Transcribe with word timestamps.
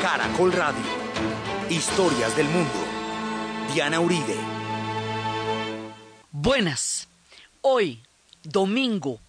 Caracol 0.00 0.50
Radio. 0.52 0.82
Historias 1.68 2.34
del 2.34 2.48
mundo. 2.48 2.72
Diana 3.74 4.00
Uribe. 4.00 4.34
Buenas. 6.32 7.06
Hoy, 7.60 8.00
domingo 8.42 9.20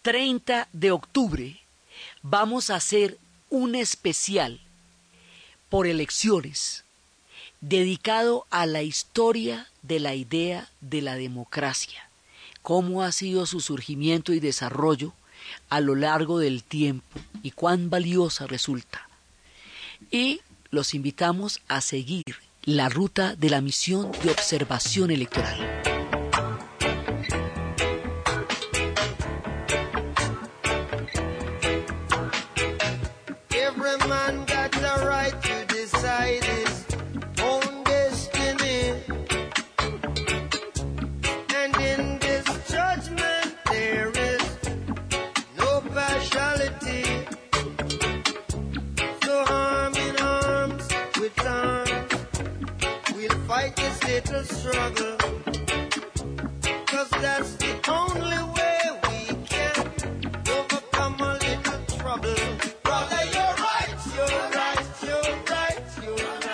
30 0.00 0.68
de 0.72 0.90
octubre, 0.90 1.60
vamos 2.22 2.70
a 2.70 2.76
hacer 2.76 3.18
un 3.50 3.74
especial 3.74 4.58
por 5.68 5.86
elecciones 5.86 6.84
dedicado 7.60 8.46
a 8.48 8.64
la 8.64 8.82
historia 8.82 9.68
de 9.82 10.00
la 10.00 10.14
idea 10.14 10.70
de 10.80 11.02
la 11.02 11.16
democracia, 11.16 12.08
cómo 12.62 13.02
ha 13.02 13.12
sido 13.12 13.44
su 13.44 13.60
surgimiento 13.60 14.32
y 14.32 14.40
desarrollo 14.40 15.12
a 15.68 15.80
lo 15.80 15.94
largo 15.94 16.38
del 16.38 16.62
tiempo 16.62 17.20
y 17.42 17.50
cuán 17.50 17.90
valiosa 17.90 18.46
resulta. 18.46 19.05
Y 20.10 20.40
los 20.70 20.94
invitamos 20.94 21.60
a 21.68 21.80
seguir 21.80 22.24
la 22.64 22.88
ruta 22.88 23.36
de 23.36 23.50
la 23.50 23.60
misión 23.60 24.10
de 24.22 24.30
observación 24.30 25.10
electoral. 25.10 25.95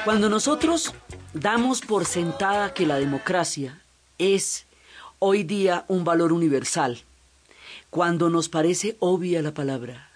Cuando 0.05 0.29
nosotros 0.29 0.93
damos 1.33 1.81
por 1.81 2.05
sentada 2.05 2.75
que 2.75 2.85
la 2.85 2.97
democracia 2.97 3.81
es 4.19 4.67
hoy 5.21 5.45
día 5.45 5.85
un 5.87 6.03
valor 6.03 6.33
universal, 6.33 7.03
cuando 7.91 8.29
nos 8.29 8.49
parece 8.49 8.97
obvia 8.99 9.41
la 9.41 9.55
palabra, 9.55 10.11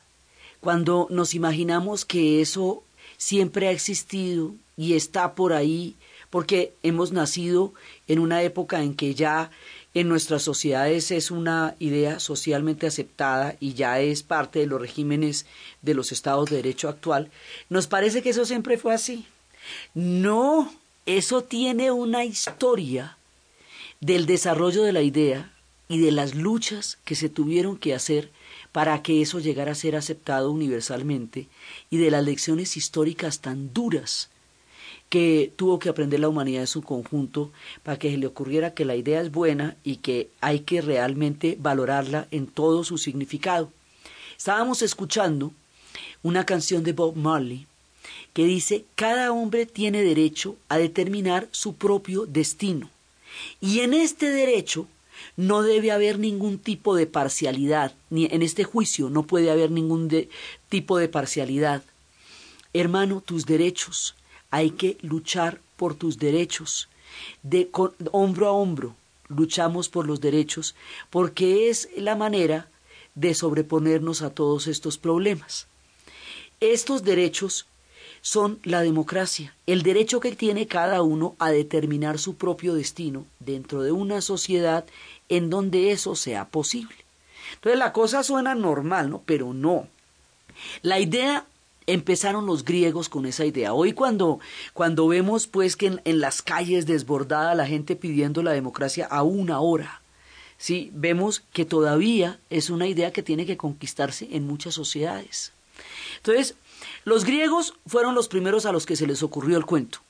cuando 0.58 1.06
nos 1.10 1.34
imaginamos 1.34 2.04
que 2.04 2.40
eso 2.40 2.82
siempre 3.16 3.68
ha 3.68 3.70
existido 3.70 4.52
y 4.76 4.94
está 4.94 5.34
por 5.36 5.52
ahí 5.52 5.94
porque 6.36 6.74
hemos 6.82 7.12
nacido 7.12 7.72
en 8.08 8.18
una 8.18 8.42
época 8.42 8.82
en 8.82 8.94
que 8.94 9.14
ya 9.14 9.50
en 9.94 10.06
nuestras 10.06 10.42
sociedades 10.42 11.10
es 11.10 11.30
una 11.30 11.76
idea 11.78 12.20
socialmente 12.20 12.86
aceptada 12.86 13.56
y 13.58 13.72
ya 13.72 14.00
es 14.00 14.22
parte 14.22 14.58
de 14.58 14.66
los 14.66 14.78
regímenes 14.78 15.46
de 15.80 15.94
los 15.94 16.12
estados 16.12 16.50
de 16.50 16.56
derecho 16.56 16.90
actual, 16.90 17.30
nos 17.70 17.86
parece 17.86 18.20
que 18.20 18.28
eso 18.28 18.44
siempre 18.44 18.76
fue 18.76 18.92
así. 18.92 19.24
No, 19.94 20.70
eso 21.06 21.42
tiene 21.42 21.90
una 21.90 22.26
historia 22.26 23.16
del 24.02 24.26
desarrollo 24.26 24.82
de 24.82 24.92
la 24.92 25.00
idea 25.00 25.54
y 25.88 26.00
de 26.00 26.12
las 26.12 26.34
luchas 26.34 26.98
que 27.06 27.14
se 27.14 27.30
tuvieron 27.30 27.78
que 27.78 27.94
hacer 27.94 28.30
para 28.72 29.02
que 29.02 29.22
eso 29.22 29.38
llegara 29.38 29.72
a 29.72 29.74
ser 29.74 29.96
aceptado 29.96 30.52
universalmente 30.52 31.48
y 31.88 31.96
de 31.96 32.10
las 32.10 32.22
lecciones 32.22 32.76
históricas 32.76 33.40
tan 33.40 33.72
duras 33.72 34.28
que 35.08 35.52
tuvo 35.56 35.78
que 35.78 35.88
aprender 35.88 36.20
la 36.20 36.28
humanidad 36.28 36.62
en 36.62 36.66
su 36.66 36.82
conjunto 36.82 37.52
para 37.82 37.98
que 37.98 38.10
se 38.10 38.16
le 38.16 38.26
ocurriera 38.26 38.74
que 38.74 38.84
la 38.84 38.96
idea 38.96 39.20
es 39.20 39.30
buena 39.30 39.76
y 39.84 39.96
que 39.96 40.30
hay 40.40 40.60
que 40.60 40.80
realmente 40.80 41.56
valorarla 41.60 42.26
en 42.30 42.46
todo 42.46 42.84
su 42.84 42.98
significado. 42.98 43.72
Estábamos 44.36 44.82
escuchando 44.82 45.52
una 46.22 46.44
canción 46.44 46.82
de 46.82 46.92
Bob 46.92 47.16
Marley 47.16 47.66
que 48.32 48.44
dice, 48.44 48.84
cada 48.94 49.32
hombre 49.32 49.64
tiene 49.64 50.02
derecho 50.02 50.56
a 50.68 50.76
determinar 50.76 51.48
su 51.52 51.74
propio 51.76 52.26
destino. 52.26 52.90
Y 53.60 53.80
en 53.80 53.94
este 53.94 54.30
derecho 54.30 54.88
no 55.36 55.62
debe 55.62 55.90
haber 55.90 56.18
ningún 56.18 56.58
tipo 56.58 56.94
de 56.96 57.06
parcialidad, 57.06 57.94
ni 58.10 58.26
en 58.26 58.42
este 58.42 58.64
juicio 58.64 59.08
no 59.08 59.22
puede 59.26 59.50
haber 59.50 59.70
ningún 59.70 60.10
tipo 60.68 60.98
de 60.98 61.08
parcialidad. 61.08 61.82
Hermano, 62.72 63.22
tus 63.22 63.46
derechos, 63.46 64.14
hay 64.50 64.70
que 64.70 64.98
luchar 65.02 65.60
por 65.76 65.94
tus 65.94 66.18
derechos. 66.18 66.88
De 67.42 67.70
hombro 68.12 68.48
a 68.48 68.52
hombro 68.52 68.94
luchamos 69.28 69.88
por 69.88 70.06
los 70.06 70.20
derechos 70.20 70.74
porque 71.10 71.68
es 71.68 71.88
la 71.96 72.14
manera 72.14 72.68
de 73.14 73.34
sobreponernos 73.34 74.22
a 74.22 74.30
todos 74.30 74.66
estos 74.66 74.98
problemas. 74.98 75.66
Estos 76.60 77.02
derechos 77.02 77.66
son 78.22 78.58
la 78.64 78.82
democracia, 78.82 79.54
el 79.66 79.82
derecho 79.82 80.20
que 80.20 80.34
tiene 80.34 80.66
cada 80.66 81.02
uno 81.02 81.36
a 81.38 81.50
determinar 81.50 82.18
su 82.18 82.34
propio 82.34 82.74
destino 82.74 83.24
dentro 83.40 83.82
de 83.82 83.92
una 83.92 84.20
sociedad 84.20 84.84
en 85.28 85.48
donde 85.48 85.92
eso 85.92 86.16
sea 86.16 86.46
posible. 86.46 86.96
Entonces 87.54 87.78
la 87.78 87.92
cosa 87.92 88.22
suena 88.22 88.54
normal, 88.54 89.10
¿no? 89.10 89.22
Pero 89.24 89.54
no. 89.54 89.86
La 90.82 90.98
idea 90.98 91.46
empezaron 91.86 92.46
los 92.46 92.64
griegos 92.64 93.08
con 93.08 93.26
esa 93.26 93.44
idea. 93.44 93.72
Hoy 93.72 93.92
cuando, 93.92 94.40
cuando 94.72 95.06
vemos 95.08 95.46
pues 95.46 95.76
que 95.76 95.98
en, 96.04 96.20
las 96.20 96.42
calles 96.42 96.86
desbordada 96.86 97.54
la 97.54 97.66
gente 97.66 97.96
pidiendo 97.96 98.42
la 98.42 98.52
democracia 98.52 99.06
a 99.06 99.22
una 99.22 99.60
hora, 99.60 100.02
¿sí? 100.58 100.90
vemos 100.92 101.42
que 101.52 101.64
todavía 101.64 102.38
es 102.50 102.70
una 102.70 102.86
idea 102.86 103.12
que 103.12 103.22
tiene 103.22 103.46
que 103.46 103.56
conquistarse 103.56 104.28
en 104.32 104.46
muchas 104.46 104.74
sociedades. 104.74 105.52
Entonces, 106.16 106.54
los 107.04 107.24
griegos 107.24 107.74
fueron 107.86 108.14
los 108.14 108.28
primeros 108.28 108.66
a 108.66 108.72
los 108.72 108.86
que 108.86 108.96
se 108.96 109.06
les 109.06 109.22
ocurrió 109.22 109.56
el 109.56 109.66
cuento. 109.66 110.00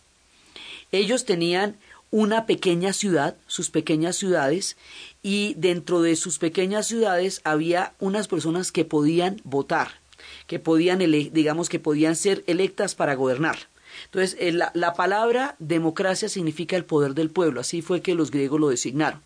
Ellos 0.92 1.25
tenían 1.25 1.76
una 2.10 2.47
pequeña 2.47 2.92
ciudad, 2.92 3.36
sus 3.47 3.70
pequeñas 3.70 4.16
ciudades, 4.16 4.76
y 5.22 5.54
dentro 5.54 6.00
de 6.00 6.16
sus 6.16 6.38
pequeñas 6.38 6.86
ciudades 6.86 7.41
había 7.44 7.92
unas 7.98 8.28
personas 8.28 8.70
que 8.72 8.84
podían 8.84 9.41
votar, 9.44 10.00
que 10.46 10.58
podían, 10.58 10.98
digamos, 10.98 11.68
que 11.68 11.78
podían 11.78 12.16
ser 12.16 12.44
electas 12.46 12.94
para 12.94 13.14
gobernar. 13.14 13.58
Entonces, 14.06 14.36
eh, 14.38 14.52
la, 14.52 14.70
la 14.74 14.94
palabra 14.94 15.56
democracia 15.58 16.28
significa 16.28 16.76
el 16.76 16.84
poder 16.84 17.14
del 17.14 17.30
pueblo, 17.30 17.60
así 17.60 17.82
fue 17.82 18.02
que 18.02 18.14
los 18.14 18.30
griegos 18.30 18.60
lo 18.60 18.68
designaron. 18.68 19.22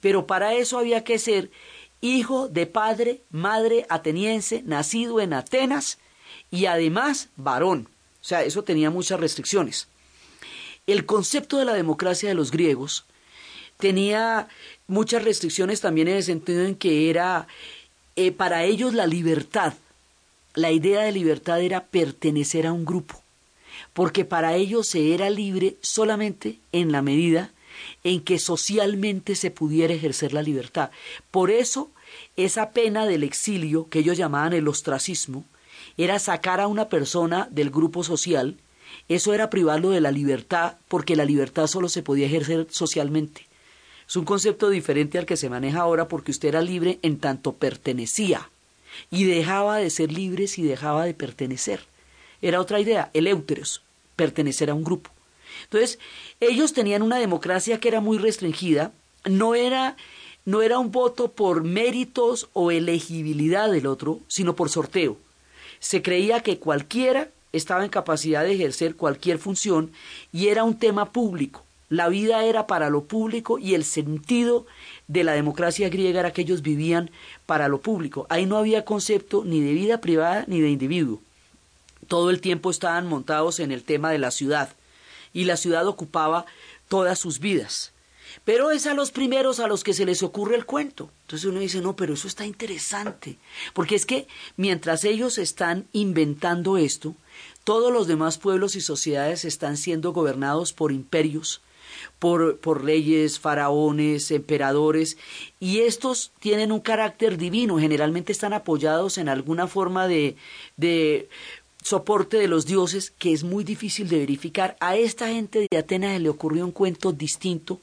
Pero 0.00 0.26
para 0.26 0.54
eso 0.54 0.78
había 0.78 1.04
que 1.04 1.18
ser 1.18 1.50
hijo 2.00 2.48
de 2.48 2.66
padre, 2.66 3.22
madre 3.30 3.86
ateniense, 3.88 4.62
nacido 4.64 5.20
en 5.20 5.32
Atenas, 5.32 5.98
y 6.50 6.66
además 6.66 7.28
varón. 7.36 7.88
O 8.20 8.24
sea, 8.24 8.42
eso 8.42 8.62
tenía 8.62 8.90
muchas 8.90 9.20
restricciones. 9.20 9.88
El 10.86 11.06
concepto 11.06 11.58
de 11.58 11.64
la 11.64 11.74
democracia 11.74 12.28
de 12.28 12.34
los 12.34 12.50
griegos 12.50 13.04
tenía 13.78 14.48
muchas 14.86 15.24
restricciones 15.24 15.80
también 15.80 16.08
en 16.08 16.16
el 16.16 16.22
sentido 16.22 16.64
en 16.64 16.74
que 16.74 17.10
era 17.10 17.48
eh, 18.16 18.32
para 18.32 18.64
ellos 18.64 18.94
la 18.94 19.06
libertad, 19.06 19.74
la 20.54 20.70
idea 20.70 21.02
de 21.02 21.12
libertad 21.12 21.60
era 21.60 21.86
pertenecer 21.86 22.66
a 22.66 22.72
un 22.72 22.84
grupo, 22.84 23.20
porque 23.92 24.24
para 24.24 24.54
ellos 24.54 24.86
se 24.88 25.12
era 25.12 25.28
libre 25.28 25.76
solamente 25.80 26.58
en 26.70 26.92
la 26.92 27.02
medida 27.02 27.50
en 28.04 28.20
que 28.20 28.38
socialmente 28.38 29.34
se 29.34 29.50
pudiera 29.50 29.92
ejercer 29.92 30.32
la 30.32 30.42
libertad. 30.42 30.90
Por 31.32 31.50
eso 31.50 31.90
esa 32.36 32.70
pena 32.70 33.04
del 33.04 33.24
exilio 33.24 33.88
que 33.88 33.98
ellos 33.98 34.16
llamaban 34.16 34.52
el 34.52 34.68
ostracismo, 34.68 35.44
era 35.96 36.18
sacar 36.18 36.60
a 36.60 36.68
una 36.68 36.88
persona 36.88 37.48
del 37.50 37.70
grupo 37.70 38.04
social, 38.04 38.56
eso 39.08 39.34
era 39.34 39.50
privarlo 39.50 39.90
de 39.90 40.00
la 40.00 40.12
libertad, 40.12 40.76
porque 40.86 41.16
la 41.16 41.24
libertad 41.24 41.66
solo 41.66 41.88
se 41.88 42.02
podía 42.02 42.26
ejercer 42.26 42.68
socialmente. 42.70 43.46
Es 44.06 44.16
un 44.16 44.24
concepto 44.24 44.70
diferente 44.70 45.18
al 45.18 45.26
que 45.26 45.36
se 45.36 45.50
maneja 45.50 45.80
ahora 45.80 46.06
porque 46.06 46.30
usted 46.30 46.48
era 46.48 46.62
libre 46.62 46.98
en 47.02 47.18
tanto 47.18 47.54
pertenecía 47.54 48.48
y 49.10 49.24
dejaba 49.24 49.78
de 49.78 49.90
ser 49.90 50.12
libre 50.12 50.46
si 50.46 50.62
dejaba 50.62 51.04
de 51.04 51.14
pertenecer. 51.14 51.80
Era 52.42 52.60
otra 52.60 52.80
idea, 52.80 53.10
el 53.14 53.26
euteros, 53.26 53.82
pertenecer 54.16 54.70
a 54.70 54.74
un 54.74 54.84
grupo. 54.84 55.10
Entonces, 55.64 55.98
ellos 56.40 56.72
tenían 56.72 57.02
una 57.02 57.18
democracia 57.18 57.80
que 57.80 57.88
era 57.88 58.00
muy 58.00 58.18
restringida, 58.18 58.92
no 59.24 59.54
era, 59.54 59.96
no 60.44 60.62
era 60.62 60.78
un 60.78 60.90
voto 60.90 61.32
por 61.32 61.64
méritos 61.64 62.48
o 62.52 62.70
elegibilidad 62.70 63.70
del 63.70 63.86
otro, 63.86 64.20
sino 64.28 64.54
por 64.54 64.68
sorteo 64.68 65.18
se 65.84 66.00
creía 66.00 66.40
que 66.40 66.58
cualquiera 66.58 67.28
estaba 67.52 67.84
en 67.84 67.90
capacidad 67.90 68.42
de 68.42 68.52
ejercer 68.52 68.96
cualquier 68.96 69.38
función 69.38 69.92
y 70.32 70.48
era 70.48 70.64
un 70.64 70.78
tema 70.78 71.12
público. 71.12 71.63
La 71.88 72.08
vida 72.08 72.44
era 72.44 72.66
para 72.66 72.90
lo 72.90 73.04
público 73.04 73.58
y 73.58 73.74
el 73.74 73.84
sentido 73.84 74.66
de 75.06 75.22
la 75.24 75.32
democracia 75.32 75.88
griega 75.88 76.20
era 76.20 76.32
que 76.32 76.42
ellos 76.42 76.62
vivían 76.62 77.10
para 77.46 77.68
lo 77.68 77.80
público. 77.80 78.26
Ahí 78.30 78.46
no 78.46 78.56
había 78.56 78.84
concepto 78.84 79.44
ni 79.44 79.60
de 79.60 79.74
vida 79.74 80.00
privada 80.00 80.44
ni 80.46 80.60
de 80.60 80.70
individuo. 80.70 81.20
todo 82.08 82.28
el 82.30 82.40
tiempo 82.42 82.70
estaban 82.70 83.06
montados 83.06 83.60
en 83.60 83.72
el 83.72 83.82
tema 83.82 84.10
de 84.10 84.18
la 84.18 84.30
ciudad 84.30 84.68
y 85.32 85.44
la 85.44 85.56
ciudad 85.56 85.86
ocupaba 85.86 86.44
todas 86.88 87.18
sus 87.18 87.38
vidas. 87.40 87.92
Pero 88.44 88.70
es 88.70 88.86
a 88.86 88.94
los 88.94 89.10
primeros 89.10 89.60
a 89.60 89.68
los 89.68 89.84
que 89.84 89.94
se 89.94 90.04
les 90.04 90.22
ocurre 90.22 90.56
el 90.56 90.66
cuento. 90.66 91.10
Entonces 91.22 91.48
uno 91.48 91.60
dice, 91.60 91.80
no, 91.80 91.96
pero 91.96 92.14
eso 92.14 92.28
está 92.28 92.44
interesante. 92.44 93.38
Porque 93.72 93.94
es 93.94 94.06
que 94.06 94.26
mientras 94.56 95.04
ellos 95.04 95.38
están 95.38 95.86
inventando 95.92 96.76
esto, 96.76 97.14
todos 97.64 97.92
los 97.92 98.06
demás 98.06 98.38
pueblos 98.38 98.76
y 98.76 98.80
sociedades 98.80 99.44
están 99.44 99.76
siendo 99.76 100.12
gobernados 100.12 100.72
por 100.72 100.92
imperios, 100.92 101.62
por, 102.18 102.58
por 102.58 102.84
leyes, 102.84 103.38
faraones, 103.38 104.30
emperadores, 104.30 105.16
y 105.60 105.80
estos 105.80 106.32
tienen 106.40 106.72
un 106.72 106.80
carácter 106.80 107.38
divino, 107.38 107.78
generalmente 107.78 108.32
están 108.32 108.52
apoyados 108.52 109.18
en 109.18 109.28
alguna 109.28 109.66
forma 109.66 110.08
de, 110.08 110.36
de 110.76 111.28
soporte 111.82 112.38
de 112.38 112.48
los 112.48 112.64
dioses 112.64 113.10
que 113.10 113.32
es 113.32 113.44
muy 113.44 113.62
difícil 113.62 114.08
de 114.08 114.18
verificar. 114.18 114.76
A 114.80 114.96
esta 114.96 115.28
gente 115.28 115.68
de 115.70 115.78
Atenas 115.78 116.20
le 116.20 116.30
ocurrió 116.30 116.64
un 116.64 116.72
cuento 116.72 117.12
distinto 117.12 117.80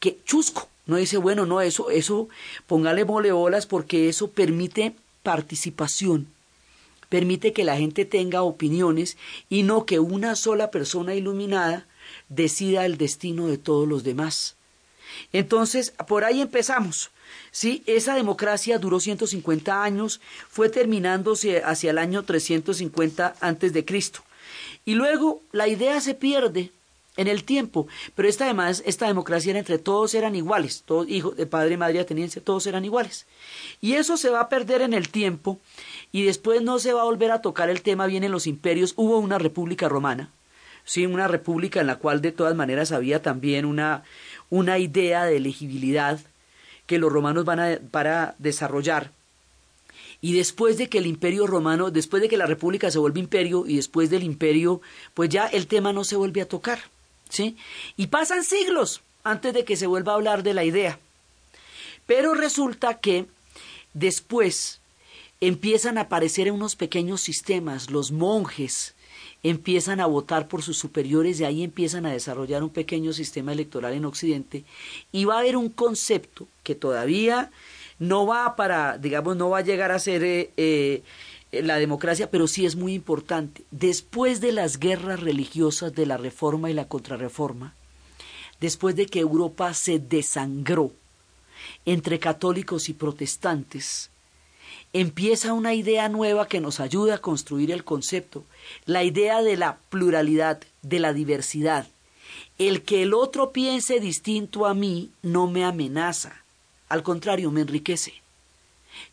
que 0.00 0.18
chusco. 0.24 0.68
No 0.86 0.96
dice, 0.96 1.18
bueno, 1.18 1.46
no, 1.46 1.60
eso, 1.60 1.90
eso, 1.90 2.28
póngale 2.66 3.04
moleolas 3.04 3.66
porque 3.66 4.08
eso 4.08 4.30
permite 4.30 4.94
participación, 5.22 6.28
permite 7.08 7.52
que 7.52 7.64
la 7.64 7.76
gente 7.76 8.04
tenga 8.04 8.42
opiniones 8.42 9.16
y 9.50 9.64
no 9.64 9.84
que 9.84 9.98
una 9.98 10.36
sola 10.36 10.70
persona 10.70 11.14
iluminada 11.14 11.86
decida 12.28 12.84
el 12.84 12.96
destino 12.98 13.46
de 13.46 13.58
todos 13.58 13.86
los 13.86 14.04
demás. 14.04 14.56
Entonces, 15.32 15.92
por 16.08 16.24
ahí 16.24 16.40
empezamos. 16.40 17.10
Sí, 17.50 17.82
esa 17.86 18.14
democracia 18.14 18.78
duró 18.78 19.00
150 19.00 19.82
años, 19.82 20.20
fue 20.48 20.68
terminándose 20.68 21.62
hacia 21.62 21.90
el 21.90 21.98
año 21.98 22.22
350 22.24 23.34
antes 23.40 23.72
de 23.72 23.84
Cristo. 23.84 24.20
Y 24.84 24.94
luego 24.94 25.40
la 25.52 25.68
idea 25.68 26.00
se 26.00 26.14
pierde 26.14 26.70
en 27.16 27.28
el 27.28 27.44
tiempo, 27.44 27.86
pero 28.14 28.28
esta 28.28 28.44
además 28.44 28.82
esta 28.84 29.06
democracia 29.06 29.50
era 29.50 29.58
entre 29.58 29.78
todos 29.78 30.14
eran 30.14 30.36
iguales, 30.36 30.82
todos 30.84 31.08
hijos 31.08 31.36
de 31.36 31.46
padre, 31.46 31.76
madre, 31.76 32.00
ateniense, 32.00 32.40
todos 32.40 32.66
eran 32.66 32.84
iguales. 32.84 33.26
Y 33.80 33.94
eso 33.94 34.16
se 34.16 34.30
va 34.30 34.40
a 34.40 34.48
perder 34.48 34.82
en 34.82 34.92
el 34.92 35.08
tiempo 35.08 35.58
y 36.12 36.24
después 36.24 36.62
no 36.62 36.78
se 36.78 36.92
va 36.92 37.02
a 37.02 37.06
volver 37.06 37.30
a 37.30 37.40
tocar 37.40 37.70
el 37.70 37.82
tema 37.82 38.06
bien 38.06 38.22
en 38.22 38.32
los 38.32 38.46
imperios. 38.46 38.92
Hubo 38.96 39.18
una 39.18 39.38
república 39.38 39.88
romana, 39.88 40.30
sí, 40.86 41.04
una 41.04 41.28
república 41.28 41.82
en 41.82 41.88
la 41.88 41.96
cual 41.96 42.22
de 42.22 42.32
todas 42.32 42.56
maneras 42.56 42.92
había 42.92 43.20
también 43.20 43.66
una 43.66 44.04
una 44.48 44.78
idea 44.78 45.24
de 45.24 45.36
elegibilidad 45.36 46.20
que 46.86 46.98
los 46.98 47.12
romanos 47.12 47.44
van 47.44 47.60
a 47.60 47.78
para 47.90 48.34
desarrollar. 48.38 49.10
Y 50.20 50.34
después 50.34 50.78
de 50.78 50.88
que 50.88 50.98
el 50.98 51.06
imperio 51.06 51.46
romano, 51.46 51.90
después 51.90 52.22
de 52.22 52.28
que 52.28 52.36
la 52.36 52.46
república 52.46 52.90
se 52.90 52.98
vuelve 52.98 53.20
imperio 53.20 53.66
y 53.66 53.76
después 53.76 54.08
del 54.08 54.22
imperio, 54.22 54.80
pues 55.14 55.28
ya 55.28 55.46
el 55.46 55.66
tema 55.66 55.92
no 55.92 56.04
se 56.04 56.16
vuelve 56.16 56.40
a 56.40 56.48
tocar, 56.48 56.80
¿sí? 57.28 57.56
Y 57.96 58.06
pasan 58.06 58.44
siglos 58.44 59.02
antes 59.24 59.52
de 59.52 59.64
que 59.64 59.76
se 59.76 59.86
vuelva 59.86 60.12
a 60.12 60.14
hablar 60.14 60.42
de 60.42 60.54
la 60.54 60.64
idea. 60.64 60.98
Pero 62.06 62.34
resulta 62.34 62.98
que 62.98 63.26
después 63.92 64.80
empiezan 65.40 65.98
a 65.98 66.02
aparecer 66.02 66.50
unos 66.50 66.76
pequeños 66.76 67.20
sistemas, 67.20 67.90
los 67.90 68.10
monjes, 68.10 68.94
empiezan 69.42 70.00
a 70.00 70.06
votar 70.06 70.48
por 70.48 70.62
sus 70.62 70.78
superiores, 70.78 71.38
de 71.38 71.46
ahí 71.46 71.62
empiezan 71.62 72.06
a 72.06 72.12
desarrollar 72.12 72.62
un 72.62 72.70
pequeño 72.70 73.12
sistema 73.12 73.52
electoral 73.52 73.92
en 73.92 74.04
Occidente 74.04 74.64
y 75.12 75.24
va 75.24 75.36
a 75.36 75.40
haber 75.40 75.56
un 75.56 75.68
concepto 75.68 76.48
que 76.62 76.74
todavía 76.74 77.50
no 77.98 78.26
va 78.26 78.56
para, 78.56 78.98
digamos, 78.98 79.36
no 79.36 79.50
va 79.50 79.58
a 79.58 79.62
llegar 79.62 79.92
a 79.92 79.98
ser 79.98 80.22
eh, 80.24 80.50
eh, 80.56 81.02
la 81.62 81.76
democracia, 81.76 82.30
pero 82.30 82.46
sí 82.46 82.66
es 82.66 82.76
muy 82.76 82.94
importante. 82.94 83.64
Después 83.70 84.40
de 84.40 84.52
las 84.52 84.78
guerras 84.78 85.20
religiosas 85.20 85.94
de 85.94 86.06
la 86.06 86.16
Reforma 86.16 86.70
y 86.70 86.74
la 86.74 86.88
Contrarreforma, 86.88 87.74
después 88.60 88.96
de 88.96 89.06
que 89.06 89.20
Europa 89.20 89.72
se 89.74 89.98
desangró 89.98 90.92
entre 91.84 92.18
católicos 92.18 92.88
y 92.88 92.92
protestantes, 92.92 94.10
empieza 95.00 95.52
una 95.52 95.74
idea 95.74 96.08
nueva 96.08 96.48
que 96.48 96.60
nos 96.60 96.80
ayuda 96.80 97.16
a 97.16 97.20
construir 97.20 97.70
el 97.70 97.84
concepto, 97.84 98.44
la 98.86 99.04
idea 99.04 99.42
de 99.42 99.56
la 99.56 99.76
pluralidad, 99.90 100.62
de 100.82 101.00
la 101.00 101.12
diversidad. 101.12 101.86
El 102.58 102.82
que 102.82 103.02
el 103.02 103.12
otro 103.12 103.52
piense 103.52 104.00
distinto 104.00 104.64
a 104.64 104.72
mí 104.72 105.10
no 105.22 105.48
me 105.48 105.64
amenaza, 105.64 106.42
al 106.88 107.02
contrario, 107.02 107.50
me 107.50 107.60
enriquece. 107.60 108.14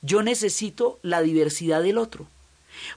Yo 0.01 0.23
necesito 0.23 0.99
la 1.01 1.21
diversidad 1.21 1.83
del 1.83 1.97
otro. 1.97 2.27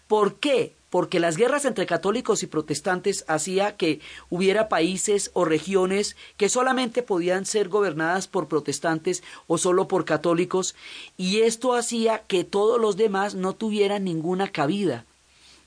¿Por 0.06 0.36
qué? 0.36 0.72
Porque 0.96 1.20
las 1.20 1.36
guerras 1.36 1.66
entre 1.66 1.84
católicos 1.84 2.42
y 2.42 2.46
protestantes 2.46 3.26
hacía 3.28 3.76
que 3.76 4.00
hubiera 4.30 4.70
países 4.70 5.30
o 5.34 5.44
regiones 5.44 6.16
que 6.38 6.48
solamente 6.48 7.02
podían 7.02 7.44
ser 7.44 7.68
gobernadas 7.68 8.28
por 8.28 8.48
protestantes 8.48 9.22
o 9.46 9.58
solo 9.58 9.88
por 9.88 10.06
católicos, 10.06 10.74
y 11.18 11.42
esto 11.42 11.74
hacía 11.74 12.20
que 12.26 12.44
todos 12.44 12.80
los 12.80 12.96
demás 12.96 13.34
no 13.34 13.54
tuvieran 13.54 14.04
ninguna 14.04 14.48
cabida. 14.48 15.04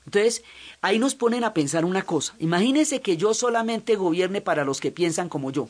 Entonces, 0.04 0.42
ahí 0.80 0.98
nos 0.98 1.14
ponen 1.14 1.44
a 1.44 1.54
pensar 1.54 1.84
una 1.84 2.02
cosa. 2.02 2.34
Imagínense 2.40 3.00
que 3.00 3.16
yo 3.16 3.32
solamente 3.32 3.94
gobierne 3.94 4.40
para 4.40 4.64
los 4.64 4.80
que 4.80 4.90
piensan 4.90 5.28
como 5.28 5.52
yo 5.52 5.68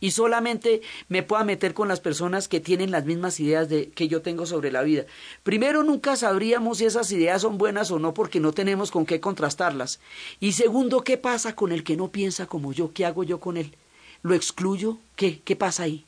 y 0.00 0.12
solamente 0.12 0.80
me 1.08 1.22
pueda 1.22 1.44
meter 1.44 1.74
con 1.74 1.88
las 1.88 2.00
personas 2.00 2.48
que 2.48 2.60
tienen 2.60 2.90
las 2.90 3.04
mismas 3.04 3.38
ideas 3.38 3.68
de, 3.68 3.90
que 3.90 4.08
yo 4.08 4.22
tengo 4.22 4.46
sobre 4.46 4.72
la 4.72 4.82
vida. 4.82 5.04
Primero, 5.42 5.82
nunca 5.82 6.16
sabríamos 6.16 6.78
si 6.78 6.86
esas 6.86 7.12
ideas 7.12 7.42
son 7.42 7.58
buenas 7.58 7.90
o 7.90 7.98
no 7.98 8.14
porque 8.14 8.40
no 8.40 8.52
tenemos 8.52 8.90
con 8.90 9.06
qué 9.06 9.20
contrastarlas. 9.20 10.00
Y 10.40 10.52
segundo, 10.52 11.02
¿qué 11.04 11.18
pasa 11.18 11.54
con 11.54 11.70
el 11.72 11.84
que 11.84 11.96
no 11.96 12.08
piensa 12.08 12.46
como 12.46 12.72
yo? 12.72 12.92
¿Qué 12.92 13.04
hago 13.04 13.22
yo 13.24 13.38
con 13.38 13.56
él? 13.56 13.74
¿Lo 14.22 14.34
excluyo? 14.34 14.98
¿Qué? 15.16 15.40
¿Qué 15.44 15.56
pasa 15.56 15.84
ahí? 15.84 16.04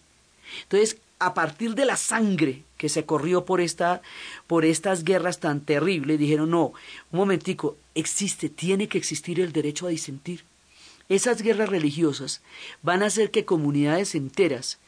Entonces, 0.65 0.99
a 1.19 1.35
partir 1.35 1.75
de 1.75 1.85
la 1.85 1.97
sangre 1.97 2.65
que 2.79 2.89
se 2.89 3.05
corrió 3.05 3.44
por 3.44 3.61
esta 3.61 4.03
por 4.49 4.65
estas 4.65 5.05
guerras 5.05 5.39
tan 5.39 5.61
terribles, 5.61 6.19
dijeron, 6.19 6.50
"No, 6.50 6.73
un 7.12 7.19
momentico, 7.19 7.77
existe, 7.94 8.49
tiene 8.49 8.89
que 8.89 8.99
existir 8.99 9.39
el 9.41 9.53
derecho 9.53 9.87
a 9.87 9.91
disentir." 9.91 10.44
Esas 11.08 11.43
guerras 11.43 11.69
religiosas 11.69 12.40
van 12.82 13.02
a 13.02 13.06
hacer 13.06 13.31
que 13.31 13.44
comunidades 13.44 14.14
enteras 14.14 14.78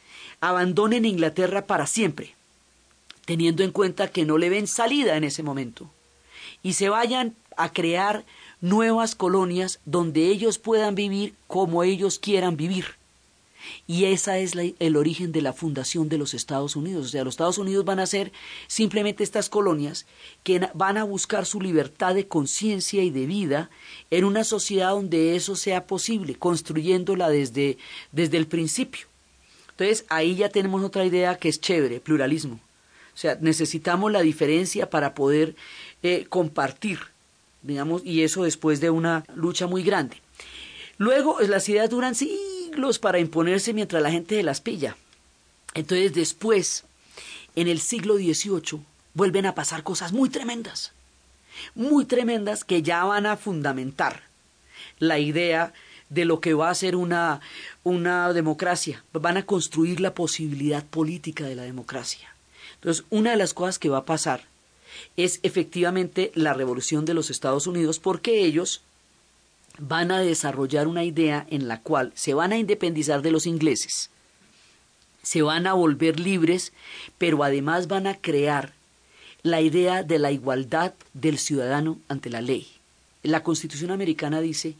abandonen 0.41 1.05
Inglaterra 1.05 1.65
para 1.65 1.87
siempre, 1.87 2.35
teniendo 3.25 3.63
en 3.63 3.71
cuenta 3.71 4.09
que 4.09 4.25
no 4.25 4.37
le 4.37 4.49
ven 4.49 4.67
salida 4.67 5.17
en 5.17 5.23
ese 5.23 5.43
momento, 5.43 5.89
y 6.63 6.73
se 6.73 6.89
vayan 6.89 7.35
a 7.57 7.71
crear 7.71 8.25
nuevas 8.61 9.15
colonias 9.15 9.79
donde 9.85 10.27
ellos 10.27 10.57
puedan 10.57 10.95
vivir 10.95 11.35
como 11.47 11.83
ellos 11.83 12.19
quieran 12.19 12.57
vivir. 12.57 12.95
Y 13.87 14.05
esa 14.05 14.37
es 14.37 14.53
el 14.55 14.95
origen 14.95 15.31
de 15.31 15.41
la 15.41 15.53
fundación 15.53 16.09
de 16.09 16.17
los 16.17 16.33
Estados 16.33 16.75
Unidos. 16.75 17.07
O 17.07 17.09
sea, 17.09 17.23
los 17.23 17.33
Estados 17.33 17.57
Unidos 17.57 17.85
van 17.85 17.99
a 17.99 18.05
ser 18.05 18.31
simplemente 18.67 19.23
estas 19.23 19.49
colonias 19.49 20.05
que 20.43 20.69
van 20.73 20.97
a 20.97 21.03
buscar 21.03 21.45
su 21.45 21.61
libertad 21.61 22.15
de 22.15 22.27
conciencia 22.27 23.03
y 23.03 23.09
de 23.09 23.25
vida 23.25 23.69
en 24.11 24.25
una 24.25 24.43
sociedad 24.43 24.91
donde 24.91 25.35
eso 25.35 25.55
sea 25.55 25.87
posible, 25.87 26.35
construyéndola 26.35 27.29
desde, 27.29 27.77
desde 28.11 28.37
el 28.37 28.47
principio. 28.47 29.07
Entonces, 29.71 30.05
ahí 30.09 30.35
ya 30.35 30.49
tenemos 30.49 30.83
otra 30.83 31.05
idea 31.05 31.37
que 31.37 31.49
es 31.49 31.59
chévere, 31.59 31.99
pluralismo. 31.99 32.59
O 33.13 33.17
sea, 33.17 33.37
necesitamos 33.39 34.11
la 34.11 34.21
diferencia 34.21 34.89
para 34.89 35.13
poder 35.13 35.55
eh, 36.03 36.25
compartir, 36.29 36.99
digamos, 37.61 38.01
y 38.05 38.23
eso 38.23 38.43
después 38.43 38.79
de 38.81 38.89
una 38.89 39.25
lucha 39.35 39.67
muy 39.67 39.83
grande. 39.83 40.17
Luego, 40.97 41.39
las 41.41 41.67
ideas 41.67 41.89
duran 41.89 42.15
sí 42.15 42.39
para 43.01 43.19
imponerse 43.19 43.73
mientras 43.73 44.01
la 44.01 44.11
gente 44.11 44.35
se 44.35 44.43
las 44.43 44.61
pilla. 44.61 44.95
Entonces 45.73 46.13
después, 46.13 46.83
en 47.55 47.67
el 47.67 47.79
siglo 47.79 48.15
XVIII, 48.15 48.81
vuelven 49.13 49.45
a 49.45 49.55
pasar 49.55 49.83
cosas 49.83 50.13
muy 50.13 50.29
tremendas, 50.29 50.91
muy 51.73 52.05
tremendas 52.05 52.63
que 52.63 52.81
ya 52.81 53.03
van 53.03 53.25
a 53.25 53.37
fundamentar 53.37 54.23
la 54.99 55.19
idea 55.19 55.73
de 56.09 56.25
lo 56.25 56.39
que 56.39 56.53
va 56.53 56.69
a 56.69 56.75
ser 56.75 56.95
una, 56.95 57.41
una 57.83 58.31
democracia, 58.33 59.03
van 59.13 59.37
a 59.37 59.45
construir 59.45 59.99
la 59.99 60.13
posibilidad 60.13 60.85
política 60.85 61.45
de 61.45 61.55
la 61.55 61.63
democracia. 61.63 62.35
Entonces, 62.75 63.05
una 63.09 63.31
de 63.31 63.37
las 63.37 63.53
cosas 63.53 63.79
que 63.79 63.89
va 63.89 63.99
a 63.99 64.05
pasar 64.05 64.45
es 65.17 65.39
efectivamente 65.43 66.31
la 66.35 66.53
revolución 66.53 67.05
de 67.05 67.13
los 67.13 67.29
Estados 67.29 67.67
Unidos 67.67 67.99
porque 67.99 68.45
ellos 68.45 68.81
van 69.79 70.11
a 70.11 70.19
desarrollar 70.19 70.87
una 70.87 71.03
idea 71.03 71.45
en 71.49 71.67
la 71.67 71.81
cual 71.81 72.11
se 72.15 72.33
van 72.33 72.51
a 72.51 72.57
independizar 72.57 73.21
de 73.21 73.31
los 73.31 73.45
ingleses, 73.45 74.09
se 75.23 75.41
van 75.41 75.67
a 75.67 75.73
volver 75.73 76.19
libres, 76.19 76.71
pero 77.17 77.43
además 77.43 77.87
van 77.87 78.07
a 78.07 78.15
crear 78.15 78.73
la 79.41 79.61
idea 79.61 80.03
de 80.03 80.19
la 80.19 80.31
igualdad 80.31 80.93
del 81.13 81.37
ciudadano 81.37 81.99
ante 82.07 82.29
la 82.29 82.41
ley. 82.41 82.67
La 83.23 83.43
Constitución 83.43 83.91
americana 83.91 84.39
dice 84.39 84.75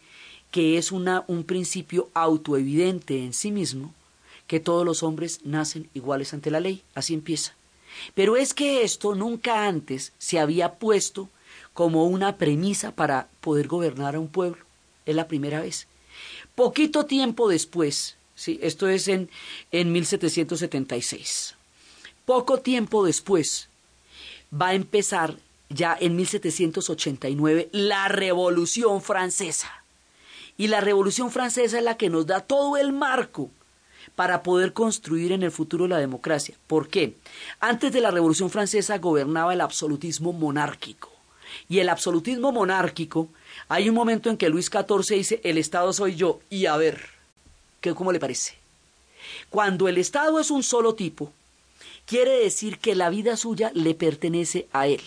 que 0.51 0.77
es 0.77 0.91
una, 0.91 1.23
un 1.27 1.43
principio 1.43 2.09
autoevidente 2.13 3.23
en 3.23 3.33
sí 3.33 3.51
mismo, 3.51 3.93
que 4.47 4.59
todos 4.59 4.85
los 4.85 5.03
hombres 5.03 5.41
nacen 5.43 5.89
iguales 5.93 6.33
ante 6.33 6.51
la 6.51 6.59
ley. 6.59 6.83
Así 6.93 7.13
empieza. 7.13 7.53
Pero 8.13 8.37
es 8.37 8.53
que 8.53 8.83
esto 8.83 9.15
nunca 9.15 9.67
antes 9.67 10.13
se 10.17 10.39
había 10.39 10.75
puesto 10.75 11.29
como 11.73 12.05
una 12.05 12.37
premisa 12.37 12.91
para 12.91 13.27
poder 13.41 13.67
gobernar 13.67 14.15
a 14.15 14.19
un 14.19 14.27
pueblo. 14.27 14.64
Es 15.05 15.15
la 15.15 15.27
primera 15.27 15.61
vez. 15.61 15.87
Poquito 16.55 17.05
tiempo 17.05 17.49
después, 17.49 18.15
¿sí? 18.35 18.59
esto 18.61 18.87
es 18.87 19.07
en, 19.07 19.29
en 19.71 19.91
1776, 19.91 21.55
poco 22.25 22.59
tiempo 22.59 23.05
después 23.05 23.69
va 24.51 24.69
a 24.69 24.73
empezar 24.73 25.35
ya 25.69 25.97
en 25.99 26.15
1789 26.15 27.69
la 27.71 28.07
Revolución 28.07 29.01
Francesa. 29.01 29.71
Y 30.57 30.67
la 30.67 30.79
Revolución 30.79 31.31
Francesa 31.31 31.77
es 31.77 31.83
la 31.83 31.97
que 31.97 32.09
nos 32.09 32.25
da 32.25 32.39
todo 32.39 32.77
el 32.77 32.93
marco 32.93 33.49
para 34.15 34.43
poder 34.43 34.73
construir 34.73 35.31
en 35.31 35.43
el 35.43 35.51
futuro 35.51 35.87
la 35.87 35.97
democracia. 35.97 36.55
¿Por 36.67 36.87
qué? 36.87 37.15
Antes 37.59 37.91
de 37.91 38.01
la 38.01 38.11
Revolución 38.11 38.49
Francesa 38.49 38.97
gobernaba 38.99 39.53
el 39.53 39.61
absolutismo 39.61 40.31
monárquico. 40.31 41.11
Y 41.67 41.79
el 41.79 41.89
absolutismo 41.89 42.51
monárquico, 42.51 43.29
hay 43.67 43.89
un 43.89 43.95
momento 43.95 44.29
en 44.29 44.37
que 44.37 44.49
Luis 44.49 44.67
XIV 44.67 45.15
dice, 45.15 45.41
el 45.43 45.57
Estado 45.57 45.91
soy 45.93 46.15
yo, 46.15 46.39
y 46.49 46.65
a 46.65 46.77
ver, 46.77 47.09
¿qué, 47.81 47.93
¿cómo 47.93 48.11
le 48.11 48.19
parece? 48.19 48.55
Cuando 49.49 49.87
el 49.87 49.97
Estado 49.97 50.39
es 50.39 50.51
un 50.51 50.63
solo 50.63 50.95
tipo, 50.95 51.31
quiere 52.05 52.31
decir 52.39 52.79
que 52.79 52.95
la 52.95 53.09
vida 53.09 53.37
suya 53.37 53.71
le 53.73 53.93
pertenece 53.95 54.67
a 54.71 54.87
él 54.87 55.01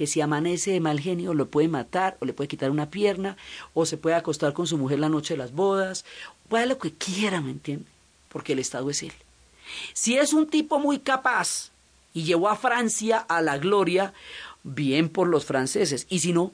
que 0.00 0.06
si 0.06 0.22
amanece 0.22 0.70
de 0.70 0.80
mal 0.80 0.98
genio 0.98 1.34
lo 1.34 1.50
puede 1.50 1.68
matar 1.68 2.16
o 2.20 2.24
le 2.24 2.32
puede 2.32 2.48
quitar 2.48 2.70
una 2.70 2.88
pierna 2.88 3.36
o 3.74 3.84
se 3.84 3.98
puede 3.98 4.16
acostar 4.16 4.54
con 4.54 4.66
su 4.66 4.78
mujer 4.78 4.98
la 4.98 5.10
noche 5.10 5.34
de 5.34 5.38
las 5.38 5.52
bodas, 5.52 6.06
puede 6.48 6.64
lo 6.64 6.78
que 6.78 6.94
quiera, 6.94 7.42
¿me 7.42 7.50
entiende? 7.50 7.84
Porque 8.30 8.54
el 8.54 8.60
Estado 8.60 8.88
es 8.88 9.02
él. 9.02 9.12
Si 9.92 10.16
es 10.16 10.32
un 10.32 10.46
tipo 10.46 10.78
muy 10.78 11.00
capaz 11.00 11.70
y 12.14 12.24
llevó 12.24 12.48
a 12.48 12.56
Francia 12.56 13.18
a 13.18 13.42
la 13.42 13.58
gloria, 13.58 14.14
bien 14.62 15.10
por 15.10 15.28
los 15.28 15.44
franceses, 15.44 16.06
y 16.08 16.20
si 16.20 16.32
no, 16.32 16.52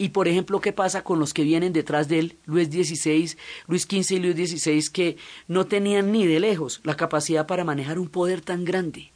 y 0.00 0.08
por 0.08 0.28
ejemplo, 0.28 0.62
¿qué 0.62 0.72
pasa 0.72 1.04
con 1.04 1.18
los 1.18 1.34
que 1.34 1.42
vienen 1.42 1.74
detrás 1.74 2.08
de 2.08 2.20
él, 2.20 2.36
Luis 2.46 2.68
XVI, 2.68 3.36
Luis 3.66 3.82
XV 3.82 4.12
y 4.12 4.18
Luis 4.18 4.50
XVI, 4.50 4.88
que 4.90 5.18
no 5.46 5.66
tenían 5.66 6.10
ni 6.10 6.26
de 6.26 6.40
lejos 6.40 6.80
la 6.84 6.96
capacidad 6.96 7.46
para 7.46 7.64
manejar 7.64 7.98
un 7.98 8.08
poder 8.08 8.40
tan 8.40 8.64
grande? 8.64 9.10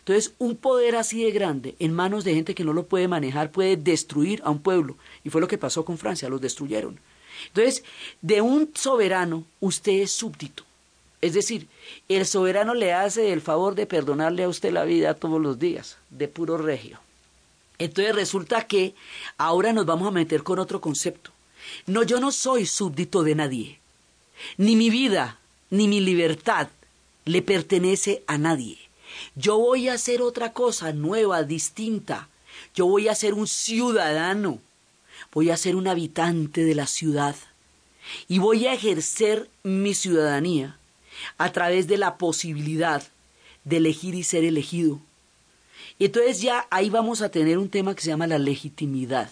Entonces, 0.00 0.34
un 0.36 0.56
poder 0.56 0.96
así 0.96 1.24
de 1.24 1.30
grande 1.30 1.76
en 1.78 1.94
manos 1.94 2.24
de 2.24 2.34
gente 2.34 2.54
que 2.54 2.62
no 2.62 2.74
lo 2.74 2.84
puede 2.84 3.08
manejar 3.08 3.50
puede 3.50 3.78
destruir 3.78 4.42
a 4.44 4.50
un 4.50 4.58
pueblo. 4.58 4.98
Y 5.24 5.30
fue 5.30 5.40
lo 5.40 5.48
que 5.48 5.56
pasó 5.56 5.86
con 5.86 5.96
Francia, 5.96 6.28
los 6.28 6.42
destruyeron. 6.42 7.00
Entonces, 7.46 7.82
de 8.20 8.42
un 8.42 8.70
soberano, 8.74 9.46
usted 9.60 9.92
es 9.92 10.12
súbdito. 10.12 10.62
Es 11.22 11.32
decir, 11.32 11.68
el 12.10 12.26
soberano 12.26 12.74
le 12.74 12.92
hace 12.92 13.32
el 13.32 13.40
favor 13.40 13.74
de 13.74 13.86
perdonarle 13.86 14.42
a 14.42 14.50
usted 14.50 14.72
la 14.72 14.84
vida 14.84 15.14
todos 15.14 15.40
los 15.40 15.58
días, 15.58 15.96
de 16.10 16.28
puro 16.28 16.58
regio. 16.58 17.00
Entonces 17.78 18.14
resulta 18.14 18.66
que 18.66 18.94
ahora 19.36 19.72
nos 19.72 19.86
vamos 19.86 20.08
a 20.08 20.12
meter 20.12 20.42
con 20.42 20.58
otro 20.58 20.80
concepto. 20.80 21.30
No, 21.86 22.02
yo 22.02 22.20
no 22.20 22.32
soy 22.32 22.66
súbdito 22.66 23.22
de 23.22 23.34
nadie. 23.34 23.80
Ni 24.56 24.76
mi 24.76 24.90
vida, 24.90 25.38
ni 25.70 25.88
mi 25.88 26.00
libertad 26.00 26.68
le 27.24 27.42
pertenece 27.42 28.22
a 28.26 28.38
nadie. 28.38 28.78
Yo 29.34 29.58
voy 29.58 29.88
a 29.88 29.94
hacer 29.94 30.22
otra 30.22 30.52
cosa 30.52 30.92
nueva, 30.92 31.42
distinta. 31.42 32.28
Yo 32.74 32.86
voy 32.86 33.08
a 33.08 33.14
ser 33.14 33.34
un 33.34 33.46
ciudadano. 33.46 34.60
Voy 35.32 35.50
a 35.50 35.56
ser 35.56 35.76
un 35.76 35.88
habitante 35.88 36.64
de 36.64 36.74
la 36.74 36.86
ciudad. 36.86 37.36
Y 38.28 38.38
voy 38.38 38.66
a 38.66 38.72
ejercer 38.72 39.50
mi 39.62 39.94
ciudadanía 39.94 40.78
a 41.36 41.52
través 41.52 41.86
de 41.86 41.98
la 41.98 42.16
posibilidad 42.16 43.02
de 43.64 43.76
elegir 43.76 44.14
y 44.14 44.22
ser 44.22 44.44
elegido. 44.44 45.00
Y 45.98 46.06
entonces 46.06 46.40
ya 46.40 46.66
ahí 46.70 46.90
vamos 46.90 47.22
a 47.22 47.30
tener 47.30 47.58
un 47.58 47.68
tema 47.68 47.94
que 47.94 48.02
se 48.02 48.08
llama 48.08 48.26
la 48.26 48.38
legitimidad. 48.38 49.30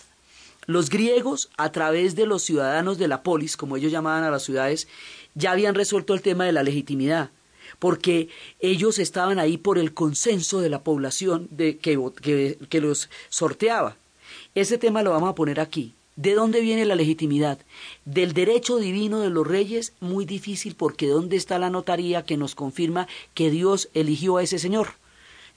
Los 0.67 0.91
griegos, 0.91 1.49
a 1.57 1.71
través 1.71 2.17
de 2.17 2.27
los 2.27 2.43
ciudadanos 2.43 2.99
de 2.99 3.07
la 3.07 3.23
polis, 3.23 3.57
como 3.57 3.77
ellos 3.77 3.93
llamaban 3.93 4.25
a 4.25 4.31
las 4.31 4.43
ciudades, 4.43 4.89
ya 5.35 5.53
habían 5.53 5.77
resuelto 5.77 6.13
el 6.13 6.23
tema 6.23 6.45
de 6.45 6.53
la 6.53 6.65
legitimidad 6.65 7.31
porque 7.79 8.29
ellos 8.61 8.99
estaban 8.99 9.39
ahí 9.39 9.59
por 9.59 9.79
el 9.79 9.93
consenso 9.93 10.61
de 10.61 10.71
la 10.71 10.83
población 10.83 11.49
de, 11.51 11.79
que, 11.79 11.99
que, 12.69 12.81
los 12.81 13.11
sorteaba. 13.29 13.97
Ese 14.55 14.79
tema 14.79 15.03
lo 15.03 15.11
vamos 15.11 15.31
a 15.31 15.35
poner 15.35 15.61
aquí. 15.61 15.95
¿De 16.17 16.35
dónde 16.35 16.61
viene 16.61 16.87
la 16.87 16.95
legitimidad? 16.95 17.59
Del 18.07 18.33
derecho 18.33 18.79
divino 18.79 19.21
de 19.21 19.29
los 19.29 19.47
reyes, 19.47 19.93
muy 20.01 20.25
difícil 20.25 20.75
porque 20.75 21.09
¿dónde 21.09 21.37
está 21.37 21.59
la 21.59 21.69
notaría 21.69 22.25
que 22.25 22.39
nos 22.39 22.55
confirma 22.55 23.07
que 23.35 23.51
Dios 23.51 23.91
eligió 23.93 24.39
a 24.39 24.43
ese 24.43 24.59
señor? 24.59 24.95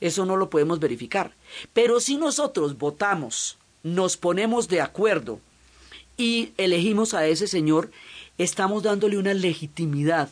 Eso 0.01 0.25
no 0.25 0.38
lo 0.38 0.50
podemos 0.50 0.79
verificar. 0.79 1.34
Pero 1.74 2.00
si 2.00 2.18
nosotros 2.18 2.77
votamos, 2.77 3.58
nos 3.84 4.18
ponemos 4.18 4.68
de 4.68 4.82
acuerdo 4.82 5.39
y 6.18 6.51
elegimos 6.58 7.13
a 7.13 7.25
ese 7.27 7.48
señor, 7.48 7.91
estamos 8.38 8.84
dándole 8.84 9.18
una 9.18 9.34
legitimidad 9.34 10.29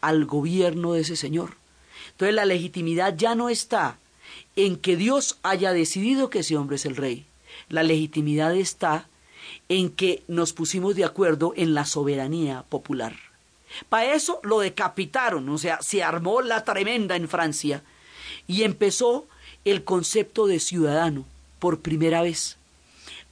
al 0.00 0.24
gobierno 0.26 0.92
de 0.92 1.00
ese 1.00 1.16
señor. 1.16 1.56
Entonces 2.12 2.34
la 2.34 2.44
legitimidad 2.44 3.16
ya 3.16 3.34
no 3.34 3.48
está 3.48 3.98
en 4.56 4.76
que 4.76 4.96
Dios 4.96 5.38
haya 5.42 5.72
decidido 5.72 6.30
que 6.30 6.40
ese 6.40 6.56
hombre 6.56 6.76
es 6.76 6.86
el 6.86 6.96
rey. 6.96 7.26
La 7.68 7.82
legitimidad 7.82 8.54
está 8.54 9.08
en 9.68 9.90
que 9.90 10.22
nos 10.28 10.52
pusimos 10.52 10.96
de 10.96 11.04
acuerdo 11.04 11.52
en 11.56 11.74
la 11.74 11.84
soberanía 11.84 12.64
popular. 12.68 13.16
Para 13.88 14.14
eso 14.14 14.40
lo 14.42 14.60
decapitaron, 14.60 15.48
o 15.48 15.58
sea, 15.58 15.80
se 15.80 16.02
armó 16.02 16.42
la 16.42 16.64
tremenda 16.64 17.16
en 17.16 17.28
Francia 17.28 17.82
y 18.46 18.62
empezó 18.62 19.26
el 19.64 19.84
concepto 19.84 20.46
de 20.46 20.60
ciudadano 20.60 21.24
por 21.58 21.80
primera 21.80 22.22
vez. 22.22 22.56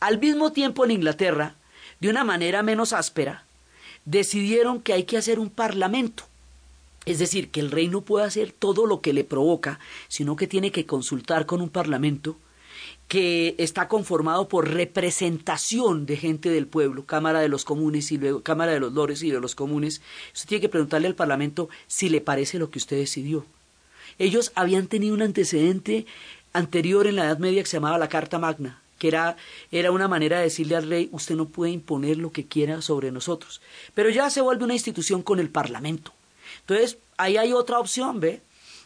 Al 0.01 0.19
mismo 0.19 0.53
tiempo 0.53 0.85
en 0.85 0.93
Inglaterra, 0.93 1.57
de 2.01 2.11
una 2.11 2.25
manera 2.25 2.63
menos 2.63 2.93
áspera, 2.93 3.45
decidieron 4.05 4.81
que 4.81 4.93
hay 4.93 5.05
que 5.05 5.17
hacer 5.17 5.39
un 5.39 5.51
parlamento 5.51 6.25
es 7.09 7.19
decir, 7.19 7.51
que 7.51 7.61
el 7.61 7.71
rey 7.71 7.89
no 7.89 8.03
puede 8.03 8.27
hacer 8.27 8.53
todo 8.53 8.85
lo 8.85 9.01
que 9.01 9.15
le 9.15 9.25
provoca, 9.25 9.81
sino 10.09 10.37
que 10.37 10.47
tiene 10.47 10.71
que 10.71 10.85
consultar 10.85 11.47
con 11.47 11.63
un 11.63 11.71
parlamento 11.71 12.37
que 13.09 13.55
está 13.57 13.89
conformado 13.89 14.49
por 14.49 14.69
representación 14.69 16.05
de 16.05 16.19
gente 16.19 16.51
del 16.51 16.67
pueblo, 16.67 17.07
Cámara 17.07 17.41
de 17.41 17.49
los 17.49 17.65
Comunes 17.65 18.13
y 18.13 18.19
luego 18.19 18.43
Cámara 18.43 18.73
de 18.73 18.81
los 18.81 18.93
Lores 18.93 19.23
y 19.23 19.31
de 19.31 19.41
los 19.41 19.55
Comunes. 19.55 20.03
Usted 20.35 20.49
tiene 20.49 20.61
que 20.61 20.69
preguntarle 20.69 21.09
al 21.09 21.15
Parlamento 21.15 21.71
si 21.87 22.11
le 22.11 22.21
parece 22.21 22.59
lo 22.59 22.71
que 22.71 22.79
usted 22.79 22.99
decidió. 22.99 23.47
Ellos 24.19 24.53
habían 24.55 24.87
tenido 24.87 25.15
un 25.15 25.23
antecedente 25.23 26.07
anterior 26.53 27.07
en 27.07 27.17
la 27.17 27.27
Edad 27.27 27.39
Media 27.39 27.63
que 27.63 27.69
se 27.69 27.77
llamaba 27.77 27.99
la 27.99 28.09
Carta 28.09 28.39
Magna, 28.39 28.81
que 28.99 29.09
era, 29.09 29.37
era 29.71 29.93
una 29.93 30.09
manera 30.09 30.39
de 30.39 30.45
decirle 30.45 30.77
al 30.77 30.89
rey, 30.89 31.09
usted 31.13 31.37
no 31.37 31.47
puede 31.47 31.73
imponer 31.73 32.17
lo 32.17 32.33
que 32.33 32.47
quiera 32.47 32.83
sobre 32.83 33.13
nosotros. 33.13 33.61
Pero 33.95 34.11
ya 34.11 34.29
se 34.31 34.41
vuelve 34.41 34.65
una 34.65 34.75
institución 34.75 35.23
con 35.23 35.39
el 35.39 35.51
Parlamento. 35.51 36.13
Entonces, 36.61 36.99
ahí 37.17 37.37
hay 37.37 37.53
otra 37.53 37.79
opción, 37.79 38.21
¿ve? 38.21 38.41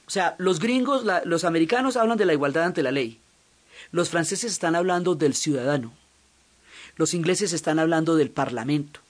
O 0.06 0.10
sea, 0.10 0.34
los 0.38 0.58
gringos, 0.58 1.04
los 1.24 1.44
americanos 1.44 1.96
hablan 1.96 2.18
de 2.18 2.26
la 2.26 2.34
igualdad 2.34 2.64
ante 2.64 2.82
la 2.82 2.90
ley. 2.90 3.18
Los 3.90 4.10
franceses 4.10 4.52
están 4.52 4.74
hablando 4.74 5.14
del 5.14 5.34
ciudadano. 5.34 5.92
Los 6.96 7.14
ingleses 7.14 7.52
están 7.52 7.78
hablando 7.78 8.16
del 8.16 8.30
parlamento. 8.30 9.00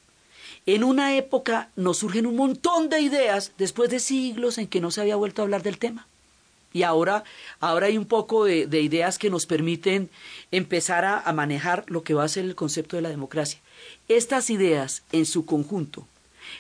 En 0.67 0.85
una 0.85 1.17
época 1.17 1.71
nos 1.75 1.99
surgen 1.99 2.27
un 2.27 2.37
montón 2.37 2.89
de 2.89 3.01
ideas 3.01 3.53
después 3.59 3.91
de 3.91 3.99
siglos 3.99 4.59
en 4.59 4.69
que 4.69 4.81
no 4.81 4.93
se 4.93 5.01
había 5.01 5.17
vuelto 5.17 5.43
a 5.43 5.45
hablar 5.45 5.63
del 5.65 5.79
tema. 5.79 6.07
Y 6.73 6.83
ahora, 6.85 7.25
ahora 7.61 7.87
hay 7.87 7.99
un 7.99 8.07
poco 8.07 8.45
de, 8.45 8.81
ideas 8.81 9.19
que 9.19 9.31
nos 9.31 9.47
permiten 9.47 10.11
empezar 10.51 11.05
a 11.05 11.33
manejar 11.33 11.85
lo 11.89 12.03
que 12.03 12.15
va 12.15 12.25
a 12.25 12.29
ser 12.29 12.45
el 12.45 12.55
concepto 12.55 12.97
de 12.97 13.03
la 13.03 13.11
democracia. 13.11 13.61
Estas 14.09 14.51
ideas, 14.51 15.03
en 15.13 15.27
su 15.27 15.45
conjunto, 15.45 16.07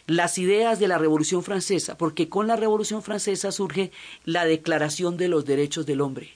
las 0.06 0.38
ideas 0.38 0.78
de 0.78 0.88
la 0.88 0.98
Revolución 0.98 1.42
Francesa, 1.42 1.96
porque 1.96 2.28
con 2.28 2.46
la 2.46 2.56
Revolución 2.56 3.02
Francesa 3.02 3.52
surge 3.52 3.92
la 4.24 4.44
Declaración 4.44 5.16
de 5.16 5.28
los 5.28 5.44
Derechos 5.44 5.86
del 5.86 6.00
Hombre. 6.00 6.32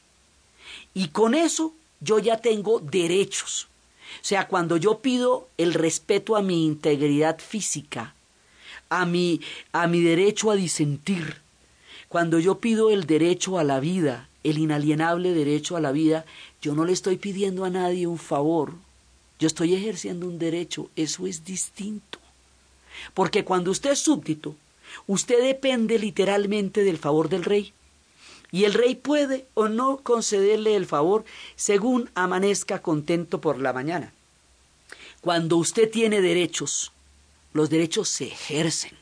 Y 0.95 1.09
con 1.09 1.35
eso 1.35 1.75
yo 2.01 2.19
ya 2.19 2.39
tengo 2.39 2.81
derechos. 2.81 3.69
O 4.23 4.25
sea, 4.25 4.49
cuando 4.49 4.77
yo 4.77 4.99
pido 4.99 5.49
el 5.59 5.75
respeto 5.75 6.37
a 6.37 6.43
mi 6.43 6.65
integridad 6.65 7.39
física, 7.39 8.15
a 8.89 9.05
mi, 9.05 9.41
a 9.73 9.87
mi 9.87 10.01
derecho 10.01 10.51
a 10.51 10.57
disentir, 10.57 11.41
cuando 12.09 12.39
yo 12.39 12.59
pido 12.59 12.91
el 12.91 13.05
derecho 13.07 13.59
a 13.59 13.65
la 13.65 13.81
vida, 13.81 14.29
el 14.45 14.59
inalienable 14.59 15.33
derecho 15.35 15.77
a 15.77 15.81
la 15.81 15.93
vida, 15.93 16.25
yo 16.63 16.75
no 16.75 16.85
le 16.85 16.93
estoy 16.93 17.17
pidiendo 17.17 17.65
a 17.65 17.71
nadie 17.71 18.07
un 18.07 18.19
favor, 18.19 18.75
yo 19.39 19.47
estoy 19.47 19.75
ejerciendo 19.75 20.27
un 20.27 20.39
derecho, 20.39 20.89
eso 20.97 21.27
es 21.27 21.45
distinto. 21.45 22.19
Porque 23.13 23.45
cuando 23.45 23.71
usted 23.71 23.91
es 23.91 23.99
súbdito, 23.99 24.55
usted 25.07 25.43
depende 25.43 25.99
literalmente 25.99 26.85
del 26.85 26.99
favor 26.99 27.29
del 27.29 27.45
rey. 27.45 27.73
Y 28.53 28.65
el 28.65 28.75
rey 28.75 28.95
puede 28.95 29.47
o 29.55 29.69
no 29.69 29.99
concederle 29.99 30.77
el 30.77 30.87
favor 30.87 31.25
según 31.57 32.09
amanezca 32.15 32.81
contento 32.81 33.41
por 33.41 33.59
la 33.59 33.73
mañana. 33.73 34.13
Cuando 35.21 35.57
usted 35.57 35.91
tiene 35.91 36.21
derechos, 36.21 36.93
los 37.53 37.69
derechos 37.69 38.09
se 38.09 38.29
ejercen, 38.29 38.93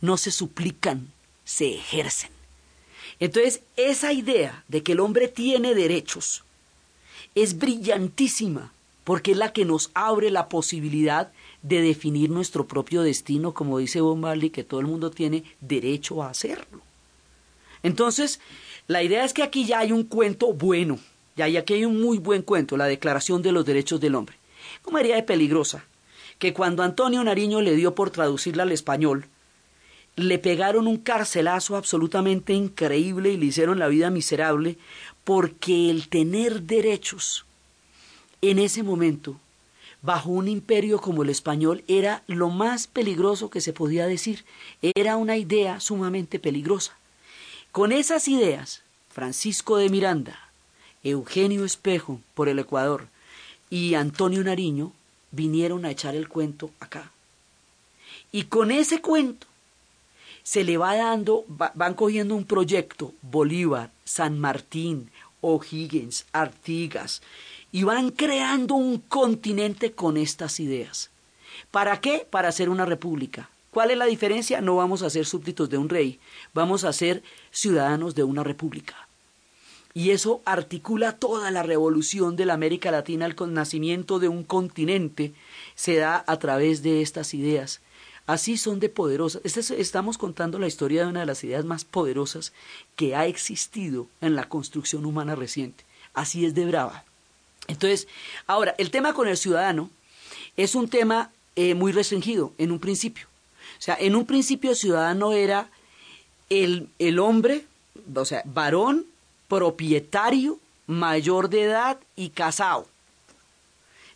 no 0.00 0.16
se 0.16 0.30
suplican, 0.30 1.12
se 1.50 1.74
ejercen. 1.74 2.30
Entonces, 3.18 3.62
esa 3.76 4.12
idea 4.12 4.64
de 4.68 4.84
que 4.84 4.92
el 4.92 5.00
hombre 5.00 5.26
tiene 5.26 5.74
derechos 5.74 6.44
es 7.34 7.58
brillantísima 7.58 8.72
porque 9.02 9.32
es 9.32 9.36
la 9.36 9.52
que 9.52 9.64
nos 9.64 9.90
abre 9.94 10.30
la 10.30 10.48
posibilidad 10.48 11.32
de 11.62 11.82
definir 11.82 12.30
nuestro 12.30 12.68
propio 12.68 13.02
destino, 13.02 13.52
como 13.52 13.78
dice 13.78 14.00
Bob 14.00 14.16
Marley, 14.16 14.50
que 14.50 14.62
todo 14.62 14.78
el 14.78 14.86
mundo 14.86 15.10
tiene 15.10 15.42
derecho 15.60 16.22
a 16.22 16.30
hacerlo. 16.30 16.80
Entonces, 17.82 18.38
la 18.86 19.02
idea 19.02 19.24
es 19.24 19.32
que 19.34 19.42
aquí 19.42 19.64
ya 19.64 19.80
hay 19.80 19.90
un 19.90 20.04
cuento 20.04 20.52
bueno, 20.52 21.00
ya 21.34 21.46
aquí 21.46 21.74
hay 21.74 21.84
un 21.84 22.00
muy 22.00 22.18
buen 22.18 22.42
cuento, 22.42 22.76
la 22.76 22.86
Declaración 22.86 23.42
de 23.42 23.50
los 23.50 23.66
Derechos 23.66 24.00
del 24.00 24.14
Hombre. 24.14 24.36
Como 24.82 24.98
era 24.98 25.16
de 25.16 25.22
peligrosa, 25.24 25.84
que 26.38 26.52
cuando 26.52 26.84
Antonio 26.84 27.24
Nariño 27.24 27.60
le 27.60 27.74
dio 27.74 27.94
por 27.94 28.10
traducirla 28.10 28.62
al 28.62 28.72
español, 28.72 29.26
le 30.16 30.38
pegaron 30.38 30.86
un 30.86 30.98
carcelazo 30.98 31.76
absolutamente 31.76 32.52
increíble 32.52 33.30
y 33.30 33.36
le 33.36 33.46
hicieron 33.46 33.78
la 33.78 33.88
vida 33.88 34.10
miserable, 34.10 34.76
porque 35.24 35.90
el 35.90 36.08
tener 36.08 36.62
derechos 36.62 37.44
en 38.42 38.58
ese 38.58 38.82
momento, 38.82 39.36
bajo 40.02 40.30
un 40.30 40.48
imperio 40.48 41.00
como 41.00 41.22
el 41.22 41.30
español, 41.30 41.84
era 41.88 42.22
lo 42.26 42.48
más 42.48 42.86
peligroso 42.86 43.50
que 43.50 43.60
se 43.60 43.72
podía 43.72 44.06
decir, 44.06 44.44
era 44.82 45.16
una 45.16 45.36
idea 45.36 45.80
sumamente 45.80 46.38
peligrosa. 46.38 46.96
Con 47.72 47.92
esas 47.92 48.26
ideas, 48.28 48.82
Francisco 49.10 49.76
de 49.76 49.90
Miranda, 49.90 50.50
Eugenio 51.04 51.64
Espejo 51.64 52.20
por 52.34 52.48
el 52.48 52.58
Ecuador 52.58 53.08
y 53.68 53.94
Antonio 53.94 54.42
Nariño 54.42 54.92
vinieron 55.30 55.84
a 55.84 55.90
echar 55.90 56.14
el 56.14 56.28
cuento 56.28 56.70
acá. 56.80 57.10
Y 58.32 58.44
con 58.44 58.70
ese 58.70 59.00
cuento 59.00 59.46
se 60.42 60.64
le 60.64 60.76
va 60.76 60.96
dando, 60.96 61.44
van 61.48 61.94
cogiendo 61.94 62.34
un 62.34 62.44
proyecto, 62.44 63.12
Bolívar, 63.22 63.90
San 64.04 64.38
Martín, 64.38 65.10
O'Higgins, 65.40 66.26
Artigas, 66.32 67.22
y 67.72 67.84
van 67.84 68.10
creando 68.10 68.74
un 68.74 68.98
continente 68.98 69.92
con 69.92 70.16
estas 70.16 70.60
ideas. 70.60 71.10
¿Para 71.70 72.00
qué? 72.00 72.26
Para 72.28 72.48
hacer 72.48 72.68
una 72.68 72.84
república. 72.84 73.50
¿Cuál 73.70 73.92
es 73.92 73.98
la 73.98 74.06
diferencia? 74.06 74.60
No 74.60 74.76
vamos 74.76 75.02
a 75.02 75.10
ser 75.10 75.26
súbditos 75.26 75.70
de 75.70 75.78
un 75.78 75.88
rey, 75.88 76.18
vamos 76.52 76.82
a 76.82 76.92
ser 76.92 77.22
ciudadanos 77.52 78.16
de 78.16 78.24
una 78.24 78.42
república. 78.42 79.06
Y 79.94 80.10
eso 80.10 80.40
articula 80.44 81.16
toda 81.16 81.50
la 81.50 81.62
revolución 81.62 82.36
de 82.36 82.46
la 82.46 82.54
América 82.54 82.90
Latina, 82.90 83.26
el 83.26 83.36
nacimiento 83.52 84.18
de 84.18 84.28
un 84.28 84.44
continente, 84.44 85.32
se 85.74 85.96
da 85.96 86.24
a 86.26 86.38
través 86.38 86.82
de 86.82 87.02
estas 87.02 87.34
ideas. 87.34 87.80
Así 88.26 88.56
son 88.56 88.80
de 88.80 88.88
poderosas. 88.88 89.42
Estamos 89.44 90.18
contando 90.18 90.58
la 90.58 90.66
historia 90.66 91.02
de 91.02 91.08
una 91.08 91.20
de 91.20 91.26
las 91.26 91.42
ideas 91.42 91.64
más 91.64 91.84
poderosas 91.84 92.52
que 92.96 93.16
ha 93.16 93.26
existido 93.26 94.06
en 94.20 94.36
la 94.36 94.48
construcción 94.48 95.04
humana 95.04 95.34
reciente. 95.34 95.84
Así 96.14 96.44
es 96.44 96.54
de 96.54 96.66
brava. 96.66 97.04
Entonces, 97.66 98.08
ahora, 98.46 98.74
el 98.78 98.90
tema 98.90 99.14
con 99.14 99.28
el 99.28 99.36
ciudadano 99.36 99.90
es 100.56 100.74
un 100.74 100.88
tema 100.88 101.30
eh, 101.56 101.74
muy 101.74 101.92
restringido 101.92 102.52
en 102.58 102.72
un 102.72 102.78
principio. 102.78 103.26
O 103.78 103.82
sea, 103.82 103.96
en 103.98 104.14
un 104.14 104.26
principio 104.26 104.74
ciudadano 104.74 105.32
era 105.32 105.70
el, 106.48 106.88
el 106.98 107.18
hombre, 107.18 107.66
o 108.14 108.24
sea, 108.24 108.42
varón 108.44 109.06
propietario, 109.48 110.58
mayor 110.86 111.48
de 111.48 111.62
edad 111.62 111.98
y 112.16 112.30
casado. 112.30 112.86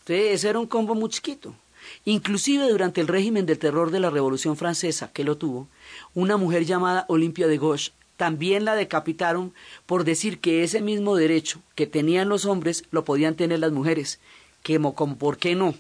Entonces, 0.01 0.35
ese 0.35 0.49
era 0.51 0.59
un 0.59 0.67
combo 0.67 0.95
muy 0.95 1.09
chiquito. 1.09 1.55
Inclusive 2.05 2.69
durante 2.69 3.01
el 3.01 3.09
régimen 3.09 3.47
del 3.47 3.59
terror 3.59 3.91
de 3.91 4.01
la 4.01 4.11
Revolución 4.11 4.57
Francesa, 4.57 5.11
que 5.13 5.25
lo 5.25 5.37
tuvo, 5.37 5.69
una 6.15 6.37
mujer 6.37 6.65
llamada 6.65 7.07
Olimpia 7.09 7.47
de 7.47 7.59
Gauche 7.59 7.93
también 8.17 8.65
la 8.65 8.77
decapitaron 8.77 9.53
por 9.87 10.05
decir 10.05 10.39
que 10.39 10.63
ese 10.63 10.81
mismo 10.81 11.17
derecho 11.17 11.61
que 11.75 11.87
tenían 11.87 12.29
los 12.29 12.45
hombres 12.45 12.85
lo 12.91 13.05
podían 13.05 13.35
tener 13.35 13.59
las 13.59 13.73
mujeres, 13.73 14.21
que 14.63 14.81
como 14.95 15.17
por 15.17 15.37
qué 15.37 15.55
no, 15.55 15.75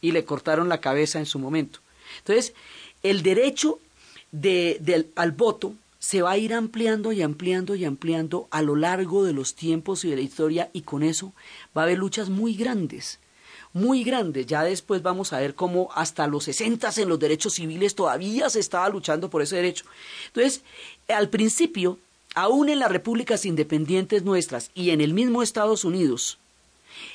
y 0.00 0.12
le 0.12 0.24
cortaron 0.24 0.68
la 0.68 0.80
cabeza 0.80 1.18
en 1.18 1.26
su 1.26 1.38
momento. 1.38 1.80
Entonces, 2.18 2.54
el 3.02 3.22
derecho 3.22 3.78
de, 4.32 5.08
al 5.16 5.32
voto 5.32 5.74
se 5.98 6.22
va 6.22 6.32
a 6.32 6.38
ir 6.38 6.54
ampliando 6.54 7.12
y 7.12 7.22
ampliando 7.22 7.74
y 7.74 7.84
ampliando 7.84 8.48
a 8.50 8.62
lo 8.62 8.76
largo 8.76 9.24
de 9.24 9.32
los 9.32 9.54
tiempos 9.54 10.04
y 10.04 10.10
de 10.10 10.16
la 10.16 10.22
historia 10.22 10.70
y 10.72 10.82
con 10.82 11.02
eso 11.02 11.32
va 11.76 11.82
a 11.82 11.84
haber 11.84 11.98
luchas 11.98 12.30
muy 12.30 12.54
grandes, 12.54 13.18
muy 13.72 14.04
grandes. 14.04 14.46
Ya 14.46 14.64
después 14.64 15.02
vamos 15.02 15.32
a 15.32 15.40
ver 15.40 15.54
cómo 15.54 15.90
hasta 15.94 16.26
los 16.26 16.44
60 16.44 16.90
en 16.96 17.08
los 17.08 17.18
derechos 17.18 17.54
civiles 17.54 17.94
todavía 17.94 18.50
se 18.50 18.60
estaba 18.60 18.88
luchando 18.88 19.30
por 19.30 19.42
ese 19.42 19.56
derecho. 19.56 19.84
Entonces, 20.26 20.62
al 21.08 21.28
principio, 21.28 21.98
aún 22.34 22.68
en 22.68 22.78
las 22.78 22.90
repúblicas 22.90 23.44
independientes 23.44 24.24
nuestras 24.24 24.70
y 24.74 24.90
en 24.90 25.00
el 25.00 25.14
mismo 25.14 25.42
Estados 25.42 25.84
Unidos, 25.84 26.38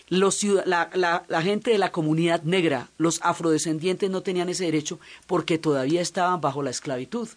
la, 0.10 0.89
la, 1.28 1.41
gente 1.41 1.72
de 1.72 1.78
la 1.78 1.91
comunidad 1.91 2.44
negra, 2.44 2.89
los 2.98 3.20
afrodescendientes 3.22 4.10
no 4.10 4.22
tenían 4.22 4.50
ese 4.50 4.65
derecho 4.65 5.00
porque 5.28 5.58
todavía 5.58 6.02
estaban 6.02 6.41
bajo 6.41 6.63
la 6.63 6.70
esclavitud. 6.70 7.30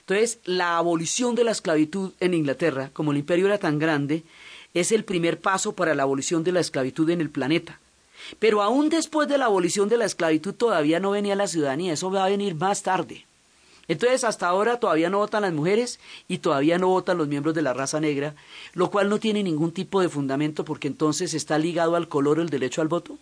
Entonces, 0.00 0.38
la 0.44 0.78
abolición 0.78 1.34
de 1.34 1.44
la 1.44 1.52
esclavitud 1.52 2.12
en 2.20 2.34
Inglaterra, 2.34 2.90
como 2.92 3.12
el 3.12 3.18
imperio 3.18 3.46
era 3.46 3.58
tan 3.58 3.78
grande, 3.78 4.24
es 4.74 4.92
el 4.92 5.04
primer 5.04 5.40
paso 5.40 5.72
para 5.72 5.94
la 5.94 6.02
abolición 6.02 6.44
de 6.44 6.52
la 6.52 6.60
esclavitud 6.60 7.08
en 7.10 7.20
el 7.20 7.30
planeta. 7.30 7.78
Pero 8.38 8.62
aún 8.62 8.88
después 8.88 9.28
de 9.28 9.38
la 9.38 9.46
abolición 9.46 9.88
de 9.88 9.96
la 9.96 10.04
esclavitud 10.04 10.54
todavía 10.54 11.00
no 11.00 11.10
venía 11.10 11.36
la 11.36 11.46
ciudadanía, 11.46 11.92
eso 11.92 12.10
va 12.10 12.24
a 12.24 12.28
venir 12.28 12.54
más 12.54 12.82
tarde. 12.82 13.24
Entonces, 13.88 14.24
hasta 14.24 14.48
ahora 14.48 14.80
todavía 14.80 15.10
no 15.10 15.18
votan 15.18 15.42
las 15.42 15.52
mujeres 15.52 16.00
y 16.26 16.38
todavía 16.38 16.78
no 16.78 16.88
votan 16.88 17.18
los 17.18 17.28
miembros 17.28 17.54
de 17.54 17.62
la 17.62 17.72
raza 17.72 18.00
negra, 18.00 18.34
lo 18.74 18.90
cual 18.90 19.08
no 19.08 19.18
tiene 19.18 19.42
ningún 19.42 19.72
tipo 19.72 20.00
de 20.00 20.08
fundamento 20.08 20.64
porque 20.64 20.88
entonces 20.88 21.34
está 21.34 21.58
ligado 21.58 21.94
al 21.94 22.08
color 22.08 22.40
el 22.40 22.50
derecho 22.50 22.82
al 22.82 22.88
voto. 22.88 23.16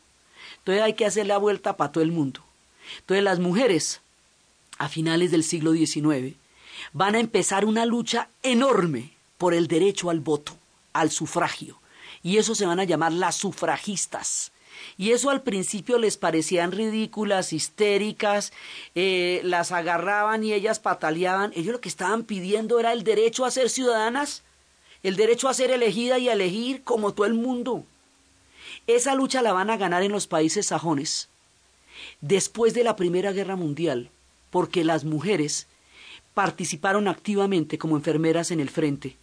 Entonces 0.59 0.83
hay 0.83 0.94
que 0.94 1.04
hacer 1.04 1.26
la 1.26 1.37
vuelta 1.37 1.76
para 1.76 1.92
todo 1.92 2.02
el 2.02 2.12
mundo. 2.12 2.40
Entonces 3.00 3.24
las 3.24 3.40
mujeres, 3.40 4.00
a 4.78 4.88
finales 4.88 5.30
del 5.30 5.44
siglo 5.44 5.72
XIX, 5.72 6.35
van 6.92 7.14
a 7.14 7.20
empezar 7.20 7.66
una 7.66 7.85
lucha 7.85 8.28
enorme 8.42 9.12
por 9.37 9.52
el 9.52 9.68
derecho 9.68 10.09
al 10.09 10.20
voto, 10.20 10.57
al 10.94 11.11
sufragio. 11.11 11.78
Y 12.22 12.38
eso 12.38 12.54
se 12.54 12.64
van 12.64 12.80
a 12.80 12.85
llamar 12.85 13.12
las 13.12 13.37
sufragistas. 13.37 14.50
Y 14.97 15.11
eso 15.13 15.31
al 15.31 15.43
principio 15.43 15.99
les 15.99 16.17
parecían 16.17 16.73
ridículas, 16.73 17.53
histéricas, 17.53 18.53
eh, 18.95 19.41
las 19.45 19.73
agarraban 19.73 20.45
y 20.45 20.53
ellas 20.53 20.79
pataleaban. 20.79 21.53
Ellos 21.55 21.73
lo 21.75 21.81
que 21.81 21.89
estaban 21.89 22.25
pidiendo 22.25 22.79
era 22.79 22.93
el 22.93 23.05
derecho 23.05 23.45
a 23.45 23.51
ser 23.51 23.71
ciudadanas, 23.71 24.43
el 25.03 25.17
derecho 25.17 25.49
a 25.49 25.55
ser 25.55 25.71
elegida 25.71 26.19
y 26.19 26.29
a 26.29 26.33
elegir 26.33 26.83
como 26.83 27.13
todo 27.13 27.27
el 27.27 27.35
mundo. 27.35 27.85
Esa 28.87 29.15
lucha 29.15 29.43
la 29.43 29.53
van 29.53 29.71
a 29.71 29.77
ganar 29.77 30.03
en 30.03 30.13
los 30.13 30.27
países 30.27 30.67
sajones 30.67 31.29
después 32.21 32.75
de 32.75 32.85
la 32.85 32.97
Primera 32.97 33.33
Guerra 33.33 33.57
Mundial, 33.57 34.11
porque 34.51 34.85
las 34.85 35.05
mujeres 35.05 35.67
participaron 36.35 37.09
activamente 37.09 37.79
como 37.79 37.97
enfermeras 37.97 38.51
en 38.51 38.61
el 38.61 38.71
frente 38.71 39.17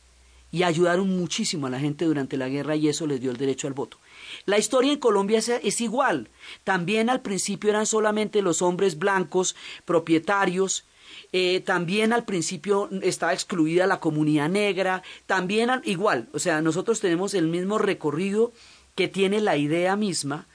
y 0.51 0.63
ayudaron 0.63 1.09
muchísimo 1.09 1.67
a 1.67 1.69
la 1.69 1.79
gente 1.79 2.05
durante 2.05 2.37
la 2.37 2.49
guerra 2.49 2.75
y 2.75 2.87
eso 2.87 3.07
les 3.07 3.21
dio 3.21 3.31
el 3.31 3.37
derecho 3.37 3.67
al 3.67 3.73
voto. 3.73 3.97
La 4.45 4.57
historia 4.57 4.93
en 4.93 4.99
Colombia 4.99 5.39
es, 5.39 5.81
igual. 5.81 6.29
También 6.63 7.09
al 7.09 7.21
principio 7.21 7.69
eran 7.69 7.85
solamente 7.85 8.41
los 8.41 8.61
hombres 8.61 8.97
blancos, 8.97 9.55
propietarios, 9.85 10.85
eh, 11.33 11.61
también 11.61 12.13
al 12.13 12.25
principio 12.25 12.89
estaba 13.01 13.33
excluida 13.33 13.87
la 13.87 13.99
comunidad 13.99 14.49
negra, 14.49 15.03
también 15.25 15.69
igual, 15.83 16.29
o 16.33 16.39
sea, 16.39 16.61
nosotros 16.61 16.99
tenemos 16.99 17.33
el 17.33 17.47
mismo 17.47 17.77
recorrido 17.77 18.51
que 18.95 19.07
tiene 19.07 19.41
la 19.41 19.57
idea 19.57 19.95
misma 19.95 20.47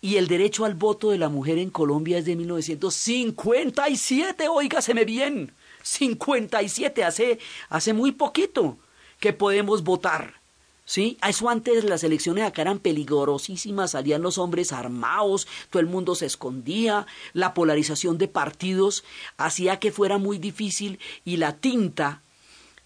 y 0.00 0.16
el 0.16 0.28
derecho 0.28 0.64
al 0.64 0.74
voto 0.74 1.10
de 1.10 1.18
la 1.18 1.28
mujer 1.28 1.58
en 1.58 1.70
Colombia 1.70 2.18
es 2.18 2.24
de 2.24 2.36
1957, 2.36 4.48
oígaseme 4.48 5.04
bien. 5.04 5.52
57, 5.82 7.04
hace, 7.04 7.38
hace 7.68 7.92
muy 7.92 8.12
poquito 8.12 8.78
que 9.20 9.32
podemos 9.32 9.84
votar. 9.84 10.40
¿Sí? 10.88 11.18
Eso 11.28 11.48
antes 11.48 11.82
las 11.82 12.04
elecciones 12.04 12.44
acá 12.44 12.62
eran 12.62 12.78
peligrosísimas, 12.78 13.90
salían 13.90 14.22
los 14.22 14.38
hombres 14.38 14.72
armados, 14.72 15.48
todo 15.68 15.80
el 15.80 15.88
mundo 15.88 16.14
se 16.14 16.26
escondía, 16.26 17.06
la 17.32 17.54
polarización 17.54 18.18
de 18.18 18.28
partidos 18.28 19.02
hacía 19.36 19.80
que 19.80 19.90
fuera 19.90 20.18
muy 20.18 20.38
difícil 20.38 21.00
y 21.24 21.38
la 21.38 21.56
tinta, 21.56 22.22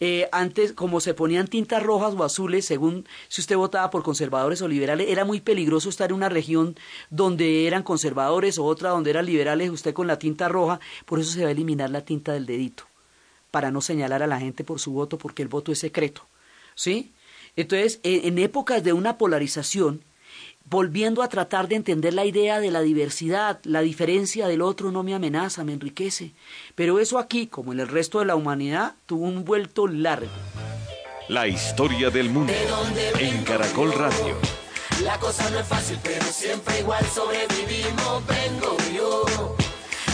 eh, 0.00 0.30
antes 0.32 0.72
como 0.72 1.00
se 1.00 1.12
ponían 1.12 1.46
tintas 1.46 1.82
rojas 1.82 2.14
o 2.14 2.24
azules, 2.24 2.64
según 2.64 3.06
si 3.28 3.42
usted 3.42 3.56
votaba 3.56 3.90
por 3.90 4.02
conservadores 4.02 4.62
o 4.62 4.68
liberales, 4.68 5.10
era 5.10 5.26
muy 5.26 5.40
peligroso 5.42 5.90
estar 5.90 6.08
en 6.08 6.16
una 6.16 6.30
región 6.30 6.76
donde 7.10 7.66
eran 7.66 7.82
conservadores 7.82 8.56
o 8.56 8.64
otra 8.64 8.90
donde 8.90 9.10
eran 9.10 9.26
liberales, 9.26 9.68
usted 9.68 9.92
con 9.92 10.06
la 10.06 10.18
tinta 10.18 10.48
roja, 10.48 10.80
por 11.04 11.20
eso 11.20 11.32
se 11.32 11.42
va 11.42 11.48
a 11.48 11.52
eliminar 11.52 11.90
la 11.90 12.00
tinta 12.06 12.32
del 12.32 12.46
dedito 12.46 12.84
para 13.50 13.70
no 13.70 13.82
señalar 13.82 14.22
a 14.22 14.26
la 14.26 14.40
gente 14.40 14.64
por 14.64 14.80
su 14.80 14.92
voto 14.92 15.18
porque 15.18 15.42
el 15.42 15.48
voto 15.48 15.70
es 15.70 15.78
secreto. 15.78 16.22
¿Sí? 16.74 17.12
Entonces, 17.60 18.00
en 18.02 18.38
épocas 18.38 18.82
de 18.82 18.92
una 18.92 19.18
polarización, 19.18 20.02
volviendo 20.64 21.22
a 21.22 21.28
tratar 21.28 21.68
de 21.68 21.74
entender 21.74 22.14
la 22.14 22.24
idea 22.24 22.60
de 22.60 22.70
la 22.70 22.80
diversidad, 22.80 23.60
la 23.64 23.80
diferencia 23.80 24.46
del 24.46 24.62
otro 24.62 24.92
no 24.92 25.02
me 25.02 25.14
amenaza, 25.14 25.64
me 25.64 25.72
enriquece. 25.72 26.32
Pero 26.74 27.00
eso 27.00 27.18
aquí, 27.18 27.48
como 27.48 27.72
en 27.72 27.80
el 27.80 27.88
resto 27.88 28.20
de 28.20 28.26
la 28.26 28.36
humanidad, 28.36 28.94
tuvo 29.06 29.26
un 29.26 29.44
vuelto 29.44 29.88
largo. 29.88 30.30
La 31.28 31.48
historia 31.48 32.10
del 32.10 32.30
mundo 32.30 32.52
en 33.18 33.42
Caracol 33.44 33.92
Radio. 33.92 34.36
La 35.02 35.18
cosa 35.18 35.48
no 35.50 35.58
es 35.58 35.66
fácil, 35.66 35.98
pero 36.02 36.24
siempre 36.26 36.80
igual 36.80 37.04
sobrevivimos. 37.06 38.26
Vengo 38.26 38.76
yo. 38.94 39.56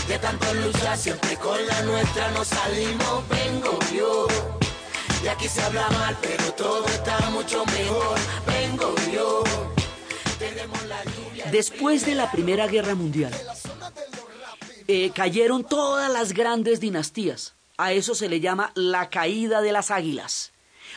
De 0.09 0.19
tanto 0.19 0.53
luchar, 0.55 0.97
siempre 0.97 1.37
con 1.37 1.67
la 1.67 1.83
nuestra 1.83 2.31
nos 2.33 2.49
salimos. 2.49 3.29
Vengo 3.29 3.79
yo. 3.95 4.56
Y 5.27 5.29
aquí 5.29 5.49
se 5.49 5.61
habla 5.61 5.89
mal, 5.91 6.17
pero 6.23 6.53
todo 6.53 6.87
está 6.87 7.19
mucho 7.31 7.67
mejor. 7.67 8.17
Vengo 8.47 8.95
yo. 9.13 9.43
Después 11.51 12.07
de 12.07 12.15
la 12.15 12.31
Primera 12.31 12.69
Guerra 12.69 12.95
Mundial, 12.95 13.33
eh, 14.87 15.11
cayeron 15.13 15.65
todas 15.65 16.13
las 16.13 16.33
grandes 16.33 16.79
dinastías. 16.79 17.57
A 17.77 17.93
eso 17.93 18.15
se 18.15 18.29
le 18.29 18.39
llama 18.39 18.71
la 18.77 19.11
caída 19.11 19.63
de 19.63 19.73
las 19.73 19.91
águilas 19.91 20.53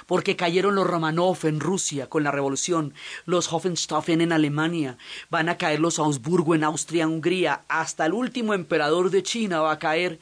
porque 0.06 0.36
cayeron 0.36 0.76
los 0.76 0.88
Romanov 0.88 1.38
en 1.44 1.60
Rusia 1.60 2.08
con 2.08 2.24
la 2.24 2.32
revolución, 2.32 2.94
los 3.26 3.52
Hohenstaufen 3.52 4.22
en 4.22 4.32
Alemania, 4.32 4.98
van 5.30 5.50
a 5.50 5.58
caer 5.58 5.80
los 5.80 6.00
Augsburgo 6.00 6.56
en 6.56 6.64
Austria, 6.64 7.08
Hungría, 7.08 7.64
hasta 7.68 8.06
el 8.06 8.14
último 8.14 8.54
emperador 8.54 9.10
de 9.10 9.24
China 9.24 9.62
va 9.62 9.74
a 9.74 9.80
caer. 9.80 10.20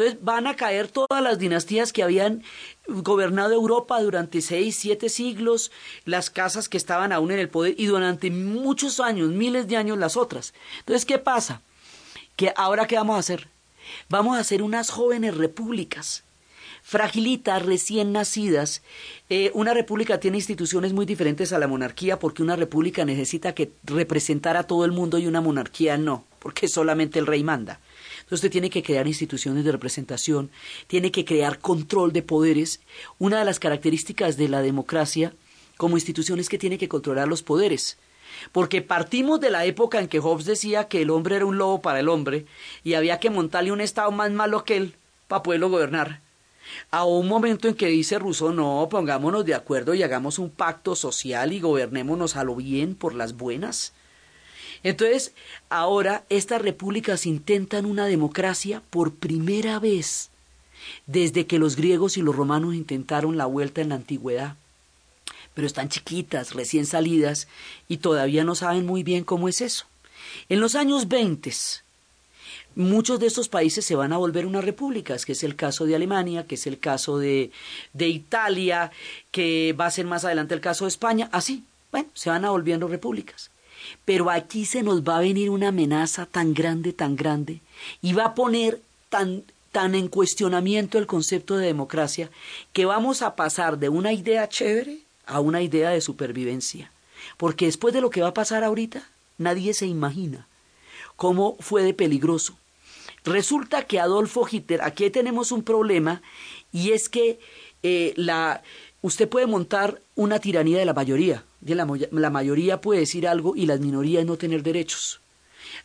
Entonces 0.00 0.24
van 0.24 0.46
a 0.46 0.56
caer 0.56 0.88
todas 0.88 1.22
las 1.22 1.38
dinastías 1.38 1.92
que 1.92 2.02
habían 2.02 2.42
gobernado 2.88 3.52
Europa 3.52 4.00
durante 4.00 4.40
seis, 4.40 4.76
siete 4.76 5.10
siglos, 5.10 5.70
las 6.06 6.30
casas 6.30 6.70
que 6.70 6.78
estaban 6.78 7.12
aún 7.12 7.32
en 7.32 7.38
el 7.38 7.50
poder 7.50 7.74
y 7.76 7.84
durante 7.84 8.30
muchos 8.30 8.98
años, 8.98 9.28
miles 9.28 9.68
de 9.68 9.76
años 9.76 9.98
las 9.98 10.16
otras. 10.16 10.54
Entonces, 10.78 11.04
¿qué 11.04 11.18
pasa? 11.18 11.60
Que 12.36 12.54
ahora 12.56 12.86
qué 12.86 12.96
vamos 12.96 13.16
a 13.16 13.18
hacer? 13.18 13.48
Vamos 14.08 14.38
a 14.38 14.40
hacer 14.40 14.62
unas 14.62 14.88
jóvenes 14.88 15.36
repúblicas 15.36 16.24
fragilitas, 16.82 17.62
recién 17.66 18.12
nacidas. 18.12 18.80
Eh, 19.28 19.50
una 19.52 19.74
república 19.74 20.18
tiene 20.18 20.38
instituciones 20.38 20.94
muy 20.94 21.04
diferentes 21.04 21.52
a 21.52 21.58
la 21.58 21.68
monarquía 21.68 22.18
porque 22.18 22.42
una 22.42 22.56
república 22.56 23.04
necesita 23.04 23.54
que 23.54 23.72
representar 23.84 24.56
a 24.56 24.62
todo 24.62 24.86
el 24.86 24.92
mundo 24.92 25.18
y 25.18 25.26
una 25.26 25.42
monarquía 25.42 25.98
no, 25.98 26.24
porque 26.38 26.68
solamente 26.68 27.18
el 27.18 27.26
rey 27.26 27.44
manda. 27.44 27.80
Entonces 28.30 28.44
usted 28.44 28.52
tiene 28.52 28.70
que 28.70 28.84
crear 28.84 29.08
instituciones 29.08 29.64
de 29.64 29.72
representación, 29.72 30.52
tiene 30.86 31.10
que 31.10 31.24
crear 31.24 31.58
control 31.58 32.12
de 32.12 32.22
poderes. 32.22 32.78
Una 33.18 33.40
de 33.40 33.44
las 33.44 33.58
características 33.58 34.36
de 34.36 34.48
la 34.48 34.62
democracia 34.62 35.34
como 35.76 35.96
institución 35.96 36.38
es 36.38 36.48
que 36.48 36.56
tiene 36.56 36.78
que 36.78 36.88
controlar 36.88 37.26
los 37.26 37.42
poderes. 37.42 37.98
Porque 38.52 38.82
partimos 38.82 39.40
de 39.40 39.50
la 39.50 39.64
época 39.64 39.98
en 39.98 40.06
que 40.06 40.20
Hobbes 40.20 40.44
decía 40.44 40.86
que 40.86 41.02
el 41.02 41.10
hombre 41.10 41.34
era 41.34 41.44
un 41.44 41.58
lobo 41.58 41.82
para 41.82 41.98
el 41.98 42.08
hombre 42.08 42.46
y 42.84 42.94
había 42.94 43.18
que 43.18 43.30
montarle 43.30 43.72
un 43.72 43.80
Estado 43.80 44.12
más 44.12 44.30
malo 44.30 44.64
que 44.64 44.76
él 44.76 44.94
para 45.26 45.42
poderlo 45.42 45.68
gobernar 45.68 46.20
a 46.92 47.04
un 47.04 47.26
momento 47.26 47.66
en 47.66 47.74
que 47.74 47.86
dice 47.86 48.20
Rousseau, 48.20 48.52
no, 48.52 48.86
pongámonos 48.88 49.44
de 49.44 49.56
acuerdo 49.56 49.92
y 49.92 50.04
hagamos 50.04 50.38
un 50.38 50.50
pacto 50.50 50.94
social 50.94 51.52
y 51.52 51.58
gobernémonos 51.58 52.36
a 52.36 52.44
lo 52.44 52.54
bien 52.54 52.94
por 52.94 53.12
las 53.12 53.36
buenas. 53.36 53.92
Entonces, 54.82 55.32
ahora 55.68 56.24
estas 56.28 56.62
repúblicas 56.62 57.26
intentan 57.26 57.84
una 57.84 58.06
democracia 58.06 58.82
por 58.90 59.14
primera 59.14 59.78
vez 59.78 60.30
desde 61.06 61.46
que 61.46 61.58
los 61.58 61.76
griegos 61.76 62.16
y 62.16 62.22
los 62.22 62.34
romanos 62.34 62.74
intentaron 62.74 63.36
la 63.36 63.46
vuelta 63.46 63.80
en 63.80 63.90
la 63.90 63.96
antigüedad. 63.96 64.56
Pero 65.54 65.66
están 65.66 65.88
chiquitas, 65.88 66.54
recién 66.54 66.86
salidas, 66.86 67.48
y 67.88 67.98
todavía 67.98 68.44
no 68.44 68.54
saben 68.54 68.86
muy 68.86 69.02
bien 69.02 69.24
cómo 69.24 69.48
es 69.48 69.60
eso. 69.60 69.86
En 70.48 70.60
los 70.60 70.74
años 70.74 71.08
20, 71.08 71.52
muchos 72.76 73.20
de 73.20 73.26
estos 73.26 73.48
países 73.48 73.84
se 73.84 73.96
van 73.96 74.12
a 74.12 74.16
volver 74.16 74.46
unas 74.46 74.64
repúblicas, 74.64 75.26
que 75.26 75.32
es 75.32 75.42
el 75.42 75.56
caso 75.56 75.84
de 75.84 75.96
Alemania, 75.96 76.46
que 76.46 76.54
es 76.54 76.66
el 76.66 76.78
caso 76.78 77.18
de, 77.18 77.50
de 77.92 78.08
Italia, 78.08 78.90
que 79.30 79.74
va 79.78 79.86
a 79.86 79.90
ser 79.90 80.06
más 80.06 80.24
adelante 80.24 80.54
el 80.54 80.60
caso 80.60 80.84
de 80.84 80.90
España, 80.90 81.28
así, 81.32 81.64
bueno, 81.90 82.08
se 82.14 82.30
van 82.30 82.44
a 82.44 82.50
volviendo 82.50 82.86
repúblicas. 82.86 83.49
Pero 84.04 84.30
aquí 84.30 84.64
se 84.64 84.82
nos 84.82 85.02
va 85.02 85.18
a 85.18 85.20
venir 85.20 85.50
una 85.50 85.68
amenaza 85.68 86.26
tan 86.26 86.54
grande, 86.54 86.92
tan 86.92 87.16
grande, 87.16 87.60
y 88.02 88.12
va 88.12 88.26
a 88.26 88.34
poner 88.34 88.80
tan, 89.08 89.42
tan 89.72 89.94
en 89.94 90.08
cuestionamiento 90.08 90.98
el 90.98 91.06
concepto 91.06 91.56
de 91.56 91.66
democracia, 91.66 92.30
que 92.72 92.84
vamos 92.84 93.22
a 93.22 93.36
pasar 93.36 93.78
de 93.78 93.88
una 93.88 94.12
idea 94.12 94.48
chévere 94.48 94.98
a 95.26 95.40
una 95.40 95.62
idea 95.62 95.90
de 95.90 96.00
supervivencia. 96.00 96.90
Porque 97.36 97.66
después 97.66 97.94
de 97.94 98.00
lo 98.00 98.10
que 98.10 98.22
va 98.22 98.28
a 98.28 98.34
pasar 98.34 98.64
ahorita, 98.64 99.08
nadie 99.38 99.74
se 99.74 99.86
imagina 99.86 100.46
cómo 101.16 101.56
fue 101.60 101.82
de 101.82 101.92
peligroso. 101.92 102.56
Resulta 103.24 103.84
que 103.86 104.00
Adolfo 104.00 104.48
Hitler, 104.50 104.80
aquí 104.82 105.10
tenemos 105.10 105.52
un 105.52 105.62
problema, 105.62 106.22
y 106.72 106.92
es 106.92 107.10
que 107.10 107.38
eh, 107.82 108.14
la, 108.16 108.62
usted 109.02 109.28
puede 109.28 109.46
montar 109.46 110.00
una 110.14 110.38
tiranía 110.38 110.78
de 110.78 110.84
la 110.84 110.94
mayoría. 110.94 111.44
La, 111.62 111.86
la 112.10 112.30
mayoría 112.30 112.80
puede 112.80 113.00
decir 113.00 113.26
algo 113.26 113.54
y 113.56 113.66
las 113.66 113.80
minorías 113.80 114.24
no 114.24 114.36
tener 114.36 114.62
derechos. 114.62 115.20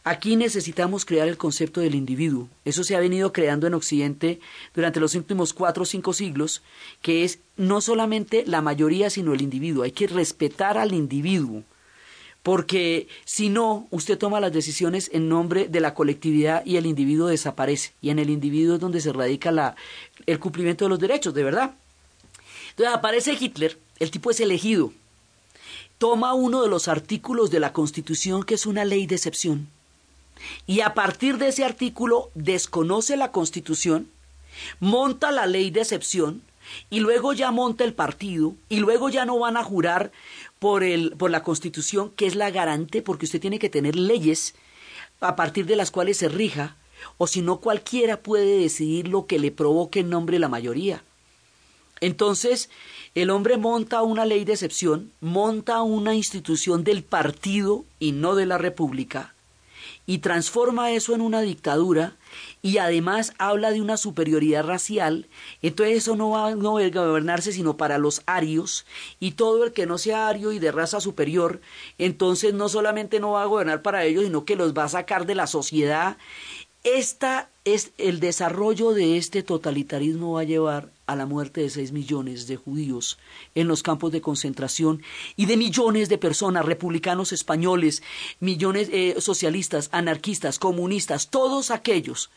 Aquí 0.04 0.36
necesitamos 0.36 1.06
crear 1.06 1.28
el 1.28 1.38
concepto 1.38 1.82
del 1.82 1.95
individuo. 1.95 2.47
Eso 2.63 2.84
se 2.84 2.95
ha 2.95 2.99
venido 2.99 3.34
creando 3.34 3.67
en 3.67 3.73
Occidente 3.73 4.39
durante 4.73 4.99
los 4.99 5.15
últimos 5.15 5.54
cuatro 5.54 5.84
o 5.84 5.86
cinco 5.86 6.13
siglos, 6.13 6.62
que 7.01 7.23
es 7.23 7.39
no 7.58 7.82
solamente 7.82 8.43
la 8.45 8.62
mayoría, 8.62 9.10
sino 9.10 9.34
el 9.34 9.41
individuo. 9.41 9.84
Hay 9.84 9.91
que 9.91 10.08
respetar 10.08 10.78
al 10.78 10.93
individuo 10.93 11.63
porque 12.45 13.08
si 13.25 13.49
no, 13.49 13.88
usted 13.89 14.19
toma 14.19 14.39
las 14.39 14.54
decisiones 14.54 15.10
en 15.12 15.28
nombre 15.30 15.67
de 15.67 15.80
la 15.80 15.95
colectividad 15.95 16.63
y 16.63 16.78
el 16.78 16.86
individuo 16.86 17.25
desaparece, 17.28 17.93
y 18.04 18.12
en 18.12 18.19
el 18.19 18.30
individuo 18.30 18.75
es 18.75 18.80
donde 18.80 19.01
se 19.01 19.12
radica 19.12 19.51
la, 19.51 19.75
el 20.28 20.38
cumplimiento 20.38 20.86
de 20.86 20.89
los 20.89 20.99
derechos, 20.99 21.34
de 21.34 21.43
verdad. 21.43 21.73
Entonces 22.75 22.93
aparece 22.93 23.38
Hitler, 23.39 23.79
el 23.99 24.11
tipo 24.11 24.31
es 24.31 24.41
elegido, 24.41 24.91
toma 25.97 26.33
uno 26.33 26.61
de 26.61 26.67
los 26.67 26.89
artículos 26.89 27.49
de 27.49 27.61
la 27.61 27.71
Constitución 27.71 28.43
que 28.43 28.55
es 28.55 28.65
una 28.65 28.83
ley 28.83 29.07
de 29.07 29.15
excepción, 29.15 29.69
y 30.67 30.81
a 30.81 30.93
partir 30.93 31.38
de 31.38 31.47
ese 31.47 31.63
artículo 31.63 32.31
desconoce 32.35 33.15
la 33.15 33.31
Constitución, 33.31 34.09
monta 34.81 35.31
la 35.31 35.45
ley 35.45 35.71
de 35.71 35.79
excepción, 35.81 36.41
y 36.89 36.99
luego 36.99 37.31
ya 37.31 37.49
monta 37.51 37.85
el 37.85 37.93
partido, 37.93 38.55
y 38.67 38.79
luego 38.79 39.07
ya 39.07 39.23
no 39.23 39.39
van 39.39 39.55
a 39.55 39.63
jurar 39.63 40.11
por, 40.59 40.83
el, 40.83 41.11
por 41.11 41.31
la 41.31 41.43
Constitución, 41.43 42.11
que 42.17 42.25
es 42.25 42.35
la 42.35 42.51
garante, 42.51 43.01
porque 43.01 43.25
usted 43.25 43.39
tiene 43.39 43.57
que 43.57 43.69
tener 43.69 43.95
leyes 43.95 44.53
a 45.21 45.38
partir 45.38 45.65
de 45.65 45.77
las 45.77 45.91
cuales 45.91 46.17
se 46.17 46.27
rija, 46.27 46.75
o 47.17 47.25
si 47.25 47.41
no 47.41 47.61
cualquiera 47.61 48.21
puede 48.21 48.59
decidir 48.59 49.07
lo 49.07 49.27
que 49.27 49.39
le 49.39 49.51
provoque 49.51 50.01
en 50.01 50.09
nombre 50.09 50.35
de 50.35 50.39
la 50.39 50.49
mayoría. 50.49 51.03
Entonces, 52.01 52.69
el 53.15 53.29
hombre 53.29 53.58
monta 53.58 54.01
una 54.01 54.25
ley 54.25 54.43
de 54.43 54.53
excepción, 54.53 55.12
monta 55.21 55.81
una 55.81 56.13
institución 56.13 56.84
del 56.84 57.03
partido 57.03 57.86
y 57.99 58.12
no 58.12 58.36
de 58.36 58.45
la 58.45 58.58
república, 58.58 59.34
y 60.05 60.19
transforma 60.19 60.91
eso 60.91 61.15
en 61.15 61.21
una 61.21 61.41
dictadura 61.41 62.13
y 62.62 62.77
además 62.77 63.34
habla 63.38 63.71
de 63.71 63.81
una 63.81 63.95
superioridad 63.97 64.65
racial, 64.65 65.27
entonces 65.62 65.97
eso 65.97 66.15
no 66.15 66.31
va 66.31 66.47
a 66.47 66.55
gobernarse 66.55 67.53
sino 67.53 67.77
para 67.77 67.97
los 67.97 68.21
arios 68.25 68.86
y 69.19 69.31
todo 69.31 69.63
el 69.63 69.71
que 69.71 69.86
no 69.86 69.97
sea 69.97 70.27
ario 70.27 70.51
y 70.51 70.60
de 70.60 70.73
raza 70.73 70.99
superior, 70.99 71.62
entonces 71.97 72.53
no 72.53 72.67
solamente 72.67 73.19
no 73.19 73.31
va 73.31 73.43
a 73.43 73.47
gobernar 73.47 73.81
para 73.81 74.03
ellos, 74.03 74.25
sino 74.25 74.43
que 74.43 74.58
los 74.58 74.73
va 74.73 74.84
a 74.84 74.89
sacar 74.89 75.25
de 75.25 75.36
la 75.36 75.47
sociedad. 75.47 76.17
Esta 76.84 77.49
es 77.63 77.91
el 77.97 78.19
desarrollo 78.19 78.91
de 78.91 79.17
este 79.17 79.41
totalitarismo 79.41 80.34
va 80.34 80.41
a 80.41 80.43
llevar 80.43 80.89
a 81.07 81.15
la 81.15 81.25
muerte 81.25 81.61
de 81.61 81.69
seis 81.69 81.91
millones 81.91 82.47
de 82.47 82.55
judíos 82.55 83.17
en 83.53 83.67
los 83.67 83.83
campos 83.83 84.11
de 84.11 84.21
concentración 84.21 85.01
y 85.35 85.45
de 85.45 85.57
millones 85.57 86.09
de 86.09 86.17
personas, 86.17 86.65
republicanos 86.65 87.31
españoles, 87.31 88.03
millones 88.39 88.89
eh, 88.91 89.15
socialistas, 89.19 89.89
anarquistas, 89.91 90.59
comunistas, 90.59 91.29
todos 91.29 91.71
aquellos 91.71 92.29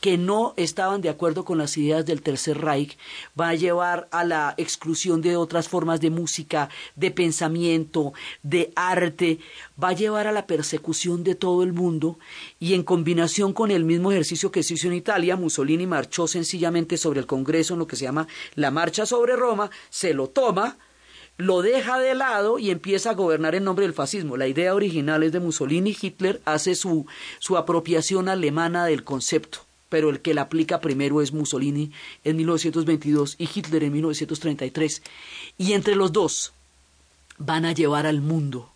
que 0.00 0.16
no 0.16 0.54
estaban 0.56 1.02
de 1.02 1.10
acuerdo 1.10 1.44
con 1.44 1.58
las 1.58 1.76
ideas 1.76 2.06
del 2.06 2.22
Tercer 2.22 2.58
Reich, 2.58 2.96
va 3.38 3.50
a 3.50 3.54
llevar 3.54 4.08
a 4.10 4.24
la 4.24 4.54
exclusión 4.56 5.20
de 5.20 5.36
otras 5.36 5.68
formas 5.68 6.00
de 6.00 6.10
música, 6.10 6.70
de 6.96 7.10
pensamiento, 7.10 8.12
de 8.42 8.72
arte, 8.76 9.38
va 9.82 9.88
a 9.88 9.94
llevar 9.94 10.26
a 10.26 10.32
la 10.32 10.46
persecución 10.46 11.22
de 11.22 11.34
todo 11.34 11.62
el 11.62 11.72
mundo 11.72 12.18
y 12.58 12.74
en 12.74 12.82
combinación 12.82 13.52
con 13.52 13.70
el 13.70 13.84
mismo 13.84 14.10
ejercicio 14.10 14.50
que 14.50 14.62
se 14.62 14.74
hizo 14.74 14.88
en 14.88 14.94
Italia, 14.94 15.36
Mussolini 15.36 15.86
marchó 15.86 16.26
sencillamente 16.26 16.96
sobre 16.96 17.20
el 17.20 17.26
Congreso 17.26 17.74
en 17.74 17.80
lo 17.80 17.86
que 17.86 17.96
se 17.96 18.04
llama 18.04 18.26
la 18.54 18.70
Marcha 18.70 19.06
sobre 19.06 19.36
Roma, 19.36 19.70
se 19.90 20.14
lo 20.14 20.28
toma, 20.28 20.78
lo 21.36 21.62
deja 21.62 21.98
de 21.98 22.14
lado 22.14 22.58
y 22.58 22.70
empieza 22.70 23.10
a 23.10 23.14
gobernar 23.14 23.54
en 23.54 23.64
nombre 23.64 23.86
del 23.86 23.94
fascismo. 23.94 24.36
La 24.36 24.46
idea 24.46 24.74
original 24.74 25.22
es 25.22 25.32
de 25.32 25.40
Mussolini, 25.40 25.96
Hitler 25.98 26.40
hace 26.44 26.74
su, 26.74 27.06
su 27.38 27.56
apropiación 27.56 28.28
alemana 28.28 28.84
del 28.84 29.04
concepto 29.04 29.69
pero 29.90 30.08
el 30.08 30.20
que 30.20 30.32
la 30.32 30.42
aplica 30.42 30.80
primero 30.80 31.20
es 31.20 31.32
Mussolini 31.34 31.92
en 32.24 32.36
1922 32.36 33.34
y 33.36 33.48
Hitler 33.54 33.84
en 33.84 33.92
1933. 33.92 35.02
Y 35.58 35.74
entre 35.74 35.96
los 35.96 36.12
dos 36.12 36.52
van 37.36 37.66
a 37.66 37.72
llevar 37.72 38.06
al 38.06 38.22
mundo 38.22 38.70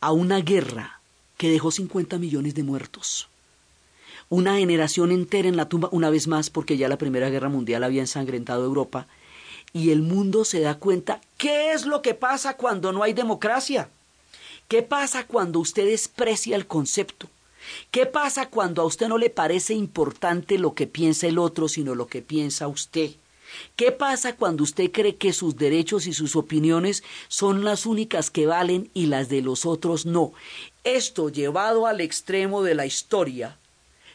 a 0.00 0.12
una 0.12 0.40
guerra 0.40 1.00
que 1.36 1.50
dejó 1.50 1.72
50 1.72 2.18
millones 2.18 2.54
de 2.54 2.62
muertos. 2.62 3.28
Una 4.28 4.58
generación 4.58 5.10
entera 5.10 5.48
en 5.48 5.56
la 5.56 5.68
tumba, 5.68 5.88
una 5.90 6.10
vez 6.10 6.28
más, 6.28 6.50
porque 6.50 6.76
ya 6.76 6.88
la 6.88 6.98
Primera 6.98 7.30
Guerra 7.30 7.48
Mundial 7.48 7.82
había 7.82 8.02
ensangrentado 8.02 8.64
Europa, 8.64 9.06
y 9.72 9.90
el 9.90 10.02
mundo 10.02 10.44
se 10.44 10.60
da 10.60 10.74
cuenta 10.78 11.20
qué 11.38 11.72
es 11.72 11.86
lo 11.86 12.02
que 12.02 12.14
pasa 12.14 12.56
cuando 12.56 12.92
no 12.92 13.02
hay 13.02 13.14
democracia. 13.14 13.88
¿Qué 14.66 14.82
pasa 14.82 15.26
cuando 15.26 15.60
usted 15.60 15.86
desprecia 15.86 16.56
el 16.56 16.66
concepto? 16.66 17.28
¿Qué 17.90 18.06
pasa 18.06 18.48
cuando 18.48 18.82
a 18.82 18.84
usted 18.84 19.08
no 19.08 19.18
le 19.18 19.30
parece 19.30 19.74
importante 19.74 20.58
lo 20.58 20.74
que 20.74 20.86
piensa 20.86 21.26
el 21.26 21.38
otro, 21.38 21.68
sino 21.68 21.94
lo 21.94 22.06
que 22.06 22.22
piensa 22.22 22.68
usted? 22.68 23.10
¿Qué 23.76 23.92
pasa 23.92 24.36
cuando 24.36 24.62
usted 24.62 24.90
cree 24.92 25.16
que 25.16 25.32
sus 25.32 25.56
derechos 25.56 26.06
y 26.06 26.12
sus 26.12 26.36
opiniones 26.36 27.02
son 27.28 27.64
las 27.64 27.86
únicas 27.86 28.30
que 28.30 28.46
valen 28.46 28.90
y 28.92 29.06
las 29.06 29.28
de 29.28 29.40
los 29.40 29.64
otros 29.64 30.04
no? 30.04 30.32
Esto 30.84 31.30
llevado 31.30 31.86
al 31.86 32.00
extremo 32.00 32.62
de 32.62 32.74
la 32.74 32.86
historia 32.86 33.58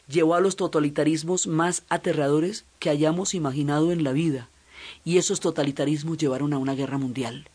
llevó 0.08 0.36
a 0.36 0.42
los 0.42 0.56
totalitarismos 0.56 1.48
más 1.48 1.84
aterradores 1.90 2.66
que 2.80 2.90
hayamos 2.90 3.34
imaginado 3.34 3.92
en 3.92 4.04
la 4.04 4.12
vida, 4.12 4.50
y 5.06 5.18
esos 5.18 5.40
totalitarismos 5.40 6.18
llevaron 6.18 6.54
a 6.54 6.58
una 6.58 6.76
guerra 6.76 6.98
mundial. 6.98 7.48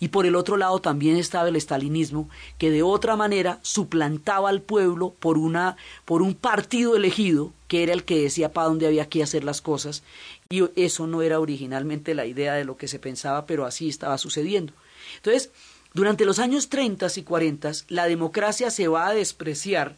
Y 0.00 0.08
por 0.08 0.26
el 0.26 0.36
otro 0.36 0.56
lado 0.56 0.80
también 0.80 1.16
estaba 1.16 1.48
el 1.48 1.56
estalinismo, 1.56 2.28
que 2.58 2.70
de 2.70 2.82
otra 2.82 3.16
manera 3.16 3.58
suplantaba 3.62 4.48
al 4.48 4.62
pueblo 4.62 5.14
por, 5.18 5.38
una, 5.38 5.76
por 6.04 6.22
un 6.22 6.34
partido 6.34 6.96
elegido, 6.96 7.52
que 7.68 7.82
era 7.82 7.92
el 7.92 8.04
que 8.04 8.20
decía 8.20 8.52
para 8.52 8.68
dónde 8.68 8.86
había 8.86 9.08
que 9.08 9.22
hacer 9.22 9.44
las 9.44 9.60
cosas, 9.60 10.02
y 10.48 10.64
eso 10.76 11.06
no 11.06 11.22
era 11.22 11.40
originalmente 11.40 12.14
la 12.14 12.26
idea 12.26 12.54
de 12.54 12.64
lo 12.64 12.76
que 12.76 12.88
se 12.88 12.98
pensaba, 12.98 13.46
pero 13.46 13.64
así 13.64 13.88
estaba 13.88 14.18
sucediendo. 14.18 14.72
Entonces, 15.16 15.50
durante 15.94 16.24
los 16.24 16.38
años 16.38 16.68
30 16.68 17.06
y 17.16 17.22
40, 17.22 17.72
la 17.88 18.06
democracia 18.06 18.70
se 18.70 18.88
va 18.88 19.08
a 19.08 19.14
despreciar 19.14 19.96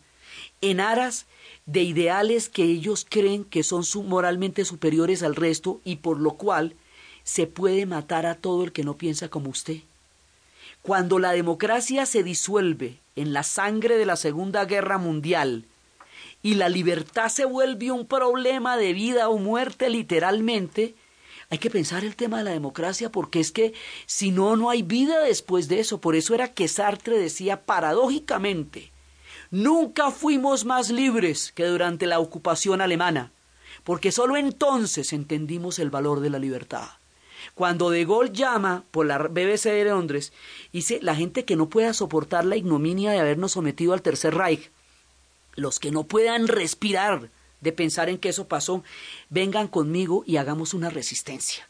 en 0.60 0.80
aras 0.80 1.26
de 1.66 1.82
ideales 1.82 2.48
que 2.48 2.64
ellos 2.64 3.06
creen 3.08 3.44
que 3.44 3.62
son 3.62 3.84
moralmente 4.06 4.64
superiores 4.64 5.22
al 5.22 5.36
resto 5.36 5.80
y 5.84 5.96
por 5.96 6.18
lo 6.20 6.32
cual 6.34 6.76
se 7.28 7.46
puede 7.46 7.84
matar 7.84 8.24
a 8.24 8.36
todo 8.36 8.64
el 8.64 8.72
que 8.72 8.84
no 8.84 8.96
piensa 8.96 9.28
como 9.28 9.50
usted. 9.50 9.80
Cuando 10.80 11.18
la 11.18 11.32
democracia 11.32 12.06
se 12.06 12.22
disuelve 12.22 13.00
en 13.16 13.34
la 13.34 13.42
sangre 13.42 13.98
de 13.98 14.06
la 14.06 14.16
Segunda 14.16 14.64
Guerra 14.64 14.96
Mundial 14.96 15.66
y 16.42 16.54
la 16.54 16.70
libertad 16.70 17.28
se 17.28 17.44
vuelve 17.44 17.90
un 17.92 18.06
problema 18.06 18.78
de 18.78 18.94
vida 18.94 19.28
o 19.28 19.36
muerte 19.36 19.90
literalmente, 19.90 20.94
hay 21.50 21.58
que 21.58 21.68
pensar 21.68 22.02
el 22.02 22.16
tema 22.16 22.38
de 22.38 22.44
la 22.44 22.52
democracia 22.52 23.12
porque 23.12 23.40
es 23.40 23.52
que 23.52 23.74
si 24.06 24.30
no, 24.30 24.56
no 24.56 24.70
hay 24.70 24.80
vida 24.80 25.20
después 25.20 25.68
de 25.68 25.80
eso. 25.80 26.00
Por 26.00 26.16
eso 26.16 26.34
era 26.34 26.54
que 26.54 26.66
Sartre 26.66 27.18
decía 27.18 27.66
paradójicamente, 27.66 28.90
Nunca 29.50 30.10
fuimos 30.10 30.64
más 30.64 30.88
libres 30.88 31.52
que 31.52 31.66
durante 31.66 32.06
la 32.06 32.20
ocupación 32.20 32.80
alemana, 32.80 33.32
porque 33.84 34.12
sólo 34.12 34.38
entonces 34.38 35.12
entendimos 35.12 35.78
el 35.78 35.90
valor 35.90 36.20
de 36.20 36.30
la 36.30 36.38
libertad. 36.38 36.97
Cuando 37.54 37.90
De 37.90 38.04
Gaulle 38.04 38.32
llama 38.32 38.84
por 38.90 39.06
la 39.06 39.18
BBC 39.18 39.64
de 39.64 39.84
Londres, 39.84 40.32
dice 40.72 40.98
la 41.02 41.14
gente 41.14 41.44
que 41.44 41.56
no 41.56 41.68
pueda 41.68 41.92
soportar 41.94 42.44
la 42.44 42.56
ignominia 42.56 43.12
de 43.12 43.20
habernos 43.20 43.52
sometido 43.52 43.92
al 43.92 44.02
Tercer 44.02 44.34
Reich, 44.34 44.70
los 45.54 45.78
que 45.78 45.90
no 45.90 46.04
puedan 46.04 46.48
respirar 46.48 47.30
de 47.60 47.72
pensar 47.72 48.08
en 48.08 48.18
que 48.18 48.28
eso 48.28 48.46
pasó, 48.46 48.84
vengan 49.30 49.68
conmigo 49.68 50.22
y 50.26 50.36
hagamos 50.36 50.74
una 50.74 50.90
resistencia 50.90 51.68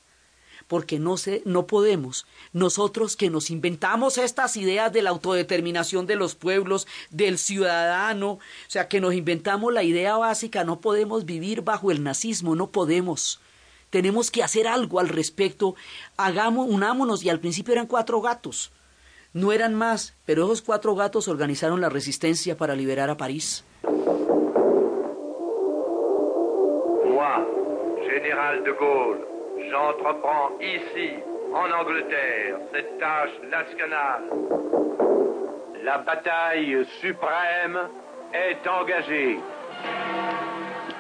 porque 0.69 0.99
no, 0.99 1.17
sé, 1.17 1.43
no 1.47 1.67
podemos, 1.67 2.27
nosotros 2.53 3.17
que 3.17 3.31
nos 3.31 3.51
inventamos 3.51 4.19
estas 4.19 4.57
ideas 4.57 4.93
de 4.93 5.03
la 5.03 5.11
autodeterminación 5.11 6.07
de 6.07 6.17
los 6.17 6.35
pueblos, 6.35 6.87
del 7.11 7.39
ciudadano, 7.39 8.33
o 8.33 8.41
sea, 8.69 8.87
que 8.87 9.01
nos 9.01 9.15
inventamos 9.15 9.73
la 9.73 9.83
idea 9.83 10.17
básica, 10.19 10.65
no 10.65 10.81
podemos 10.81 11.25
vivir 11.25 11.63
bajo 11.63 11.91
el 11.91 12.03
nazismo, 12.03 12.55
no 12.55 12.71
podemos. 12.71 13.41
Tenemos 13.91 14.31
que 14.31 14.43
hacer 14.43 14.67
algo 14.67 15.01
al 15.01 15.09
respecto, 15.09 15.75
hagamos, 16.17 16.69
unámonos, 16.69 17.25
y 17.25 17.31
al 17.31 17.41
principio 17.41 17.73
eran 17.73 17.87
cuatro 17.87 18.21
gatos, 18.21 18.71
no 19.33 19.53
eran 19.53 19.75
más, 19.75 20.15
pero 20.27 20.45
esos 20.45 20.63
cuatro 20.63 20.95
gatos 20.95 21.29
organizaron 21.29 21.81
la 21.81 21.89
resistencia 21.89 22.57
para 22.57 22.75
liberar 22.75 23.09
a 23.11 23.17
París. 23.17 23.65
Moi, 27.05 27.47
Général 28.09 28.65
de 28.65 28.73
Gaulle, 28.73 29.25
j'entreprends 29.71 30.53
ici, 30.61 31.15
en 31.55 31.73
Angleterre, 31.73 32.59
cette 32.73 32.99
tâche 32.99 33.41
nationale. 33.51 34.25
La 35.83 35.99
bataille 35.99 36.85
suprême 37.01 37.79
est 38.33 38.67
engagée. 38.69 39.39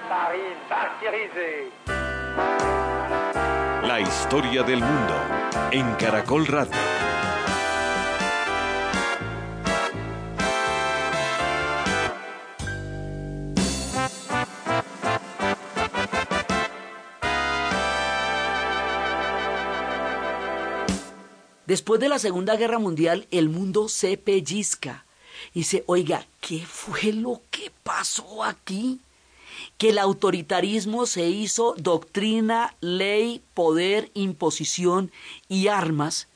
Paris 0.09 0.55
martyrisé. 0.71 1.71
La 3.89 4.03
historia 4.03 4.63
del 4.63 4.81
mundo 4.81 5.15
en 5.71 5.95
Caracol 5.95 6.47
Radio. 6.47 6.73
Después 21.65 21.99
de 21.99 22.11
la 22.11 22.19
Segunda 22.19 22.57
Guerra 22.57 22.79
Mundial, 22.79 23.27
el 23.31 23.49
mundo 23.49 23.89
se 23.89 24.19
pellizca 24.19 25.07
y 25.55 25.61
dice, 25.61 25.85
oiga, 25.87 26.27
¿qué 26.43 26.59
fue 26.59 27.15
lo 27.15 27.41
que 27.51 27.73
pasó 27.83 28.45
aquí? 28.45 29.01
Que 29.77 29.91
el 29.91 29.99
autoritarismo 29.99 31.07
se 31.07 31.29
hizo 31.29 31.75
doctrina, 31.79 32.75
ley, 32.81 33.43
poder, 33.55 34.11
imposición 34.15 35.11
y 35.49 35.69
armas, 35.69 36.29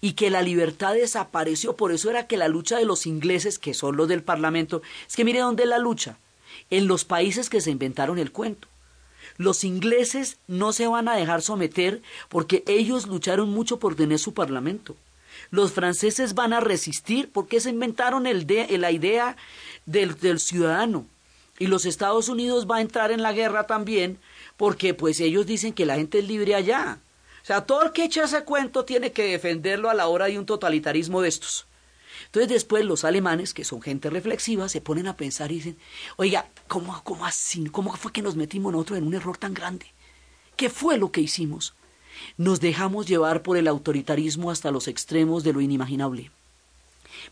y 0.00 0.12
que 0.12 0.30
la 0.30 0.42
libertad 0.42 0.94
desapareció. 0.94 1.76
Por 1.76 1.92
eso 1.92 2.10
era 2.10 2.26
que 2.26 2.36
la 2.36 2.48
lucha 2.48 2.78
de 2.78 2.84
los 2.84 3.06
ingleses, 3.06 3.58
que 3.58 3.74
son 3.74 3.96
los 3.96 4.08
del 4.08 4.22
Parlamento, 4.22 4.82
es 5.08 5.16
que 5.16 5.24
mire 5.24 5.40
dónde 5.40 5.64
es 5.64 5.68
la 5.68 5.78
lucha, 5.78 6.18
en 6.70 6.86
los 6.86 7.04
países 7.04 7.50
que 7.50 7.60
se 7.60 7.70
inventaron 7.70 8.18
el 8.18 8.32
cuento. 8.32 8.68
Los 9.36 9.64
ingleses 9.64 10.38
no 10.48 10.72
se 10.72 10.86
van 10.86 11.08
a 11.08 11.16
dejar 11.16 11.42
someter 11.42 12.02
porque 12.28 12.62
ellos 12.66 13.06
lucharon 13.06 13.48
mucho 13.50 13.78
por 13.78 13.94
tener 13.94 14.18
su 14.18 14.34
parlamento. 14.34 14.96
Los 15.50 15.72
franceses 15.72 16.34
van 16.34 16.52
a 16.52 16.60
resistir 16.60 17.30
porque 17.32 17.60
se 17.60 17.70
inventaron 17.70 18.26
el 18.26 18.46
la 18.80 18.90
idea 18.90 19.36
del 19.86 20.40
ciudadano. 20.40 21.06
Y 21.60 21.66
los 21.66 21.84
Estados 21.84 22.30
Unidos 22.30 22.66
va 22.68 22.78
a 22.78 22.80
entrar 22.80 23.12
en 23.12 23.22
la 23.22 23.34
guerra 23.34 23.66
también 23.66 24.18
porque 24.56 24.94
pues 24.94 25.20
ellos 25.20 25.46
dicen 25.46 25.74
que 25.74 25.84
la 25.84 25.96
gente 25.96 26.18
es 26.18 26.26
libre 26.26 26.54
allá. 26.54 26.98
O 27.42 27.44
sea, 27.44 27.66
todo 27.66 27.82
el 27.82 27.92
que 27.92 28.04
echa 28.04 28.24
ese 28.24 28.44
cuento 28.44 28.86
tiene 28.86 29.12
que 29.12 29.24
defenderlo 29.24 29.90
a 29.90 29.94
la 29.94 30.08
hora 30.08 30.24
de 30.24 30.38
un 30.38 30.46
totalitarismo 30.46 31.20
de 31.20 31.28
estos. 31.28 31.66
Entonces 32.24 32.48
después 32.48 32.84
los 32.86 33.04
alemanes, 33.04 33.52
que 33.52 33.64
son 33.64 33.82
gente 33.82 34.08
reflexiva, 34.08 34.70
se 34.70 34.80
ponen 34.80 35.06
a 35.06 35.18
pensar 35.18 35.52
y 35.52 35.56
dicen, 35.56 35.78
oiga, 36.16 36.48
¿cómo, 36.66 36.98
cómo 37.04 37.26
así? 37.26 37.66
¿Cómo 37.66 37.94
fue 37.94 38.10
que 38.10 38.22
nos 38.22 38.36
metimos 38.36 38.72
nosotros 38.72 38.98
en 38.98 39.06
un 39.06 39.14
error 39.14 39.36
tan 39.36 39.52
grande? 39.52 39.86
¿Qué 40.56 40.70
fue 40.70 40.96
lo 40.96 41.12
que 41.12 41.20
hicimos? 41.20 41.74
Nos 42.38 42.60
dejamos 42.60 43.06
llevar 43.06 43.42
por 43.42 43.58
el 43.58 43.68
autoritarismo 43.68 44.50
hasta 44.50 44.70
los 44.70 44.88
extremos 44.88 45.44
de 45.44 45.52
lo 45.52 45.60
inimaginable. 45.60 46.30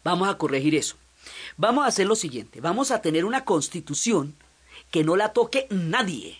Vamos 0.04 0.28
a 0.28 0.36
corregir 0.36 0.74
eso. 0.74 0.96
Vamos 1.58 1.84
a 1.84 1.88
hacer 1.88 2.06
lo 2.06 2.14
siguiente, 2.14 2.60
vamos 2.60 2.92
a 2.92 3.02
tener 3.02 3.24
una 3.24 3.44
constitución 3.44 4.32
que 4.92 5.02
no 5.02 5.16
la 5.16 5.32
toque 5.32 5.66
nadie. 5.70 6.38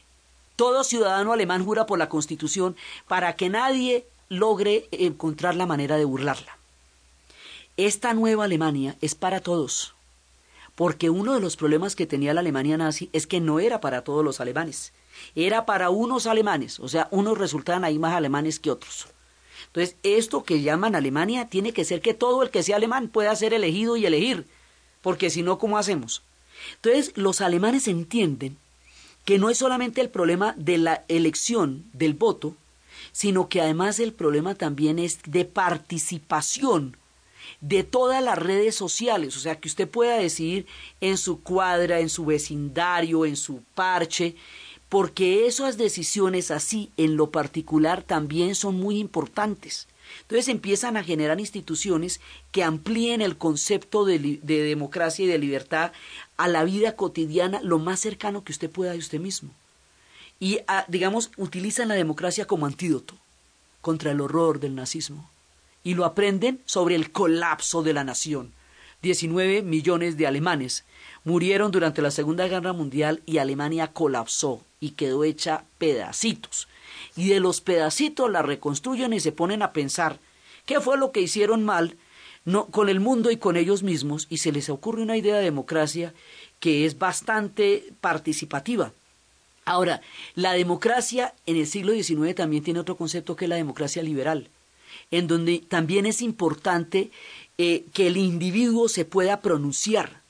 Todo 0.55 0.85
ciudadano 0.85 1.33
alemán 1.33 1.65
jura 1.65 1.87
por 1.87 1.99
la 1.99 2.09
constitución 2.09 2.77
para 3.09 3.35
que 3.35 3.49
nadie 3.49 4.07
logre 4.29 4.87
encontrar 4.93 5.57
la 5.57 5.67
manera 5.67 5.97
de 5.97 6.05
burlarla. 6.05 6.57
Esta 7.77 8.15
nueva 8.15 8.45
Alemania 8.45 8.95
es 9.01 9.17
para 9.17 9.41
todos, 9.41 9.93
porque 10.77 11.11
uno 11.11 11.35
de 11.35 11.41
los 11.41 11.57
problemas 11.57 11.97
que 11.97 12.07
tenía 12.07 12.33
la 12.33 12.41
Alemania 12.41 12.79
nazi 12.79 13.11
es 13.13 13.27
que 13.27 13.41
no 13.41 13.59
era 13.59 13.81
para 13.81 14.05
todos 14.05 14.25
los 14.25 14.41
alemanes, 14.41 14.93
era 15.35 15.67
para 15.67 15.91
unos 15.91 16.29
alemanes, 16.29 16.79
o 16.79 16.87
sea, 16.87 17.09
unos 17.11 17.39
resultaban 17.39 17.83
ahí 17.83 17.99
más 17.99 18.15
alemanes 18.15 18.61
que 18.61 18.71
otros. 18.71 19.09
Entonces, 19.67 19.97
esto 20.05 20.45
que 20.45 20.63
llaman 20.63 20.95
Alemania 20.95 21.49
tiene 21.49 21.73
que 21.73 21.85
ser 21.85 22.01
que 22.03 22.15
todo 22.15 22.45
el 22.45 22.51
que 22.51 22.63
sea 22.63 22.77
alemán 22.77 23.09
pueda 23.09 23.35
ser 23.35 23.53
elegido 23.53 23.97
y 23.97 24.07
elegir, 24.07 24.47
porque 25.03 25.31
si 25.31 25.43
no, 25.43 25.59
¿cómo 25.59 25.79
hacemos? 25.79 26.23
Entonces, 26.77 27.13
los 27.17 27.41
alemanes 27.41 27.89
entienden 27.89 28.57
que 29.25 29.39
no 29.39 29.51
es 29.51 29.59
solamente 29.59 30.01
el 30.01 30.09
problema 30.09 30.55
de 30.57 30.79
la 30.79 31.05
elección 31.09 31.85
del 31.93 32.15
voto, 32.15 32.55
sino 33.13 33.49
que 33.49 33.61
además 33.61 34.01
el 34.01 34.13
problema 34.13 34.55
también 34.55 34.99
es 34.99 35.21
de 35.27 35.45
participación 35.45 36.97
de 37.61 37.83
todas 37.83 38.23
las 38.23 38.39
redes 38.39 38.75
sociales, 38.75 39.37
o 39.37 39.41
sea, 39.41 39.59
que 39.59 39.69
usted 39.69 39.89
pueda 39.89 40.17
decidir 40.17 40.67
en 41.01 41.17
su 41.17 41.43
cuadra, 41.43 42.01
en 42.01 42.09
su 42.09 42.25
vecindario, 42.27 43.25
en 43.25 43.37
su 43.37 43.63
parche, 43.75 44.37
porque 44.89 45.47
esas 45.47 45.77
decisiones 45.77 46.51
así, 46.51 46.91
en 46.97 47.17
lo 47.17 47.31
particular, 47.31 48.03
también 48.03 48.55
son 48.55 48.77
muy 48.77 48.99
importantes. 48.99 49.89
Entonces 50.23 50.49
empiezan 50.49 50.97
a 50.97 51.05
generar 51.05 51.41
instituciones 51.41 52.21
que 52.53 52.63
amplíen 52.63 53.23
el 53.23 53.37
concepto 53.37 54.05
de, 54.05 54.19
democracia 54.43 55.25
y 55.25 55.29
de 55.29 55.39
libertad 55.39 55.93
a 56.37 56.49
la 56.49 56.65
vida 56.65 56.97
cotidiana 56.97 57.61
lo 57.63 57.79
más 57.79 58.01
cercano 58.01 58.45
que 58.45 58.53
usted 58.53 58.71
pueda 58.71 58.93
de 58.93 58.99
usted 58.99 59.21
mismo. 59.21 59.51
Y, 60.41 60.61
digamos, 60.87 61.31
utilizan 61.37 61.89
la 61.89 61.95
democracia 61.95 62.47
como 62.47 62.67
antídoto 62.67 63.15
contra 63.81 64.13
el 64.13 64.21
horror 64.21 64.61
del 64.61 64.75
nazismo 64.75 65.29
y 65.83 65.95
lo 65.95 66.05
aprenden 66.05 66.61
sobre 66.65 66.95
el 66.95 67.11
colapso 67.11 67.83
de 67.83 67.93
la 67.93 68.05
nación, 68.05 68.53
19 69.03 69.63
millones 69.63 70.17
de 70.17 70.27
alemanes 70.27 70.85
murieron 71.23 71.71
durante 71.71 72.03
la 72.03 72.11
Segunda 72.11 72.49
Guerra 72.49 72.73
Mundial 72.73 73.23
y 73.27 73.39
Alemania 73.39 73.93
colapsó 73.93 74.65
y 74.81 74.91
quedó 74.91 75.23
hecha 75.23 75.65
pedacitos. 75.79 76.67
Y 77.17 77.29
de 77.29 77.41
los 77.41 77.61
pedacitos 77.61 78.31
la 78.31 78.43
reconstruyen 78.43 79.13
y 79.13 79.21
se 79.21 79.33
ponen 79.33 79.63
a 79.63 79.73
pensar 79.73 80.19
qué 80.67 80.81
fue 80.81 80.99
lo 80.99 81.13
que 81.13 81.21
hicieron 81.21 81.65
mal 81.65 81.97
no, 82.45 82.67
con 82.67 82.89
el 82.89 83.01
mundo 83.01 83.31
y 83.31 83.37
con 83.37 83.57
ellos 83.57 83.83
mismos 83.83 84.27
y 84.31 84.39
se 84.39 84.53
les 84.53 84.71
ocurre 84.71 85.03
una 85.03 85.17
idea 85.17 85.37
de 85.37 85.45
democracia 85.45 86.15
que 86.61 86.87
es 86.87 86.99
bastante 86.99 87.93
participativa. 88.01 88.93
Ahora, 89.65 90.01
la 90.35 90.53
democracia 90.55 91.35
en 91.45 91.57
el 91.57 91.67
siglo 91.67 91.93
XIX 91.93 92.35
también 92.35 92.65
tiene 92.65 92.81
otro 92.81 92.97
concepto 92.97 93.37
que 93.37 93.45
es 93.45 93.49
la 93.51 93.57
democracia 93.57 94.03
liberal, 94.03 94.49
en 95.11 95.27
donde 95.27 95.59
también 95.59 96.07
es 96.07 96.23
importante 96.23 97.11
eh, 97.59 97.85
que 97.93 98.07
el 98.07 98.17
individuo 98.17 98.89
se 98.89 99.05
pueda 99.05 99.41
pronunciar. 99.41 100.23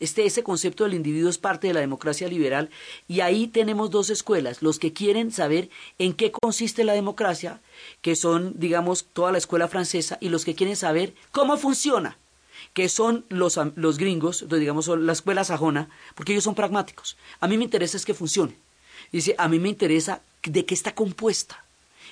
Este, 0.00 0.26
ese 0.26 0.42
concepto 0.42 0.84
del 0.84 0.94
individuo 0.94 1.30
es 1.30 1.38
parte 1.38 1.68
de 1.68 1.74
la 1.74 1.80
democracia 1.80 2.28
liberal 2.28 2.70
y 3.08 3.20
ahí 3.20 3.46
tenemos 3.46 3.90
dos 3.90 4.10
escuelas, 4.10 4.62
los 4.62 4.78
que 4.78 4.92
quieren 4.92 5.30
saber 5.30 5.70
en 5.98 6.14
qué 6.14 6.32
consiste 6.32 6.84
la 6.84 6.92
democracia, 6.92 7.60
que 8.02 8.16
son, 8.16 8.54
digamos, 8.58 9.06
toda 9.12 9.32
la 9.32 9.38
escuela 9.38 9.68
francesa, 9.68 10.18
y 10.20 10.28
los 10.28 10.44
que 10.44 10.54
quieren 10.54 10.76
saber 10.76 11.14
cómo 11.32 11.56
funciona, 11.56 12.18
que 12.72 12.88
son 12.88 13.24
los, 13.28 13.58
los 13.76 13.98
gringos, 13.98 14.46
digamos, 14.48 14.88
la 14.88 15.12
escuela 15.12 15.44
sajona, 15.44 15.88
porque 16.14 16.32
ellos 16.32 16.44
son 16.44 16.54
pragmáticos. 16.54 17.16
A 17.40 17.46
mí 17.46 17.56
me 17.56 17.64
interesa 17.64 17.96
es 17.96 18.04
que 18.04 18.14
funcione. 18.14 18.56
Dice, 19.12 19.34
a 19.38 19.48
mí 19.48 19.58
me 19.58 19.68
interesa 19.68 20.22
de 20.42 20.64
qué 20.64 20.74
está 20.74 20.94
compuesta. 20.94 21.64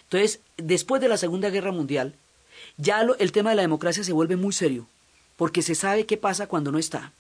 Entonces, 0.05 0.41
después 0.57 1.01
de 1.01 1.09
la 1.09 1.17
Segunda 1.17 1.51
Guerra 1.51 1.73
Mundial, 1.73 2.15
ya 2.77 3.01
el 3.19 3.33
tema 3.33 3.51
de 3.51 3.57
la 3.57 3.63
democracia 3.63 4.05
se 4.05 4.13
vuelve 4.13 4.37
muy 4.37 4.53
serio, 4.53 4.87
porque 5.37 5.63
se 5.63 5.75
sabe 5.75 6.07
qué 6.07 6.17
pasa 6.17 6.47
cuando 6.47 6.71
no 6.71 6.79
está. 6.79 7.13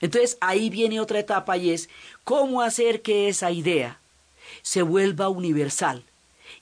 Entonces, 0.00 0.38
ahí 0.40 0.70
viene 0.70 1.00
otra 1.00 1.18
etapa 1.20 1.56
y 1.56 1.70
es 1.70 1.88
cómo 2.24 2.62
hacer 2.62 3.02
que 3.02 3.28
esa 3.28 3.50
idea 3.50 3.98
se 4.62 4.82
vuelva 4.82 5.28
universal 5.28 6.04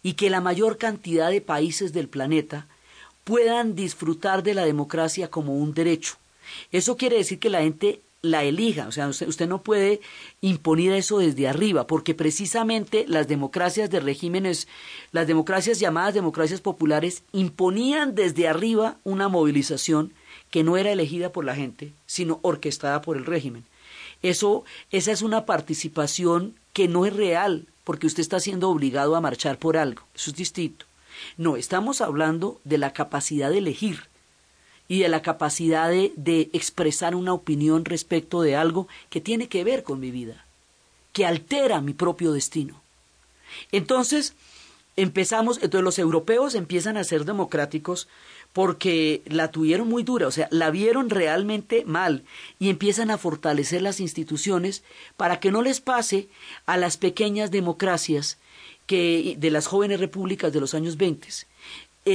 y 0.03 0.15
que 0.15 0.31
la 0.31 0.41
mayor 0.41 0.79
cantidad 0.79 1.31
de 1.31 1.41
países 1.41 1.93
del 1.93 2.09
planeta 2.09 2.67
puedan 3.25 3.75
disfrutar 3.75 4.43
de 4.43 4.55
la 4.55 4.65
democracia 4.65 5.29
como 5.29 5.57
un 5.57 5.75
derecho. 5.75 6.15
Eso 6.73 6.97
quiere 6.97 7.17
decir 7.17 7.39
que 7.39 7.51
la 7.51 7.61
gente 7.61 8.01
la 8.23 8.45
elija. 8.45 8.89
O 8.89 8.93
sea, 8.93 9.09
usted, 9.09 9.49
no 9.49 9.63
puede 9.63 10.01
imponer 10.41 10.93
eso 10.93 11.19
desde 11.19 11.49
arriba, 11.49 11.87
porque 11.87 12.15
precisamente 12.15 13.05
las 13.07 13.29
democracias 13.29 13.91
de 13.91 14.01
regímenes, 14.01 14.69
las 15.13 15.27
democracias 15.27 15.79
llamadas 15.79 16.15
democracias 16.15 16.61
populares, 16.61 17.23
imponían 17.33 18.15
desde 18.15 18.49
arriba 18.49 18.97
una 19.05 19.29
movilización 19.29 20.13
que 20.51 20.63
no 20.63 20.77
era 20.77 20.93
elegida 20.93 21.31
por 21.31 21.45
la 21.45 21.55
gente, 21.55 21.93
sino 22.07 22.41
orquestada 22.43 23.03
por 23.03 23.17
el 23.17 23.27
régimen. 23.27 23.65
Eso, 24.23 24.65
esa 24.91 25.13
es 25.13 25.23
una 25.23 25.47
participación 25.47 26.55
que 26.73 26.89
no 26.89 27.07
es 27.07 27.15
real, 27.15 27.67
porque 27.85 28.07
usted 28.07 28.21
está 28.21 28.41
siendo 28.41 28.69
obligado 28.71 29.17
a 29.17 29.21
marchar 29.21 29.59
por 29.59 29.77
algo. 29.77 30.03
Eso 30.15 30.31
es 30.31 30.37
distinto. 30.37 30.87
No, 31.37 31.57
estamos 31.57 32.01
hablando 32.01 32.61
de 32.65 32.79
la 32.79 32.93
capacidad 32.93 33.51
de 33.51 33.59
elegir 33.59 34.09
y 34.89 35.01
de 35.01 35.09
la 35.09 35.23
capacidad 35.23 35.91
de, 35.91 36.51
expresar 36.53 37.15
una 37.15 37.35
opinión 37.35 37.85
respecto 37.85 38.41
de 38.41 38.57
algo 38.57 38.89
que 39.11 39.21
tiene 39.21 39.49
que 39.49 39.63
ver 39.63 39.83
con 39.83 40.01
mi 40.01 40.11
vida, 40.11 40.45
que 41.13 41.27
altera 41.27 41.81
mi 41.81 41.93
propio 41.93 42.33
destino. 42.33 42.81
Entonces, 43.71 44.35
empezamos, 44.97 45.59
entonces 45.63 45.85
los 45.85 45.99
europeos 45.99 46.55
empiezan 46.55 46.97
a 46.97 47.05
ser 47.05 47.25
democráticos 47.25 48.09
porque 48.53 49.23
la 49.27 49.51
tuvieron 49.51 49.89
muy 49.89 50.03
dura, 50.03 50.27
o 50.27 50.31
sea, 50.31 50.49
la 50.51 50.71
vieron 50.71 51.11
realmente 51.11 51.85
mal 51.85 52.25
y 52.59 52.71
empiezan 52.71 53.11
a 53.11 53.19
fortalecer 53.19 53.83
las 53.83 54.01
instituciones 54.01 54.83
para 55.17 55.39
que 55.41 55.53
no 55.53 55.63
les 55.63 55.81
pase 55.81 56.29
a 56.67 56.77
las 56.77 56.97
pequeñas 56.97 57.51
democracias 57.51 58.39
que 58.87 59.37
de 59.39 59.51
las 59.51 59.67
jóvenes 59.67 60.01
repúblicas 60.01 60.53
de 60.53 60.61
los 60.61 60.75
años 60.75 60.97
20 60.97 61.29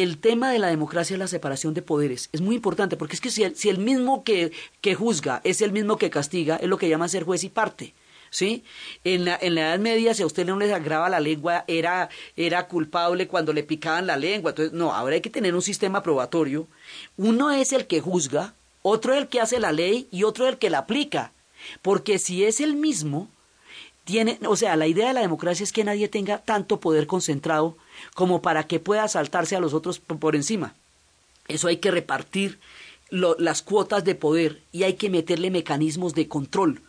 el 0.01 0.17
tema 0.17 0.51
de 0.51 0.59
la 0.59 0.67
democracia 0.67 1.13
es 1.13 1.19
la 1.19 1.27
separación 1.27 1.75
de 1.75 1.83
poderes. 1.83 2.29
Es 2.31 2.41
muy 2.41 2.55
importante 2.55 2.97
porque 2.97 3.13
es 3.13 3.21
que 3.21 3.29
si 3.29 3.43
el, 3.43 3.55
si 3.55 3.69
el 3.69 3.77
mismo 3.77 4.23
que, 4.23 4.51
que, 4.81 4.95
juzga 4.95 5.39
es 5.43 5.61
el 5.61 5.71
mismo 5.71 5.97
que 5.97 6.09
castiga, 6.09 6.55
es 6.55 6.67
lo 6.67 6.77
que 6.77 6.89
llaman 6.89 7.09
ser 7.09 7.23
juez 7.23 7.43
y 7.43 7.49
parte. 7.49 7.93
¿Sí? 8.33 8.63
En 9.03 9.25
la, 9.25 9.37
en 9.39 9.53
la 9.53 9.61
Edad 9.61 9.79
Media, 9.79 10.15
si 10.15 10.23
a 10.23 10.25
usted 10.25 10.43
no 10.43 10.57
le 10.57 10.73
agrava 10.73 11.07
la 11.07 11.19
lengua, 11.19 11.65
era, 11.67 12.09
era 12.35 12.67
culpable 12.67 13.27
cuando 13.27 13.53
le 13.53 13.61
picaban 13.61 14.07
la 14.07 14.17
lengua. 14.17 14.49
Entonces, 14.49 14.73
no, 14.73 14.91
ahora 14.91 15.13
hay 15.13 15.21
que 15.21 15.29
tener 15.29 15.53
un 15.53 15.61
sistema 15.61 16.01
probatorio. 16.01 16.65
Uno 17.15 17.51
es 17.51 17.73
el 17.73 17.85
que 17.85 18.01
juzga, 18.01 18.55
otro 18.81 19.13
es 19.13 19.21
el 19.21 19.27
que 19.27 19.39
hace 19.39 19.59
la 19.59 19.71
ley 19.71 20.07
y 20.09 20.23
otro 20.23 20.47
es 20.47 20.53
el 20.53 20.57
que 20.57 20.71
la 20.71 20.79
aplica. 20.79 21.31
Porque 21.83 22.17
si 22.17 22.43
es 22.43 22.59
el 22.59 22.73
mismo, 22.73 23.29
tiene, 24.03 24.39
o 24.47 24.55
sea, 24.55 24.75
la 24.77 24.87
idea 24.87 25.09
de 25.09 25.13
la 25.13 25.21
democracia 25.21 25.63
es 25.63 25.71
que 25.71 25.83
nadie 25.83 26.07
tenga 26.07 26.39
tanto 26.39 26.79
poder 26.79 27.05
concentrado 27.05 27.77
como 28.15 28.41
para 28.41 28.65
que 28.65 28.79
pueda 28.79 29.07
saltarse 29.09 29.55
a 29.55 29.59
los 29.59 29.75
otros 29.75 29.99
por 29.99 30.35
encima. 30.35 30.73
Eso 31.47 31.67
hay 31.67 31.77
que 31.77 31.91
repartir 31.91 32.57
las 33.11 33.61
cuotas 33.61 34.03
de 34.03 34.15
poder 34.15 34.59
y 34.71 34.83
hay 34.83 34.93
que 34.93 35.11
meterle 35.11 35.51
mecanismos 35.51 36.15
de 36.15 36.27
control. 36.27 36.81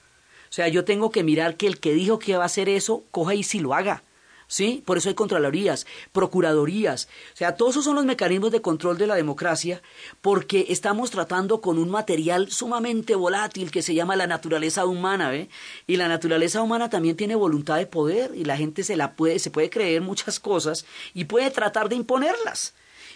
O 0.54 0.56
sea, 0.56 0.68
yo 0.68 0.84
tengo 0.84 1.10
que 1.10 1.24
mirar 1.24 1.56
que 1.56 1.66
el 1.66 1.80
que 1.80 1.94
dijo 1.94 2.20
que 2.20 2.36
va 2.36 2.44
a 2.44 2.46
hacer 2.46 2.68
eso, 2.68 3.02
coja 3.10 3.34
y 3.34 3.42
si 3.42 3.58
lo 3.58 3.74
haga. 3.74 4.04
¿Sí? 4.46 4.84
Por 4.86 4.96
eso 4.96 5.08
hay 5.08 5.16
contralorías, 5.16 5.84
procuradorías. 6.12 7.08
O 7.32 7.36
sea, 7.36 7.56
todos 7.56 7.72
esos 7.72 7.86
son 7.86 7.96
los 7.96 8.04
mecanismos 8.04 8.52
de 8.52 8.62
control 8.62 8.96
de 8.96 9.08
la 9.08 9.16
democracia 9.16 9.82
porque 10.20 10.66
estamos 10.68 11.10
tratando 11.10 11.60
con 11.60 11.76
un 11.76 11.90
material 11.90 12.52
sumamente 12.52 13.16
volátil 13.16 13.72
que 13.72 13.82
se 13.82 13.94
llama 13.94 14.14
la 14.14 14.28
naturaleza 14.28 14.86
humana, 14.86 15.28
¿ve? 15.28 15.48
Y 15.88 15.96
la 15.96 16.06
naturaleza 16.06 16.62
humana 16.62 16.88
también 16.88 17.16
tiene 17.16 17.34
voluntad 17.34 17.78
de 17.78 17.86
poder 17.86 18.30
y 18.32 18.44
la 18.44 18.56
gente 18.56 18.84
se 18.84 18.94
la 18.94 19.16
puede 19.16 19.40
se 19.40 19.50
puede 19.50 19.70
creer 19.70 20.02
muchas 20.02 20.38
cosas 20.38 20.86
y 21.14 21.24
puede 21.24 21.50
tratar 21.50 21.88
de 21.88 21.96
imponerlas. 21.96 22.74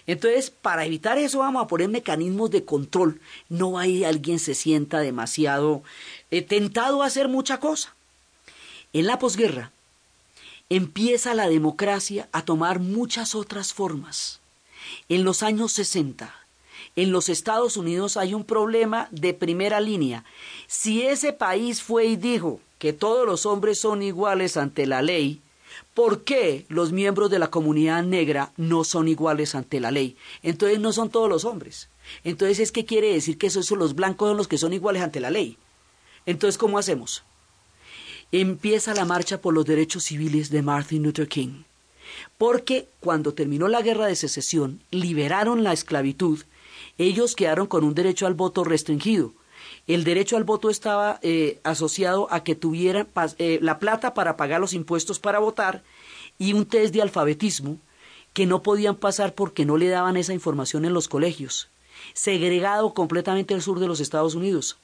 Entonces, 0.09 0.51
para 0.51 0.87
evitar 0.87 1.19
eso 1.19 1.41
vamos 1.41 1.63
a 1.63 1.69
poner 1.69 1.91
mecanismos 1.91 2.51
de 2.51 2.65
control. 2.65 3.21
No 3.51 3.79
hay 3.79 4.05
alguien 4.05 4.39
se 4.39 4.55
sienta 4.55 5.01
demasiado 5.01 5.83
eh, 6.31 6.41
tentado 6.41 7.03
a 7.03 7.07
hacer 7.07 7.29
mucha 7.29 7.61
cosa. 7.61 7.95
En 8.95 9.07
la 9.07 9.19
posguerra, 9.19 9.71
empieza 10.71 11.35
la 11.35 11.47
democracia 11.47 12.27
a 12.33 12.43
tomar 12.43 12.81
muchas 12.81 13.35
otras 13.35 13.75
formas. 13.75 14.41
En 15.11 15.25
los 15.25 15.43
años 15.43 15.73
60, 15.73 16.35
en 16.97 17.13
los 17.13 17.29
Estados 17.29 17.77
Unidos 17.77 18.17
hay 18.17 18.33
un 18.33 18.45
problema 18.45 19.09
de 19.11 19.35
primera 19.35 19.79
línea. 19.79 20.25
Si 20.67 21.03
ese 21.03 21.35
país 21.35 21.83
fue 21.83 22.07
y 22.07 22.17
dijo 22.17 22.61
que 22.79 22.95
todos 22.95 23.27
los 23.27 23.45
hombres 23.45 23.79
son 23.79 24.03
iguales 24.03 24.57
ante 24.57 24.87
la 24.87 25.03
ley, 25.03 25.43
¿por 25.99 26.23
qué 26.23 26.65
los 26.69 26.93
miembros 26.93 27.29
de 27.29 27.41
la 27.41 27.51
comunidad 27.51 28.05
negra 28.05 28.53
no 28.57 28.85
son 28.85 29.09
iguales 29.09 29.57
ante 29.57 29.81
la 29.81 29.91
ley? 29.91 30.17
Entonces 30.45 30.79
no 30.79 30.93
son 30.93 31.11
todos 31.11 31.29
los 31.29 31.45
hombres. 31.45 31.89
Entonces 32.23 32.61
es 32.61 32.71
que 32.71 32.85
quiere 32.85 33.13
decir 33.13 33.37
que 33.37 33.51
son 33.51 33.81
los 33.81 33.97
blancos 33.97 34.29
son 34.29 34.37
los 34.37 34.47
que 34.47 34.59
son 34.59 34.73
iguales 34.73 35.03
ante 35.03 35.19
la 35.19 35.31
ley. 35.31 35.59
Entonces, 36.25 36.57
¿cómo 36.57 36.79
hacemos? 36.79 37.25
empieza 38.31 38.95
la 38.95 39.07
marcha 39.07 39.41
por 39.41 39.55
los 39.55 39.65
derechos 39.65 40.05
civiles 40.05 40.51
de 40.51 40.63
Martin 40.63 41.03
Luther 41.03 41.27
King. 41.27 41.65
Porque 42.37 42.87
cuando 43.01 43.35
terminó 43.35 43.67
la 43.67 43.83
guerra 43.83 44.07
de 44.07 44.15
secesión, 44.15 44.81
liberaron 44.93 45.65
la 45.65 45.73
esclavitud, 45.73 46.45
ellos 46.97 47.35
quedaron 47.35 47.67
con 47.67 47.83
un 47.83 47.95
derecho 47.95 48.29
al 48.29 48.35
voto 48.35 48.63
restringido. 48.63 49.33
El 49.89 50.05
derecho 50.05 50.37
al 50.37 50.45
voto 50.45 50.69
estaba 50.69 51.19
eh, 51.23 51.61
asociado 51.65 52.29
a 52.31 52.45
que 52.45 52.55
tuvieran 52.55 53.09
eh, 53.39 53.59
la 53.63 53.79
plata 53.79 54.13
para 54.13 54.37
pagar 54.37 54.61
los 54.61 54.75
impuestos 54.75 55.19
para 55.19 55.39
votar 55.39 55.83
y 56.39 56.53
un 56.53 56.67
test 56.67 56.93
de 56.93 57.01
alfabetismo 57.01 57.79
que 58.35 58.45
no 58.45 58.63
podían 58.63 58.97
pasar 58.97 59.35
porque 59.35 59.65
no 59.65 59.79
le 59.79 59.89
daban 59.89 60.19
esa 60.19 60.35
información 60.35 60.85
en 60.85 60.93
los 60.93 61.09
colegios. 61.09 61.71
Segregado 62.13 62.93
completamente 62.93 63.55
el 63.55 63.63
sur 63.63 63.81
de 63.81 63.89
los 63.89 64.01
Estados 64.01 64.35
Unidos. 64.35 64.77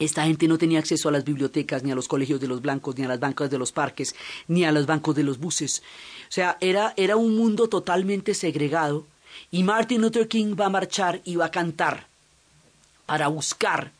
Esta 0.00 0.24
gente 0.24 0.48
no 0.48 0.58
tenía 0.58 0.80
acceso 0.80 1.08
a 1.08 1.12
las 1.12 1.24
bibliotecas, 1.24 1.84
ni 1.84 1.92
a 1.92 1.94
los 1.94 2.08
colegios 2.08 2.40
de 2.40 2.48
los 2.48 2.60
blancos, 2.60 2.98
ni 2.98 3.04
a 3.04 3.08
las 3.08 3.20
bancas 3.20 3.48
de 3.48 3.58
los 3.58 3.70
parques, 3.70 4.16
ni 4.48 4.64
a 4.64 4.72
los 4.72 4.86
bancos 4.86 5.14
de 5.14 5.22
los 5.22 5.38
buses. 5.38 5.84
O 6.28 6.32
sea, 6.32 6.58
era, 6.60 6.92
era 6.96 7.14
un 7.14 7.36
mundo 7.36 7.68
totalmente 7.68 8.34
segregado. 8.34 9.06
Y 9.52 9.62
Martin 9.62 10.02
Luther 10.02 10.26
King 10.26 10.56
va 10.60 10.66
a 10.66 10.70
marchar 10.70 11.20
y 11.24 11.36
va 11.36 11.46
a 11.46 11.50
cantar 11.52 12.08
para 13.06 13.28
buscar 13.28 13.92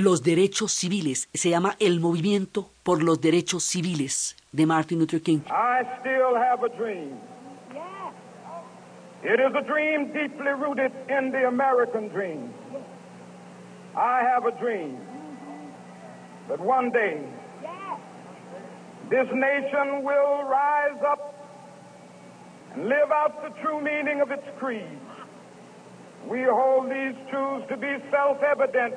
los 0.00 0.22
derechos 0.22 0.72
civiles. 0.72 1.28
Se 1.34 1.50
llama 1.50 1.76
el 1.80 2.00
movimiento 2.00 2.70
por 2.82 3.02
los 3.02 3.20
derechos 3.20 3.64
civiles 3.64 4.36
de 4.52 4.66
Martin 4.66 4.98
Luther 4.98 5.22
King. 5.22 5.40
I 5.48 5.82
still 6.00 6.34
have 6.36 6.64
a 6.64 6.68
dream. 6.76 7.18
It 9.22 9.40
is 9.40 9.52
a 9.56 9.62
dream 9.62 10.12
deeply 10.12 10.52
rooted 10.52 10.92
in 11.08 11.32
the 11.32 11.48
American 11.48 12.08
dream. 12.08 12.52
I 13.96 14.22
have 14.22 14.44
a 14.44 14.52
dream 14.60 14.98
that 16.48 16.60
one 16.60 16.90
day 16.90 17.20
this 19.10 19.26
nation 19.32 20.04
will 20.04 20.44
rise 20.44 21.02
up 21.02 21.34
and 22.74 22.88
live 22.88 23.10
out 23.10 23.42
the 23.42 23.50
true 23.62 23.80
meaning 23.80 24.20
of 24.20 24.30
its 24.30 24.46
creed. 24.58 24.98
We 26.28 26.42
hold 26.42 26.90
these 26.90 27.14
truths 27.30 27.66
to 27.68 27.76
be 27.76 27.96
self 28.10 28.42
evident 28.42 28.94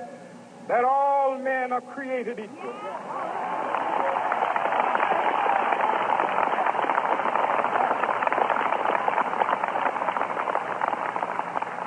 that 0.70 0.86
all 0.86 1.36
men 1.40 1.72
are 1.72 1.82
created 1.82 2.40
equal. 2.40 2.74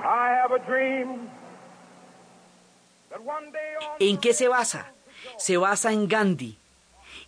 I 0.04 0.36
have 0.42 0.50
a 0.50 0.58
dream 0.66 1.30
that 3.10 3.22
one 3.24 3.52
day 3.52 4.08
¿En 4.10 4.18
qué 4.18 4.34
se 4.34 4.48
basa? 4.48 4.92
Se 5.38 5.56
basa 5.56 5.92
en 5.92 6.08
Gandhi, 6.08 6.58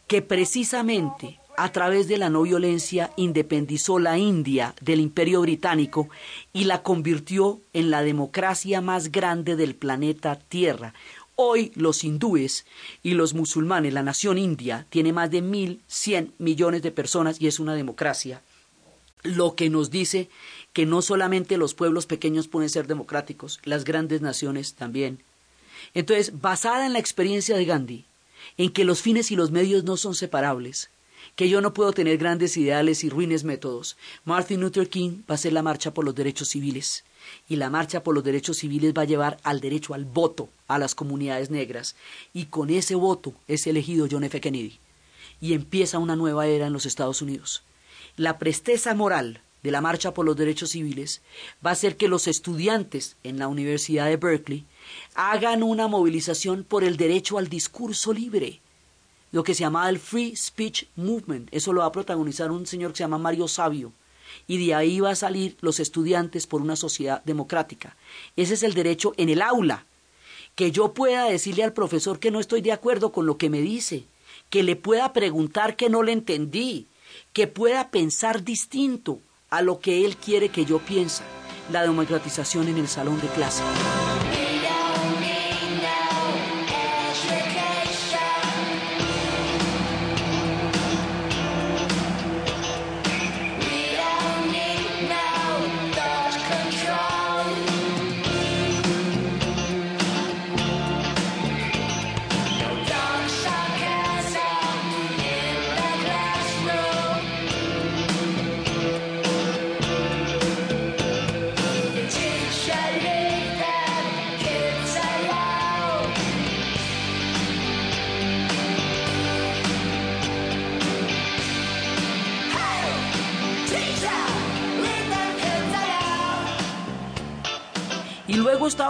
que 0.08 0.22
precisamente 0.22 1.38
a 1.56 1.70
través 1.70 2.08
de 2.08 2.18
la 2.18 2.30
no 2.30 2.42
violencia 2.42 3.12
independizó 3.14 4.00
la 4.00 4.18
India 4.18 4.74
del 4.80 4.98
imperio 4.98 5.40
británico 5.42 6.08
y 6.52 6.64
la 6.64 6.82
convirtió 6.82 7.60
en 7.72 7.90
la 7.90 8.02
democracia 8.02 8.80
más 8.80 9.12
grande 9.12 9.54
del 9.54 9.76
planeta 9.76 10.36
Tierra. 10.36 10.94
Hoy 11.36 11.72
los 11.74 12.04
hindúes 12.04 12.64
y 13.02 13.14
los 13.14 13.34
musulmanes, 13.34 13.92
la 13.92 14.04
nación 14.04 14.38
india, 14.38 14.86
tiene 14.88 15.12
más 15.12 15.32
de 15.32 15.42
1.100 15.42 16.30
millones 16.38 16.82
de 16.82 16.92
personas 16.92 17.40
y 17.40 17.48
es 17.48 17.58
una 17.58 17.74
democracia. 17.74 18.40
Lo 19.24 19.56
que 19.56 19.68
nos 19.68 19.90
dice 19.90 20.28
que 20.72 20.86
no 20.86 21.02
solamente 21.02 21.56
los 21.56 21.74
pueblos 21.74 22.06
pequeños 22.06 22.46
pueden 22.46 22.70
ser 22.70 22.86
democráticos, 22.86 23.58
las 23.64 23.84
grandes 23.84 24.20
naciones 24.20 24.74
también. 24.74 25.24
Entonces, 25.92 26.40
basada 26.40 26.86
en 26.86 26.92
la 26.92 27.00
experiencia 27.00 27.56
de 27.56 27.64
Gandhi, 27.64 28.04
en 28.56 28.70
que 28.70 28.84
los 28.84 29.02
fines 29.02 29.32
y 29.32 29.36
los 29.36 29.50
medios 29.50 29.82
no 29.82 29.96
son 29.96 30.14
separables, 30.14 30.90
que 31.34 31.48
yo 31.48 31.60
no 31.60 31.74
puedo 31.74 31.92
tener 31.92 32.18
grandes 32.18 32.56
ideales 32.56 33.02
y 33.02 33.08
ruines 33.08 33.42
métodos. 33.42 33.96
Martin 34.24 34.60
Luther 34.60 34.88
King 34.88 35.22
va 35.28 35.30
a 35.30 35.34
hacer 35.34 35.52
la 35.52 35.62
marcha 35.62 35.92
por 35.92 36.04
los 36.04 36.14
derechos 36.14 36.48
civiles 36.48 37.02
y 37.48 37.56
la 37.56 37.70
marcha 37.70 38.02
por 38.02 38.14
los 38.14 38.24
derechos 38.24 38.58
civiles 38.58 38.94
va 38.96 39.02
a 39.02 39.06
llevar 39.06 39.38
al 39.42 39.60
derecho 39.60 39.94
al 39.94 40.04
voto 40.04 40.48
a 40.68 40.78
las 40.78 40.94
comunidades 40.94 41.50
negras 41.50 41.96
y 42.32 42.46
con 42.46 42.70
ese 42.70 42.94
voto 42.94 43.34
es 43.48 43.66
elegido 43.66 44.06
John 44.10 44.24
F. 44.24 44.40
Kennedy 44.40 44.78
y 45.40 45.52
empieza 45.52 45.98
una 45.98 46.16
nueva 46.16 46.46
era 46.46 46.66
en 46.66 46.72
los 46.72 46.86
Estados 46.86 47.22
Unidos. 47.22 47.62
La 48.16 48.38
presteza 48.38 48.94
moral 48.94 49.40
de 49.62 49.70
la 49.70 49.80
marcha 49.80 50.14
por 50.14 50.26
los 50.26 50.36
derechos 50.36 50.70
civiles 50.70 51.20
va 51.64 51.70
a 51.70 51.72
hacer 51.72 51.96
que 51.96 52.08
los 52.08 52.28
estudiantes 52.28 53.16
en 53.24 53.38
la 53.38 53.48
Universidad 53.48 54.06
de 54.06 54.16
Berkeley 54.16 54.64
hagan 55.14 55.62
una 55.62 55.88
movilización 55.88 56.64
por 56.64 56.84
el 56.84 56.96
derecho 56.96 57.38
al 57.38 57.48
discurso 57.48 58.12
libre 58.12 58.60
lo 59.34 59.42
que 59.42 59.52
se 59.52 59.64
llamaba 59.64 59.90
el 59.90 59.98
Free 59.98 60.36
Speech 60.36 60.86
Movement. 60.94 61.48
Eso 61.50 61.72
lo 61.72 61.80
va 61.80 61.86
a 61.86 61.92
protagonizar 61.92 62.52
un 62.52 62.66
señor 62.66 62.92
que 62.92 62.98
se 62.98 63.02
llama 63.02 63.18
Mario 63.18 63.48
Sabio. 63.48 63.90
Y 64.46 64.64
de 64.64 64.74
ahí 64.74 65.00
va 65.00 65.10
a 65.10 65.16
salir 65.16 65.56
los 65.60 65.80
estudiantes 65.80 66.46
por 66.46 66.60
una 66.60 66.76
sociedad 66.76 67.22
democrática. 67.24 67.96
Ese 68.36 68.54
es 68.54 68.62
el 68.62 68.74
derecho 68.74 69.12
en 69.16 69.28
el 69.28 69.42
aula. 69.42 69.84
Que 70.54 70.70
yo 70.70 70.94
pueda 70.94 71.24
decirle 71.24 71.64
al 71.64 71.72
profesor 71.72 72.18
que 72.18 72.30
no 72.30 72.40
estoy 72.40 72.60
de 72.60 72.72
acuerdo 72.72 73.12
con 73.12 73.26
lo 73.26 73.36
que 73.36 73.50
me 73.50 73.60
dice. 73.60 74.04
Que 74.50 74.62
le 74.62 74.76
pueda 74.76 75.12
preguntar 75.12 75.76
que 75.76 75.88
no 75.88 76.02
le 76.02 76.12
entendí. 76.12 76.86
Que 77.32 77.46
pueda 77.46 77.90
pensar 77.90 78.44
distinto 78.44 79.20
a 79.50 79.62
lo 79.62 79.80
que 79.80 80.04
él 80.04 80.16
quiere 80.16 80.48
que 80.48 80.64
yo 80.64 80.78
piense. 80.78 81.22
La 81.72 81.82
democratización 81.82 82.68
en 82.68 82.78
el 82.78 82.88
salón 82.88 83.20
de 83.20 83.28
clase. 83.28 83.62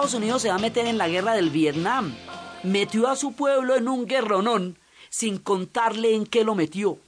Estados 0.04 0.22
Unidos 0.22 0.42
se 0.42 0.50
va 0.50 0.56
a 0.56 0.58
meter 0.58 0.86
en 0.86 0.98
la 0.98 1.08
guerra 1.08 1.32
del 1.32 1.48
Vietnam. 1.48 2.14
Metió 2.62 3.08
a 3.08 3.16
su 3.16 3.32
pueblo 3.32 3.74
en 3.74 3.88
un 3.88 4.04
guerronón 4.04 4.76
sin 5.08 5.38
contarle 5.38 6.14
en 6.14 6.26
qué 6.26 6.44
lo 6.44 6.54
metió. 6.54 6.98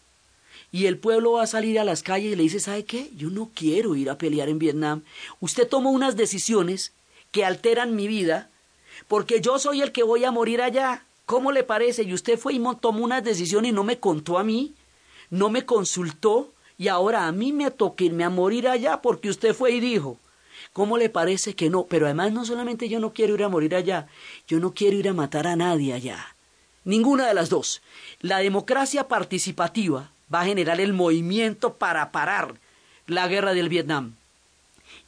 Y 0.72 0.86
el 0.86 0.96
pueblo 0.96 1.32
va 1.32 1.42
a 1.42 1.46
salir 1.46 1.78
a 1.78 1.84
las 1.84 2.02
calles 2.02 2.32
y 2.32 2.36
le 2.36 2.44
dice, 2.44 2.58
¿sabe 2.58 2.86
qué? 2.86 3.10
Yo 3.14 3.28
no 3.28 3.50
quiero 3.54 3.96
ir 3.96 4.08
a 4.08 4.16
pelear 4.16 4.48
en 4.48 4.58
Vietnam. 4.58 5.02
Usted 5.40 5.68
tomó 5.68 5.90
unas 5.90 6.16
decisiones 6.16 6.94
que 7.32 7.44
alteran 7.44 7.94
mi 7.94 8.08
vida 8.08 8.48
porque 9.08 9.42
yo 9.42 9.58
soy 9.58 9.82
el 9.82 9.92
que 9.92 10.02
voy 10.02 10.24
a 10.24 10.30
morir 10.30 10.62
allá. 10.62 11.04
¿Cómo 11.26 11.52
le 11.52 11.64
parece? 11.64 12.02
Y 12.04 12.14
usted 12.14 12.38
fue 12.38 12.54
y 12.54 12.62
tomó 12.80 13.04
unas 13.04 13.22
decisiones 13.22 13.72
y 13.72 13.74
no 13.74 13.84
me 13.84 13.98
contó 13.98 14.38
a 14.38 14.42
mí, 14.42 14.72
no 15.28 15.50
me 15.50 15.66
consultó 15.66 16.54
y 16.78 16.88
ahora 16.88 17.26
a 17.26 17.32
mí 17.32 17.52
me 17.52 17.70
toca 17.70 18.04
irme 18.04 18.24
a 18.24 18.30
morir 18.30 18.66
allá 18.66 19.02
porque 19.02 19.28
usted 19.28 19.52
fue 19.52 19.72
y 19.72 19.80
dijo. 19.80 20.18
¿Cómo 20.76 20.98
le 20.98 21.08
parece 21.08 21.54
que 21.54 21.70
no? 21.70 21.86
Pero 21.86 22.04
además 22.04 22.32
no 22.32 22.44
solamente 22.44 22.90
yo 22.90 23.00
no 23.00 23.14
quiero 23.14 23.32
ir 23.32 23.44
a 23.44 23.48
morir 23.48 23.74
allá, 23.74 24.08
yo 24.46 24.60
no 24.60 24.74
quiero 24.74 24.98
ir 24.98 25.08
a 25.08 25.14
matar 25.14 25.46
a 25.46 25.56
nadie 25.56 25.94
allá. 25.94 26.36
Ninguna 26.84 27.26
de 27.26 27.32
las 27.32 27.48
dos. 27.48 27.80
La 28.20 28.40
democracia 28.40 29.08
participativa 29.08 30.10
va 30.32 30.42
a 30.42 30.44
generar 30.44 30.78
el 30.82 30.92
movimiento 30.92 31.76
para 31.76 32.12
parar 32.12 32.56
la 33.06 33.26
guerra 33.26 33.54
del 33.54 33.70
Vietnam. 33.70 34.16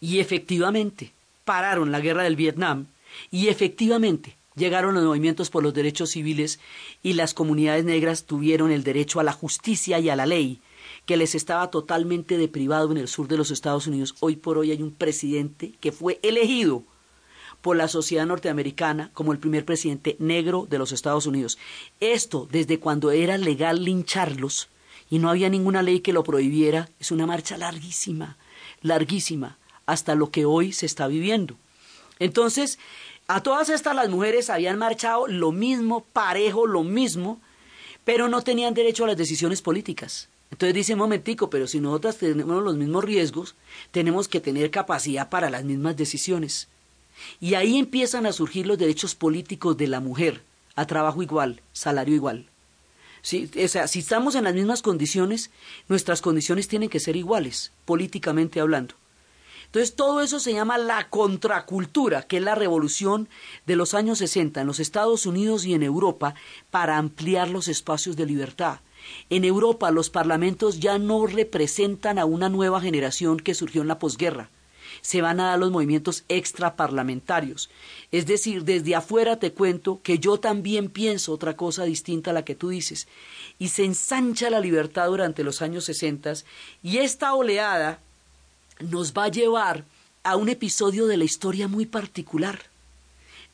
Y 0.00 0.20
efectivamente, 0.20 1.12
pararon 1.44 1.92
la 1.92 2.00
guerra 2.00 2.22
del 2.22 2.36
Vietnam 2.36 2.86
y 3.30 3.48
efectivamente 3.48 4.36
llegaron 4.56 4.94
los 4.94 5.04
movimientos 5.04 5.50
por 5.50 5.62
los 5.62 5.74
derechos 5.74 6.12
civiles 6.12 6.60
y 7.02 7.12
las 7.12 7.34
comunidades 7.34 7.84
negras 7.84 8.24
tuvieron 8.24 8.72
el 8.72 8.84
derecho 8.84 9.20
a 9.20 9.22
la 9.22 9.34
justicia 9.34 9.98
y 9.98 10.08
a 10.08 10.16
la 10.16 10.24
ley 10.24 10.62
que 11.08 11.16
les 11.16 11.34
estaba 11.34 11.70
totalmente 11.70 12.36
deprivado 12.36 12.92
en 12.92 12.98
el 12.98 13.08
sur 13.08 13.28
de 13.28 13.38
los 13.38 13.50
Estados 13.50 13.86
Unidos. 13.86 14.14
Hoy 14.20 14.36
por 14.36 14.58
hoy 14.58 14.72
hay 14.72 14.82
un 14.82 14.90
presidente 14.90 15.72
que 15.80 15.90
fue 15.90 16.20
elegido 16.22 16.82
por 17.62 17.78
la 17.78 17.88
sociedad 17.88 18.26
norteamericana 18.26 19.10
como 19.14 19.32
el 19.32 19.38
primer 19.38 19.64
presidente 19.64 20.16
negro 20.18 20.66
de 20.68 20.76
los 20.76 20.92
Estados 20.92 21.24
Unidos. 21.24 21.56
Esto 22.00 22.46
desde 22.50 22.78
cuando 22.78 23.10
era 23.10 23.38
legal 23.38 23.82
lincharlos 23.82 24.68
y 25.08 25.18
no 25.18 25.30
había 25.30 25.48
ninguna 25.48 25.80
ley 25.80 26.00
que 26.00 26.12
lo 26.12 26.24
prohibiera, 26.24 26.90
es 27.00 27.10
una 27.10 27.24
marcha 27.24 27.56
larguísima, 27.56 28.36
larguísima, 28.82 29.56
hasta 29.86 30.14
lo 30.14 30.30
que 30.30 30.44
hoy 30.44 30.74
se 30.74 30.84
está 30.84 31.06
viviendo. 31.06 31.56
Entonces, 32.18 32.78
a 33.28 33.42
todas 33.42 33.70
estas 33.70 33.96
las 33.96 34.10
mujeres 34.10 34.50
habían 34.50 34.76
marchado 34.76 35.26
lo 35.26 35.52
mismo, 35.52 36.04
parejo, 36.12 36.66
lo 36.66 36.84
mismo, 36.84 37.40
pero 38.04 38.28
no 38.28 38.42
tenían 38.42 38.74
derecho 38.74 39.04
a 39.04 39.06
las 39.06 39.16
decisiones 39.16 39.62
políticas. 39.62 40.28
Entonces 40.50 40.74
dice, 40.74 40.96
momentico, 40.96 41.50
pero 41.50 41.66
si 41.66 41.80
nosotras 41.80 42.16
tenemos 42.16 42.62
los 42.62 42.76
mismos 42.76 43.04
riesgos, 43.04 43.54
tenemos 43.90 44.28
que 44.28 44.40
tener 44.40 44.70
capacidad 44.70 45.28
para 45.28 45.50
las 45.50 45.64
mismas 45.64 45.96
decisiones. 45.96 46.68
Y 47.40 47.54
ahí 47.54 47.76
empiezan 47.78 48.26
a 48.26 48.32
surgir 48.32 48.66
los 48.66 48.78
derechos 48.78 49.14
políticos 49.14 49.76
de 49.76 49.88
la 49.88 50.00
mujer, 50.00 50.42
a 50.74 50.86
trabajo 50.86 51.22
igual, 51.22 51.60
salario 51.72 52.14
igual. 52.14 52.46
Si, 53.20 53.50
o 53.62 53.68
sea, 53.68 53.88
si 53.88 53.98
estamos 53.98 54.36
en 54.36 54.44
las 54.44 54.54
mismas 54.54 54.80
condiciones, 54.80 55.50
nuestras 55.88 56.22
condiciones 56.22 56.68
tienen 56.68 56.88
que 56.88 57.00
ser 57.00 57.16
iguales, 57.16 57.72
políticamente 57.84 58.60
hablando. 58.60 58.94
Entonces 59.66 59.96
todo 59.96 60.22
eso 60.22 60.40
se 60.40 60.54
llama 60.54 60.78
la 60.78 61.10
contracultura, 61.10 62.22
que 62.22 62.38
es 62.38 62.42
la 62.42 62.54
revolución 62.54 63.28
de 63.66 63.76
los 63.76 63.92
años 63.92 64.18
60 64.18 64.62
en 64.62 64.66
los 64.66 64.80
Estados 64.80 65.26
Unidos 65.26 65.66
y 65.66 65.74
en 65.74 65.82
Europa 65.82 66.34
para 66.70 66.96
ampliar 66.96 67.50
los 67.50 67.68
espacios 67.68 68.16
de 68.16 68.24
libertad. 68.24 68.80
En 69.30 69.44
Europa 69.44 69.90
los 69.90 70.10
parlamentos 70.10 70.80
ya 70.80 70.98
no 70.98 71.26
representan 71.26 72.18
a 72.18 72.24
una 72.24 72.48
nueva 72.48 72.80
generación 72.80 73.38
que 73.38 73.54
surgió 73.54 73.82
en 73.82 73.88
la 73.88 73.98
posguerra. 73.98 74.50
Se 75.02 75.20
van 75.20 75.38
a 75.38 75.48
dar 75.48 75.58
los 75.58 75.70
movimientos 75.70 76.24
extraparlamentarios. 76.28 77.70
Es 78.10 78.26
decir, 78.26 78.64
desde 78.64 78.94
afuera 78.94 79.38
te 79.38 79.52
cuento 79.52 80.00
que 80.02 80.18
yo 80.18 80.38
también 80.38 80.88
pienso 80.88 81.32
otra 81.32 81.56
cosa 81.56 81.84
distinta 81.84 82.30
a 82.30 82.34
la 82.34 82.44
que 82.44 82.54
tú 82.54 82.70
dices. 82.70 83.06
Y 83.58 83.68
se 83.68 83.84
ensancha 83.84 84.50
la 84.50 84.60
libertad 84.60 85.06
durante 85.06 85.44
los 85.44 85.62
años 85.62 85.84
60 85.84 86.34
y 86.82 86.98
esta 86.98 87.34
oleada 87.34 88.00
nos 88.80 89.12
va 89.12 89.24
a 89.24 89.28
llevar 89.28 89.84
a 90.22 90.36
un 90.36 90.48
episodio 90.48 91.06
de 91.06 91.16
la 91.16 91.24
historia 91.24 91.68
muy 91.68 91.86
particular. 91.86 92.67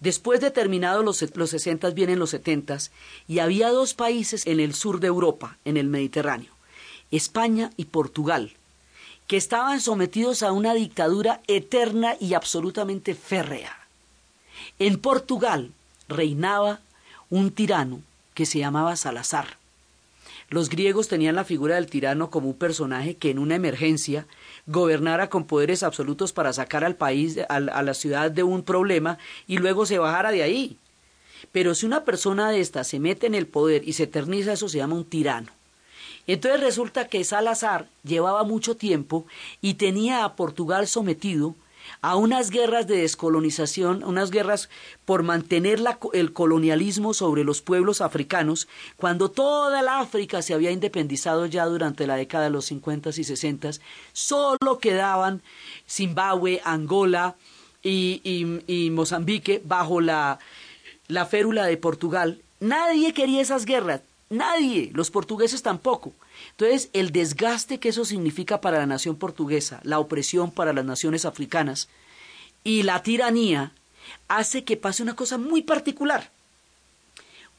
Después 0.00 0.40
de 0.40 0.50
terminados 0.50 1.04
los, 1.04 1.22
los 1.36 1.50
60 1.50 1.90
vienen 1.90 2.18
los 2.18 2.30
70 2.30 2.78
y 3.26 3.38
había 3.38 3.70
dos 3.70 3.94
países 3.94 4.46
en 4.46 4.60
el 4.60 4.74
sur 4.74 5.00
de 5.00 5.06
Europa, 5.06 5.58
en 5.64 5.76
el 5.76 5.86
Mediterráneo, 5.86 6.52
España 7.10 7.70
y 7.76 7.86
Portugal. 7.86 8.54
que 9.26 9.36
estaban 9.36 9.80
sometidos 9.80 10.42
a 10.42 10.52
una 10.52 10.74
dictadura 10.74 11.40
eterna 11.46 12.16
y 12.20 12.34
absolutamente 12.34 13.14
férrea. 13.14 13.76
En 14.78 14.98
Portugal 14.98 15.72
reinaba 16.08 16.80
un 17.30 17.50
tirano 17.50 18.02
que 18.34 18.46
se 18.46 18.58
llamaba 18.58 18.96
Salazar. 18.96 19.56
Los 20.54 20.68
griegos 20.68 21.08
tenían 21.08 21.34
la 21.34 21.42
figura 21.42 21.74
del 21.74 21.88
tirano 21.88 22.30
como 22.30 22.46
un 22.46 22.54
personaje 22.54 23.16
que 23.16 23.30
en 23.30 23.40
una 23.40 23.56
emergencia 23.56 24.28
gobernara 24.68 25.28
con 25.28 25.48
poderes 25.48 25.82
absolutos 25.82 26.32
para 26.32 26.52
sacar 26.52 26.84
al 26.84 26.94
país, 26.94 27.40
a, 27.48 27.58
la 27.58 27.92
ciudad 27.92 28.30
de 28.30 28.44
un 28.44 28.62
problema 28.62 29.18
y 29.48 29.58
luego 29.58 29.84
se 29.84 29.98
bajara 29.98 30.30
de 30.30 30.44
ahí. 30.44 30.78
Pero 31.50 31.74
si 31.74 31.86
una 31.86 32.04
persona 32.04 32.52
de 32.52 32.60
esta 32.60 32.84
se 32.84 33.00
mete 33.00 33.26
en 33.26 33.34
el 33.34 33.48
poder 33.48 33.82
y 33.84 33.94
se 33.94 34.04
eterniza, 34.04 34.52
eso 34.52 34.68
se 34.68 34.78
llama 34.78 34.94
un 34.94 35.06
tirano. 35.06 35.50
Entonces 36.28 36.60
resulta 36.60 37.08
que 37.08 37.24
Salazar 37.24 37.88
llevaba 38.04 38.44
mucho 38.44 38.76
tiempo 38.76 39.26
y 39.60 39.74
tenía 39.74 40.24
a 40.24 40.36
Portugal 40.36 40.86
sometido 40.86 41.56
a 42.00 42.16
unas 42.16 42.50
guerras 42.50 42.86
de 42.86 42.98
descolonización, 42.98 44.04
unas 44.04 44.30
guerras 44.30 44.68
por 45.04 45.22
mantener 45.22 45.80
el 46.12 46.32
colonialismo 46.32 47.14
sobre 47.14 47.44
los 47.44 47.62
pueblos 47.62 48.00
africanos, 48.00 48.68
cuando 48.96 49.30
toda 49.30 49.82
la 49.82 50.00
África 50.00 50.42
se 50.42 50.54
había 50.54 50.70
independizado 50.70 51.46
ya 51.46 51.66
durante 51.66 52.06
la 52.06 52.16
década 52.16 52.44
de 52.44 52.50
los 52.50 52.66
50 52.66 53.10
y 53.10 53.24
60, 53.24 53.70
solo 54.12 54.78
quedaban 54.80 55.42
Zimbabue, 55.88 56.60
Angola 56.64 57.36
y, 57.82 58.90
Mozambique 58.92 59.60
bajo 59.64 60.00
la, 60.00 60.38
la 61.08 61.26
férula 61.26 61.66
de 61.66 61.76
Portugal. 61.76 62.40
Nadie 62.60 63.12
quería 63.12 63.42
esas 63.42 63.66
guerras, 63.66 64.02
nadie, 64.30 64.90
los 64.94 65.10
portugueses 65.10 65.62
tampoco. 65.62 66.12
Entonces, 66.56 66.88
el 66.92 67.10
desgaste 67.10 67.80
que 67.80 67.88
eso 67.88 68.04
significa 68.04 68.60
para 68.60 68.78
la 68.78 68.86
nación 68.86 69.16
portuguesa, 69.16 69.80
la 69.82 69.98
opresión 69.98 70.52
para 70.52 70.72
las 70.72 70.84
naciones 70.84 71.24
africanas 71.24 71.88
y 72.62 72.84
la 72.84 73.02
tiranía, 73.02 73.72
hace 74.28 74.62
que 74.64 74.76
pase 74.76 75.02
una 75.02 75.16
cosa 75.16 75.36
muy 75.36 75.62
particular. 75.62 76.30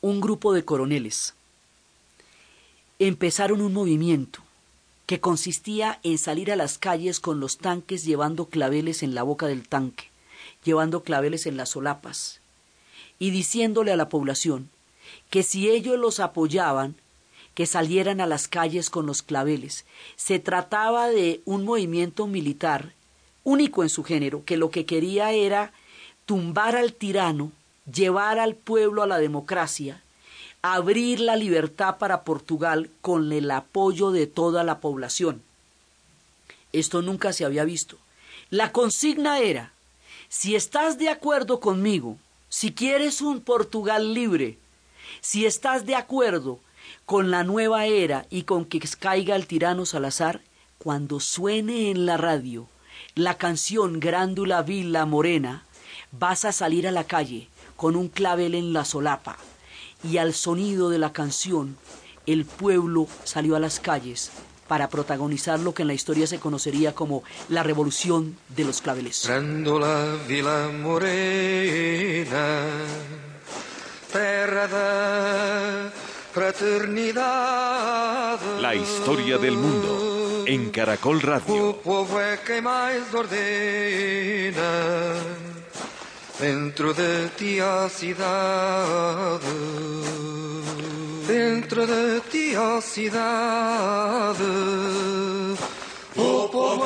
Un 0.01 0.21
grupo 0.21 0.53
de 0.53 0.63
coroneles 0.63 1.33
empezaron 2.99 3.59
un 3.59 3.73
movimiento 3.73 4.39
que 5.05 5.19
consistía 5.19 5.99
en 6.03 6.17
salir 6.17 6.51
a 6.51 6.55
las 6.55 6.77
calles 6.77 7.19
con 7.19 7.39
los 7.39 7.57
tanques 7.57 8.05
llevando 8.05 8.45
claveles 8.45 9.03
en 9.03 9.13
la 9.13 9.23
boca 9.23 9.47
del 9.47 9.67
tanque, 9.67 10.09
llevando 10.63 11.03
claveles 11.03 11.45
en 11.45 11.57
las 11.57 11.69
solapas, 11.69 12.39
y 13.19 13.31
diciéndole 13.31 13.91
a 13.91 13.97
la 13.97 14.09
población 14.09 14.69
que 15.29 15.43
si 15.43 15.69
ellos 15.69 15.99
los 15.99 16.19
apoyaban, 16.19 16.95
que 17.55 17.65
salieran 17.65 18.21
a 18.21 18.27
las 18.27 18.47
calles 18.47 18.89
con 18.89 19.05
los 19.07 19.23
claveles. 19.23 19.85
Se 20.17 20.39
trataba 20.39 21.07
de 21.07 21.41
un 21.45 21.63
movimiento 21.63 22.27
militar 22.27 22.93
único 23.43 23.83
en 23.83 23.89
su 23.89 24.03
género, 24.03 24.43
que 24.43 24.57
lo 24.57 24.69
que 24.69 24.85
quería 24.85 25.31
era 25.31 25.71
tumbar 26.25 26.75
al 26.75 26.93
tirano, 26.93 27.51
llevar 27.91 28.39
al 28.39 28.55
pueblo 28.55 29.03
a 29.03 29.07
la 29.07 29.19
democracia, 29.19 30.01
abrir 30.61 31.19
la 31.19 31.35
libertad 31.35 31.97
para 31.97 32.23
Portugal 32.23 32.89
con 33.01 33.31
el 33.31 33.49
apoyo 33.51 34.11
de 34.11 34.27
toda 34.27 34.63
la 34.63 34.79
población. 34.79 35.41
Esto 36.73 37.01
nunca 37.01 37.31
se 37.33 37.45
había 37.45 37.63
visto. 37.63 37.97
La 38.49 38.71
consigna 38.71 39.39
era, 39.39 39.71
si 40.27 40.55
estás 40.55 40.97
de 40.97 41.09
acuerdo 41.09 41.59
conmigo, 41.59 42.17
si 42.49 42.73
quieres 42.73 43.21
un 43.21 43.41
Portugal 43.41 44.13
libre, 44.13 44.57
si 45.21 45.45
estás 45.45 45.85
de 45.85 45.95
acuerdo 45.95 46.59
con 47.05 47.29
la 47.31 47.43
nueva 47.43 47.85
era 47.85 48.25
y 48.29 48.43
con 48.43 48.65
que 48.65 48.79
caiga 48.99 49.35
el 49.35 49.47
tirano 49.47 49.85
Salazar, 49.85 50.41
cuando 50.77 51.19
suene 51.19 51.91
en 51.91 52.05
la 52.05 52.17
radio 52.17 52.67
la 53.13 53.37
canción 53.37 53.99
Grándula 53.99 54.61
Villa 54.61 55.05
Morena, 55.05 55.65
vas 56.11 56.45
a 56.45 56.51
salir 56.51 56.87
a 56.87 56.91
la 56.91 57.03
calle 57.03 57.49
con 57.75 57.95
un 57.95 58.07
clavel 58.07 58.55
en 58.55 58.73
la 58.73 58.85
solapa 58.85 59.37
y 60.03 60.17
al 60.17 60.33
sonido 60.33 60.89
de 60.89 60.99
la 60.99 61.13
canción 61.13 61.77
el 62.25 62.45
pueblo 62.45 63.07
salió 63.23 63.55
a 63.55 63.59
las 63.59 63.79
calles 63.79 64.31
para 64.67 64.89
protagonizar 64.89 65.59
lo 65.59 65.73
que 65.75 65.83
en 65.83 65.89
la 65.89 65.93
historia 65.93 66.25
se 66.25 66.39
conocería 66.39 66.95
como 66.95 67.23
la 67.49 67.61
revolución 67.61 68.35
de 68.49 68.65
los 68.65 68.81
claveles. 68.81 69.27
Grándola 69.27 70.17
Villa 70.27 70.69
Morena. 70.69 71.05
La 78.59 78.75
historia 78.75 79.37
del 79.37 79.55
mundo 79.55 80.43
en 80.45 80.69
Caracol 80.69 81.21
Radio. 81.21 81.79
Dentro 86.37 86.93
de 86.93 87.29
ti 87.37 87.61
a 87.61 87.87
cidade. 87.87 89.45
Dentro 91.25 91.87
de 91.87 92.19
ti 92.29 92.53
a 92.53 92.81
cidade. 92.81 94.43
O 96.17 96.49
povo 96.49 96.85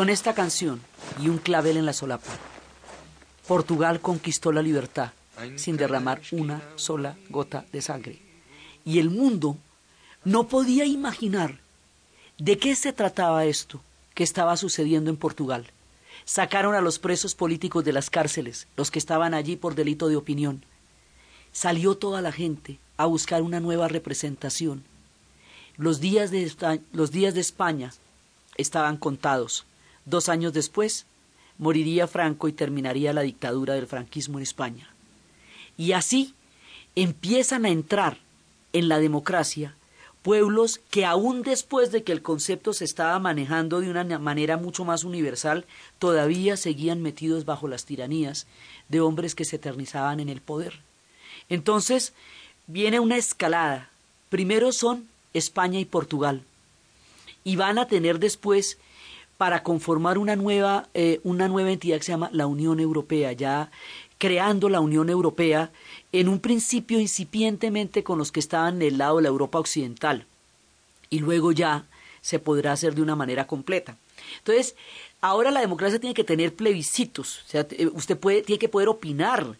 Con 0.00 0.08
esta 0.08 0.32
canción 0.32 0.80
y 1.20 1.28
un 1.28 1.36
clavel 1.36 1.76
en 1.76 1.84
la 1.84 1.92
solapa, 1.92 2.32
Portugal 3.46 4.00
conquistó 4.00 4.50
la 4.50 4.62
libertad 4.62 5.12
sin 5.56 5.76
derramar 5.76 6.22
una 6.32 6.62
sola 6.76 7.18
gota 7.28 7.66
de 7.70 7.82
sangre. 7.82 8.18
Y 8.86 8.98
el 8.98 9.10
mundo 9.10 9.58
no 10.24 10.48
podía 10.48 10.86
imaginar 10.86 11.58
de 12.38 12.56
qué 12.56 12.76
se 12.76 12.94
trataba 12.94 13.44
esto 13.44 13.82
que 14.14 14.24
estaba 14.24 14.56
sucediendo 14.56 15.10
en 15.10 15.18
Portugal. 15.18 15.66
Sacaron 16.24 16.74
a 16.74 16.80
los 16.80 16.98
presos 16.98 17.34
políticos 17.34 17.84
de 17.84 17.92
las 17.92 18.08
cárceles, 18.08 18.68
los 18.78 18.90
que 18.90 18.98
estaban 18.98 19.34
allí 19.34 19.56
por 19.56 19.74
delito 19.74 20.08
de 20.08 20.16
opinión. 20.16 20.64
Salió 21.52 21.98
toda 21.98 22.22
la 22.22 22.32
gente 22.32 22.78
a 22.96 23.04
buscar 23.04 23.42
una 23.42 23.60
nueva 23.60 23.86
representación. 23.86 24.82
Los 25.76 26.00
días 26.00 26.30
de, 26.30 26.80
los 26.90 27.10
días 27.10 27.34
de 27.34 27.40
España 27.42 27.92
estaban 28.56 28.96
contados. 28.96 29.66
Dos 30.04 30.28
años 30.28 30.52
después, 30.52 31.06
moriría 31.58 32.06
Franco 32.06 32.48
y 32.48 32.52
terminaría 32.52 33.12
la 33.12 33.22
dictadura 33.22 33.74
del 33.74 33.86
franquismo 33.86 34.38
en 34.38 34.42
España. 34.42 34.88
Y 35.76 35.92
así 35.92 36.34
empiezan 36.96 37.64
a 37.64 37.70
entrar 37.70 38.18
en 38.72 38.88
la 38.88 38.98
democracia 38.98 39.74
pueblos 40.22 40.80
que 40.90 41.06
aún 41.06 41.42
después 41.42 41.92
de 41.92 42.02
que 42.02 42.12
el 42.12 42.22
concepto 42.22 42.72
se 42.72 42.84
estaba 42.84 43.18
manejando 43.18 43.80
de 43.80 43.90
una 43.90 44.18
manera 44.18 44.56
mucho 44.56 44.84
más 44.84 45.04
universal, 45.04 45.64
todavía 45.98 46.56
seguían 46.56 47.00
metidos 47.00 47.44
bajo 47.44 47.68
las 47.68 47.84
tiranías 47.84 48.46
de 48.88 49.00
hombres 49.00 49.34
que 49.34 49.44
se 49.44 49.56
eternizaban 49.56 50.20
en 50.20 50.28
el 50.28 50.40
poder. 50.40 50.80
Entonces, 51.48 52.12
viene 52.66 53.00
una 53.00 53.16
escalada. 53.16 53.90
Primero 54.28 54.72
son 54.72 55.08
España 55.32 55.80
y 55.80 55.84
Portugal. 55.84 56.42
Y 57.42 57.56
van 57.56 57.78
a 57.78 57.88
tener 57.88 58.18
después 58.18 58.78
para 59.40 59.62
conformar 59.62 60.18
una 60.18 60.36
nueva, 60.36 60.90
eh, 60.92 61.18
una 61.24 61.48
nueva 61.48 61.72
entidad 61.72 61.96
que 61.96 62.02
se 62.02 62.12
llama 62.12 62.28
la 62.30 62.46
Unión 62.46 62.78
Europea, 62.78 63.32
ya 63.32 63.70
creando 64.18 64.68
la 64.68 64.80
Unión 64.80 65.08
Europea 65.08 65.72
en 66.12 66.28
un 66.28 66.40
principio 66.40 67.00
incipientemente 67.00 68.04
con 68.04 68.18
los 68.18 68.32
que 68.32 68.40
estaban 68.40 68.76
en 68.76 68.82
el 68.82 68.98
lado 68.98 69.16
de 69.16 69.22
la 69.22 69.30
Europa 69.30 69.58
Occidental 69.58 70.26
y 71.08 71.20
luego 71.20 71.52
ya 71.52 71.86
se 72.20 72.38
podrá 72.38 72.72
hacer 72.72 72.94
de 72.94 73.00
una 73.00 73.16
manera 73.16 73.46
completa. 73.46 73.96
Entonces, 74.40 74.76
ahora 75.22 75.50
la 75.50 75.62
democracia 75.62 75.98
tiene 75.98 76.12
que 76.12 76.22
tener 76.22 76.54
plebiscitos, 76.54 77.38
o 77.46 77.48
sea, 77.48 77.66
eh, 77.70 77.88
usted 77.94 78.18
puede, 78.18 78.42
tiene 78.42 78.58
que 78.58 78.68
poder 78.68 78.88
opinar 78.90 79.56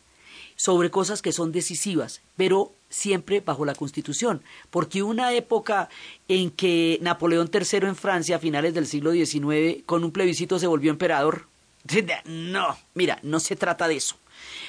sobre 0.61 0.91
cosas 0.91 1.23
que 1.23 1.33
son 1.33 1.53
decisivas, 1.53 2.21
pero 2.37 2.75
siempre 2.91 3.41
bajo 3.41 3.65
la 3.65 3.75
Constitución, 3.75 4.43
porque 4.69 5.03
una 5.03 5.33
época 5.33 5.89
en 6.29 6.51
que 6.51 6.99
Napoleón 7.01 7.51
III 7.51 7.89
en 7.89 7.97
Francia 7.97 8.37
a 8.37 8.41
finales 8.41 8.75
del 8.75 8.87
siglo 8.87 9.13
XIX 9.13 9.83
con 9.87 10.05
un 10.05 10.13
plebiscito 10.13 10.59
se 10.59 10.67
volvió 10.67 10.91
emperador, 10.91 11.47
no, 12.27 12.77
mira, 12.93 13.19
no 13.23 13.41
se 13.41 13.57
trata 13.57 13.89
de 13.89 13.97
eso. 13.97 14.17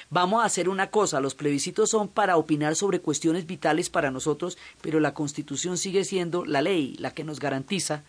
Vamos 0.09 0.41
a 0.41 0.45
hacer 0.45 0.69
una 0.69 0.91
cosa, 0.91 1.19
los 1.19 1.35
plebiscitos 1.35 1.89
son 1.89 2.07
para 2.07 2.37
opinar 2.37 2.77
sobre 2.77 3.01
cuestiones 3.01 3.45
vitales 3.45 3.89
para 3.89 4.11
nosotros, 4.11 4.57
pero 4.79 5.01
la 5.01 5.13
Constitución 5.13 5.77
sigue 5.77 6.05
siendo 6.05 6.45
la 6.45 6.61
ley, 6.61 6.95
la 6.99 7.11
que 7.11 7.25
nos 7.25 7.41
garantiza 7.41 8.05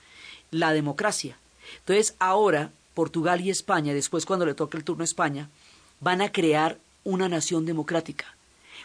la 0.52 0.72
democracia. 0.72 1.36
Entonces, 1.80 2.14
ahora 2.20 2.70
Portugal 2.94 3.40
y 3.40 3.50
España, 3.50 3.92
después 3.92 4.24
cuando 4.24 4.46
le 4.46 4.54
toque 4.54 4.76
el 4.76 4.84
turno 4.84 5.02
a 5.02 5.04
España, 5.04 5.50
van 5.98 6.22
a 6.22 6.30
crear 6.30 6.78
una 7.04 7.28
nación 7.28 7.66
democrática. 7.66 8.34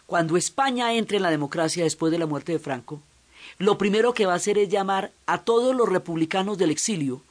Cuando 0.05 0.37
España 0.37 0.93
entre 0.93 1.17
en 1.17 1.23
la 1.23 1.31
democracia 1.31 1.83
después 1.83 2.11
de 2.11 2.19
la 2.19 2.25
muerte 2.25 2.53
de 2.53 2.59
Franco, 2.59 3.01
lo 3.59 3.77
primero 3.77 4.13
que 4.13 4.25
va 4.25 4.33
a 4.33 4.37
hacer 4.37 4.57
es 4.57 4.69
llamar 4.69 5.11
a 5.25 5.39
todos 5.39 5.75
los 5.75 5.89
republicanos 5.89 6.57
del 6.57 6.71
exilio, 6.71 7.21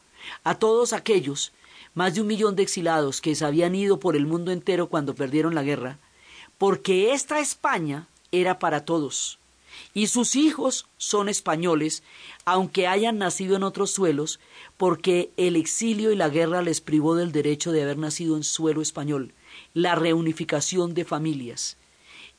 a 0.45 0.57
todos 0.57 0.93
aquellos, 0.93 1.53
más 1.95 2.15
de 2.15 2.21
un 2.21 2.27
millón 2.27 2.57
de 2.57 2.63
exilados 2.63 3.21
que 3.21 3.35
se 3.35 3.45
habían 3.45 3.75
ido 3.75 3.99
por 3.99 4.17
el 4.17 4.27
mundo 4.27 4.51
entero 4.53 4.89
cuando 4.89 5.15
perdieron 5.15 5.55
la 5.55 5.63
guerra, 5.63 5.99
porque 6.59 7.13
esta 7.13 7.41
España 7.41 8.07
era 8.33 8.59
para 8.59 8.85
todos. 8.85 9.39
Y 9.95 10.09
sus 10.09 10.37
hijos 10.37 10.87
son 10.99 11.29
españoles, 11.29 12.03
aunque 12.45 12.87
hayan 12.87 13.19
nacido 13.19 13.57
en 13.57 13.63
otros 13.63 13.91
suelos, 13.91 14.41
porque 14.77 15.31
el 15.37 15.57
exilio 15.57 16.13
y 16.13 16.17
la 16.17 16.29
guerra 16.29 16.63
les 16.63 16.81
privó 16.81 17.15
del 17.15 17.33
derecho 17.33 17.73
de 17.73 17.83
haber 17.83 17.99
nacido 17.99 18.37
en 18.37 18.45
suelo 18.45 18.83
español, 18.83 19.33
la 19.75 19.95
reunificación 19.95 20.95
de 20.95 21.05
familias. 21.05 21.77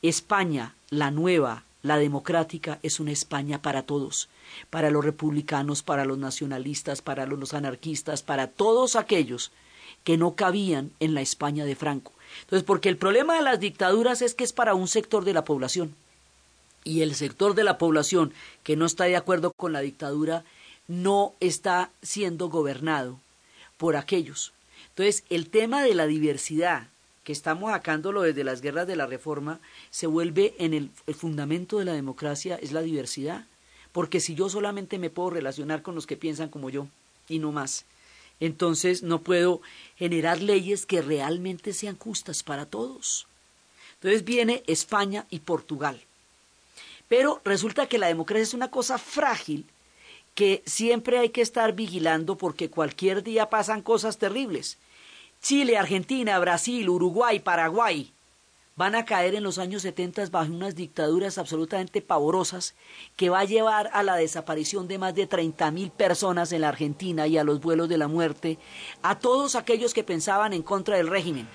España, 0.02 0.76
la 0.90 1.12
nueva, 1.12 1.64
la 1.84 1.98
democrática, 1.98 2.80
es 2.84 3.00
una 3.00 3.12
España 3.12 3.62
para 3.62 3.84
todos, 3.84 4.30
para 4.70 4.90
los 4.92 5.04
republicanos, 5.04 5.84
para 5.84 6.06
los 6.06 6.18
nacionalistas, 6.18 7.02
para 7.02 7.26
los 7.26 7.54
anarquistas, 7.54 8.22
para 8.22 8.48
todos 8.48 8.96
aquellos 8.96 9.52
que 10.04 10.18
no 10.18 10.36
cabían 10.36 10.92
en 11.00 11.14
la 11.14 11.22
España 11.22 11.66
de 11.66 11.76
Franco. 11.76 12.14
Entonces, 12.42 12.66
porque 12.66 12.90
el 12.90 12.98
problema 12.98 13.36
de 13.36 13.42
las 13.42 13.60
dictaduras 13.60 14.22
es 14.22 14.36
que 14.36 14.44
es 14.44 14.54
para 14.54 14.76
un 14.76 14.88
sector 14.88 15.26
de 15.26 15.34
la 15.34 15.44
población. 15.44 15.96
Y 16.84 17.02
el 17.02 17.16
sector 17.16 17.56
de 17.56 17.64
la 17.64 17.78
población 17.78 18.34
que 18.64 18.76
no 18.76 18.86
está 18.86 19.06
de 19.06 19.16
acuerdo 19.16 19.52
con 19.52 19.74
la 19.74 19.82
dictadura 19.82 20.44
no 20.88 21.34
está 21.40 21.92
siendo 22.02 22.50
gobernado 22.50 23.20
por 23.78 23.96
aquellos. 23.96 24.54
Entonces, 24.90 25.24
el 25.30 25.50
tema 25.50 25.84
de 25.84 25.94
la 25.94 26.08
diversidad, 26.08 26.88
que 27.28 27.34
estamos 27.34 27.72
sacándolo 27.72 28.22
desde 28.22 28.46
las 28.46 28.62
guerras 28.62 28.88
de 28.88 28.96
la 28.96 29.06
reforma, 29.06 29.60
se 29.90 30.08
vuelve 30.08 30.56
en 30.60 30.74
el, 30.74 30.92
el, 31.08 31.14
fundamento 31.14 31.78
de 31.78 31.84
la 31.84 31.92
democracia, 31.92 32.58
es 32.62 32.72
la 32.72 32.82
diversidad. 32.82 33.46
Porque 33.92 34.22
si 34.22 34.34
yo 34.34 34.48
solamente 34.48 34.98
me 34.98 35.10
puedo 35.10 35.32
relacionar 35.32 35.82
con 35.82 35.94
los 35.94 36.08
que 36.08 36.16
piensan 36.16 36.48
como 36.48 36.70
yo, 36.70 36.88
y 37.28 37.40
no 37.40 37.52
más, 37.52 37.84
entonces 38.40 39.04
no 39.04 39.24
puedo 39.24 39.60
generar 39.98 40.42
leyes 40.42 40.86
que 40.86 41.02
realmente 41.02 41.74
sean 41.74 41.98
justas 41.98 42.44
para 42.44 42.66
todos. 42.66 43.28
Entonces 43.96 44.24
viene 44.24 44.64
España 44.66 45.26
y 45.30 45.40
Portugal. 45.40 46.00
Pero 47.10 47.42
resulta 47.44 47.88
que 47.88 47.98
la 47.98 48.08
democracia 48.08 48.44
es 48.44 48.54
una 48.54 48.72
cosa 48.72 48.98
frágil 48.98 49.66
que 50.34 50.64
siempre 50.66 51.18
hay 51.18 51.32
que 51.32 51.42
estar 51.42 51.74
vigilando 51.74 52.38
porque 52.38 52.70
cualquier 52.70 53.22
día 53.22 53.50
pasan 53.50 53.82
cosas 53.82 54.18
terribles. 54.18 54.78
Chile, 55.42 55.78
Argentina, 55.78 56.40
Brasil, 56.40 56.90
Uruguay, 56.90 57.40
Paraguay. 57.40 58.12
Van 58.76 58.96
a 58.96 59.06
caer 59.06 59.34
en 59.34 59.44
los 59.44 59.58
años 59.58 59.82
70 59.82 60.28
bajo 60.30 60.52
unas 60.52 60.76
dictaduras 60.76 61.38
absolutamente 61.38 62.02
pavorosas 62.02 62.76
que 63.16 63.30
va 63.30 63.40
a 63.40 63.46
llevar 63.46 63.90
a 63.94 64.04
la 64.04 64.16
desaparición 64.16 64.88
de 64.88 65.00
más 65.00 65.16
de 65.16 65.26
30 65.26 65.72
mil 65.72 65.90
personas 65.90 66.52
en 66.52 66.62
la 66.62 66.70
Argentina 66.70 67.26
y 67.26 67.38
a 67.38 67.44
los 67.44 67.60
vuelos 67.60 67.90
de 67.90 67.98
la 67.98 68.08
muerte, 68.08 68.60
a 69.02 69.18
todos 69.18 69.56
aquellos 69.56 69.94
que 69.94 70.04
pensaban 70.04 70.54
en 70.54 70.62
contra 70.62 70.98
del 70.98 71.08
régimen. 71.08 71.48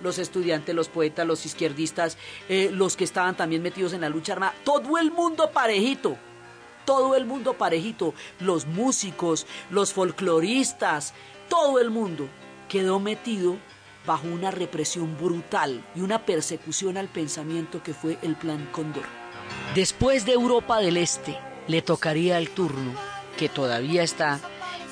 Los 0.00 0.18
estudiantes, 0.18 0.74
los 0.74 0.88
poetas, 0.88 1.26
los 1.26 1.46
izquierdistas, 1.46 2.18
eh, 2.48 2.70
los 2.72 2.96
que 2.96 3.04
estaban 3.04 3.36
también 3.36 3.62
metidos 3.62 3.92
en 3.92 4.00
la 4.00 4.08
lucha 4.08 4.32
armada, 4.32 4.54
todo 4.64 4.98
el 4.98 5.12
mundo 5.12 5.50
parejito, 5.52 6.16
todo 6.84 7.14
el 7.14 7.24
mundo 7.24 7.54
parejito, 7.54 8.14
los 8.40 8.66
músicos, 8.66 9.46
los 9.70 9.92
folcloristas, 9.92 11.14
todo 11.48 11.78
el 11.78 11.90
mundo 11.90 12.28
quedó 12.74 12.98
metido 12.98 13.56
bajo 14.04 14.26
una 14.26 14.50
represión 14.50 15.16
brutal 15.16 15.86
y 15.94 16.00
una 16.00 16.26
persecución 16.26 16.96
al 16.96 17.06
pensamiento 17.06 17.84
que 17.84 17.94
fue 17.94 18.18
el 18.20 18.34
Plan 18.34 18.68
Cóndor. 18.72 19.04
Después 19.76 20.26
de 20.26 20.32
Europa 20.32 20.80
del 20.80 20.96
Este, 20.96 21.38
le 21.68 21.82
tocaría 21.82 22.36
el 22.36 22.50
turno, 22.50 22.92
que 23.36 23.48
todavía 23.48 24.02
está 24.02 24.40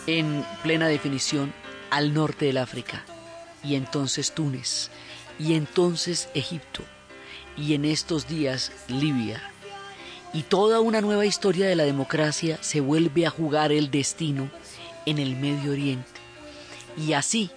en 0.06 0.46
plena 0.62 0.86
definición, 0.86 1.52
al 1.90 2.14
norte 2.14 2.44
del 2.44 2.58
África, 2.58 3.04
y 3.64 3.74
entonces 3.74 4.30
Túnez, 4.30 4.92
y 5.40 5.54
entonces 5.54 6.28
Egipto, 6.34 6.84
y 7.56 7.74
en 7.74 7.84
estos 7.84 8.28
días 8.28 8.70
Libia. 8.86 9.42
Y 10.32 10.44
toda 10.44 10.78
una 10.78 11.00
nueva 11.00 11.26
historia 11.26 11.66
de 11.66 11.74
la 11.74 11.82
democracia 11.82 12.58
se 12.60 12.80
vuelve 12.80 13.26
a 13.26 13.30
jugar 13.30 13.72
el 13.72 13.90
destino 13.90 14.52
en 15.04 15.18
el 15.18 15.34
Medio 15.34 15.72
Oriente. 15.72 16.08
Y 16.96 17.14
así, 17.14 17.50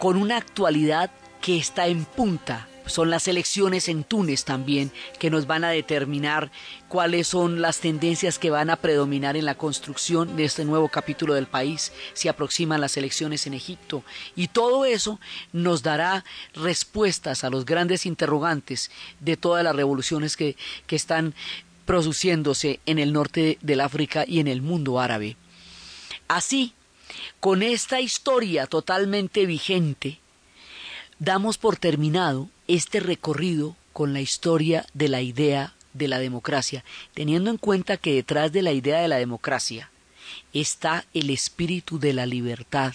con 0.00 0.16
una 0.16 0.38
actualidad 0.38 1.10
que 1.42 1.58
está 1.58 1.86
en 1.86 2.06
punta. 2.06 2.66
Son 2.86 3.10
las 3.10 3.28
elecciones 3.28 3.86
en 3.86 4.02
Túnez 4.02 4.44
también 4.44 4.90
que 5.18 5.30
nos 5.30 5.46
van 5.46 5.62
a 5.62 5.68
determinar 5.68 6.50
cuáles 6.88 7.28
son 7.28 7.60
las 7.60 7.80
tendencias 7.80 8.38
que 8.38 8.48
van 8.50 8.70
a 8.70 8.76
predominar 8.76 9.36
en 9.36 9.44
la 9.44 9.54
construcción 9.54 10.36
de 10.36 10.44
este 10.44 10.64
nuevo 10.64 10.88
capítulo 10.88 11.34
del 11.34 11.46
país. 11.46 11.92
Se 12.14 12.30
aproximan 12.30 12.80
las 12.80 12.96
elecciones 12.96 13.46
en 13.46 13.52
Egipto 13.52 14.02
y 14.34 14.48
todo 14.48 14.86
eso 14.86 15.20
nos 15.52 15.82
dará 15.82 16.24
respuestas 16.54 17.44
a 17.44 17.50
los 17.50 17.66
grandes 17.66 18.06
interrogantes 18.06 18.90
de 19.20 19.36
todas 19.36 19.62
las 19.62 19.76
revoluciones 19.76 20.34
que, 20.34 20.56
que 20.86 20.96
están 20.96 21.34
produciéndose 21.84 22.80
en 22.86 22.98
el 22.98 23.12
norte 23.12 23.58
del 23.60 23.82
África 23.82 24.24
y 24.26 24.40
en 24.40 24.48
el 24.48 24.62
mundo 24.62 24.98
árabe. 24.98 25.36
Así, 26.26 26.74
con 27.40 27.62
esta 27.62 28.00
historia 28.00 28.66
totalmente 28.66 29.46
vigente, 29.46 30.18
damos 31.18 31.58
por 31.58 31.76
terminado 31.76 32.48
este 32.68 33.00
recorrido 33.00 33.76
con 33.92 34.12
la 34.12 34.20
historia 34.20 34.86
de 34.94 35.08
la 35.08 35.20
idea 35.20 35.74
de 35.92 36.08
la 36.08 36.18
democracia, 36.18 36.84
teniendo 37.14 37.50
en 37.50 37.56
cuenta 37.56 37.96
que 37.96 38.14
detrás 38.14 38.52
de 38.52 38.62
la 38.62 38.72
idea 38.72 39.00
de 39.00 39.08
la 39.08 39.16
democracia 39.16 39.90
está 40.52 41.04
el 41.14 41.30
espíritu 41.30 41.98
de 41.98 42.12
la 42.12 42.26
libertad 42.26 42.94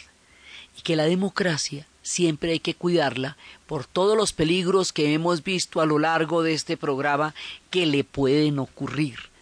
y 0.78 0.82
que 0.82 0.96
la 0.96 1.04
democracia 1.04 1.88
siempre 2.02 2.52
hay 2.52 2.60
que 2.60 2.76
cuidarla 2.76 3.36
por 3.66 3.86
todos 3.86 4.16
los 4.16 4.32
peligros 4.32 4.94
que 4.94 5.14
hemos 5.14 5.44
visto 5.44 5.82
a 5.82 5.86
lo 5.86 6.00
largo 6.00 6.44
de 6.44 6.54
este 6.54 6.78
programa 6.78 7.34
que 7.70 7.86
le 7.86 8.04
pueden 8.04 8.60
ocurrir 8.60 9.35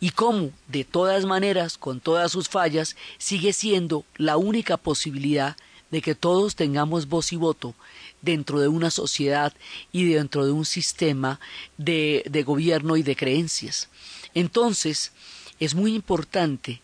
y 0.00 0.10
cómo, 0.10 0.50
de 0.68 0.84
todas 0.84 1.24
maneras, 1.24 1.76
con 1.78 2.00
todas 2.00 2.32
sus 2.32 2.48
fallas, 2.48 2.96
sigue 3.18 3.52
siendo 3.52 4.04
la 4.16 4.36
única 4.36 4.76
posibilidad 4.76 5.56
de 5.90 6.02
que 6.02 6.14
todos 6.14 6.54
tengamos 6.54 7.08
voz 7.08 7.32
y 7.32 7.36
voto 7.36 7.74
dentro 8.22 8.60
de 8.60 8.68
una 8.68 8.90
sociedad 8.90 9.52
y 9.90 10.04
dentro 10.04 10.44
de 10.44 10.52
un 10.52 10.64
sistema 10.64 11.40
de, 11.78 12.22
de 12.28 12.42
gobierno 12.42 12.96
y 12.96 13.02
de 13.02 13.16
creencias. 13.16 13.88
Entonces, 14.34 15.12
es 15.60 15.74
muy 15.74 15.94
importante 15.94 16.80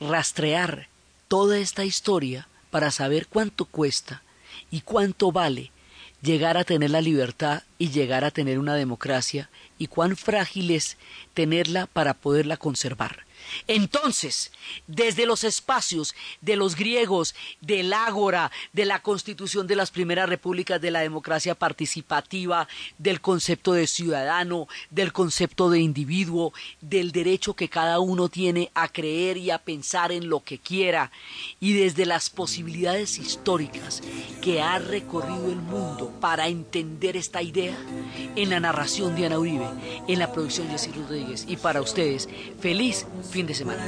rastrear 0.00 0.88
toda 1.28 1.58
esta 1.58 1.84
historia 1.84 2.48
para 2.70 2.90
saber 2.90 3.26
cuánto 3.26 3.64
cuesta 3.64 4.22
y 4.70 4.80
cuánto 4.80 5.30
vale 5.30 5.70
llegar 6.22 6.56
a 6.56 6.64
tener 6.64 6.90
la 6.90 7.00
libertad 7.00 7.62
y 7.78 7.90
llegar 7.90 8.24
a 8.24 8.30
tener 8.30 8.58
una 8.58 8.74
democracia 8.74 9.50
y 9.78 9.86
cuán 9.86 10.16
frágil 10.16 10.70
es 10.70 10.96
tenerla 11.34 11.86
para 11.86 12.14
poderla 12.14 12.56
conservar. 12.56 13.27
Entonces, 13.66 14.52
desde 14.86 15.26
los 15.26 15.44
espacios 15.44 16.14
de 16.40 16.56
los 16.56 16.76
griegos, 16.76 17.34
del 17.60 17.92
ágora, 17.92 18.50
de 18.72 18.84
la 18.84 19.02
constitución 19.02 19.66
de 19.66 19.76
las 19.76 19.90
primeras 19.90 20.28
repúblicas, 20.28 20.80
de 20.80 20.90
la 20.90 21.00
democracia 21.00 21.54
participativa, 21.54 22.68
del 22.98 23.20
concepto 23.20 23.72
de 23.72 23.86
ciudadano, 23.86 24.68
del 24.90 25.12
concepto 25.12 25.70
de 25.70 25.80
individuo, 25.80 26.52
del 26.80 27.12
derecho 27.12 27.54
que 27.54 27.68
cada 27.68 28.00
uno 28.00 28.28
tiene 28.28 28.70
a 28.74 28.88
creer 28.88 29.36
y 29.36 29.50
a 29.50 29.58
pensar 29.58 30.12
en 30.12 30.28
lo 30.28 30.42
que 30.42 30.58
quiera, 30.58 31.10
y 31.60 31.72
desde 31.72 32.06
las 32.06 32.30
posibilidades 32.30 33.18
históricas 33.18 34.02
que 34.42 34.60
ha 34.60 34.78
recorrido 34.78 35.46
el 35.46 35.56
mundo 35.56 36.12
para 36.20 36.48
entender 36.48 37.16
esta 37.16 37.42
idea, 37.42 37.76
en 38.36 38.50
la 38.50 38.60
narración 38.60 39.14
de 39.16 39.26
Ana 39.26 39.38
Uribe, 39.38 39.66
en 40.06 40.18
la 40.18 40.32
producción 40.32 40.66
de 40.66 40.72
Jessy 40.74 40.92
Rodríguez, 40.92 41.44
y 41.48 41.56
para 41.56 41.80
ustedes, 41.80 42.28
feliz 42.60 43.06
fin 43.38 43.46
de 43.46 43.54
semana. 43.54 43.86